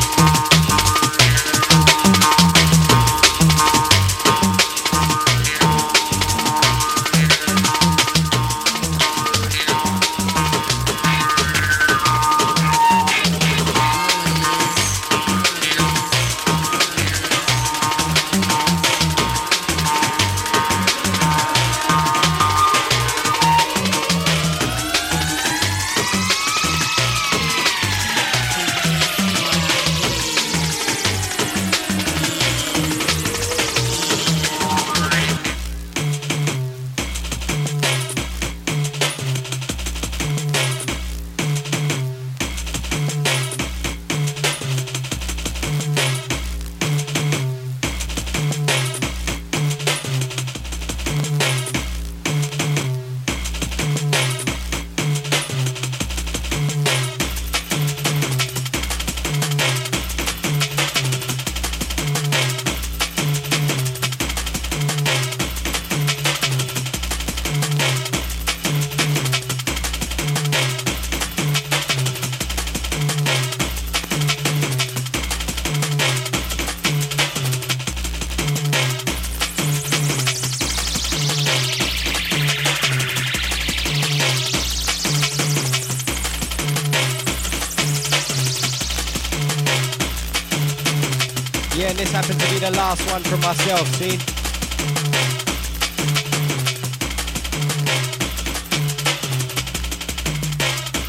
One 93.19 93.25
from 93.25 93.41
myself, 93.41 93.89
see? 93.97 94.17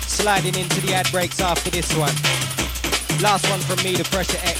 Sliding 0.07 0.55
into 0.55 0.81
the 0.81 0.95
ad 0.95 1.11
breaks 1.11 1.39
after 1.39 1.69
this 1.69 1.95
one. 1.95 2.15
Last 3.21 3.47
one 3.51 3.59
from 3.59 3.77
me, 3.83 3.95
the 3.95 4.05
Pressure 4.05 4.39
X. 4.41 4.59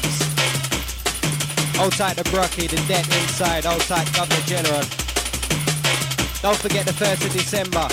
Hold 1.78 1.94
tight 1.94 2.18
the 2.18 2.24
Brockie, 2.26 2.70
the 2.70 2.76
debt 2.88 3.08
inside. 3.18 3.66
Hold 3.66 3.82
tight 3.82 4.14
Governor 4.14 4.46
General. 4.46 4.86
Don't 6.44 6.60
forget 6.62 6.86
the 6.86 6.94
1st 6.94 7.26
of 7.26 7.34
December. 7.34 7.88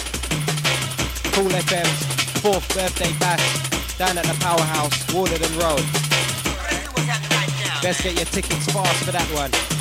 Kool 1.33 1.49
FM's 1.49 2.41
fourth 2.43 2.69
birthday 2.75 3.11
bash 3.21 3.97
down 3.97 4.19
at 4.19 4.27
the 4.27 4.37
Powerhouse, 4.39 5.03
Waterden 5.15 5.59
Road. 5.59 6.06
Best 7.83 8.03
get 8.03 8.17
your 8.17 8.25
tickets 8.27 8.67
fast 8.73 9.05
for 9.05 9.13
that 9.13 9.29
one. 9.33 9.76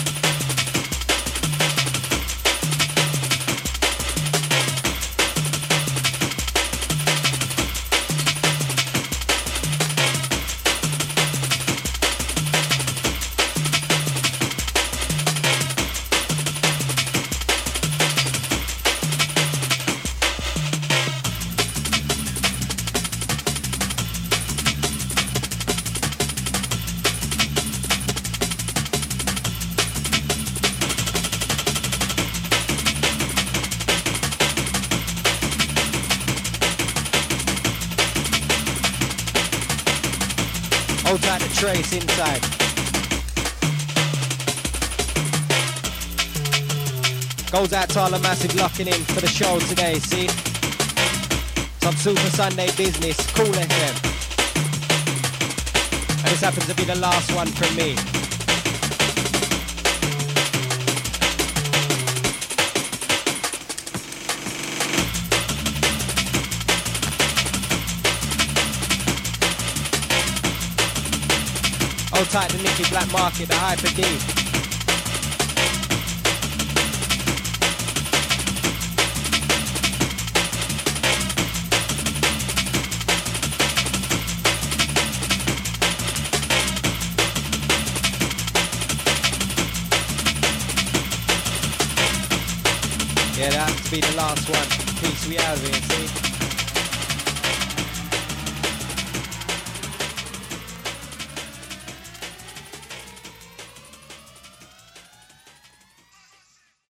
Tyler 47.95 48.19
Massive 48.19 48.53
locking 48.55 48.87
in 48.87 49.01
for 49.05 49.21
the 49.21 49.27
show 49.27 49.57
today, 49.57 49.97
see? 49.99 50.27
Some 51.79 51.95
Super 51.95 52.29
Sunday 52.35 52.67
business, 52.75 53.15
Kool 53.31 53.45
FM. 53.45 53.95
And 56.17 56.27
this 56.27 56.41
happens 56.41 56.65
to 56.67 56.75
be 56.75 56.83
the 56.83 56.95
last 56.95 57.33
one 57.33 57.47
from 57.47 57.73
me. 57.77 57.95
Hold 72.11 72.29
tight 72.29 72.49
the 72.51 72.57
Nicky 72.61 72.83
Blackmarket, 72.91 73.47
the 73.47 73.55
Hyper 73.55 73.87
D. 73.95 74.44
one. 94.49 94.67
Peace, 95.01 95.27
we 95.27 95.37
out 95.39 95.57
of 95.57 95.67
here? 95.67 95.94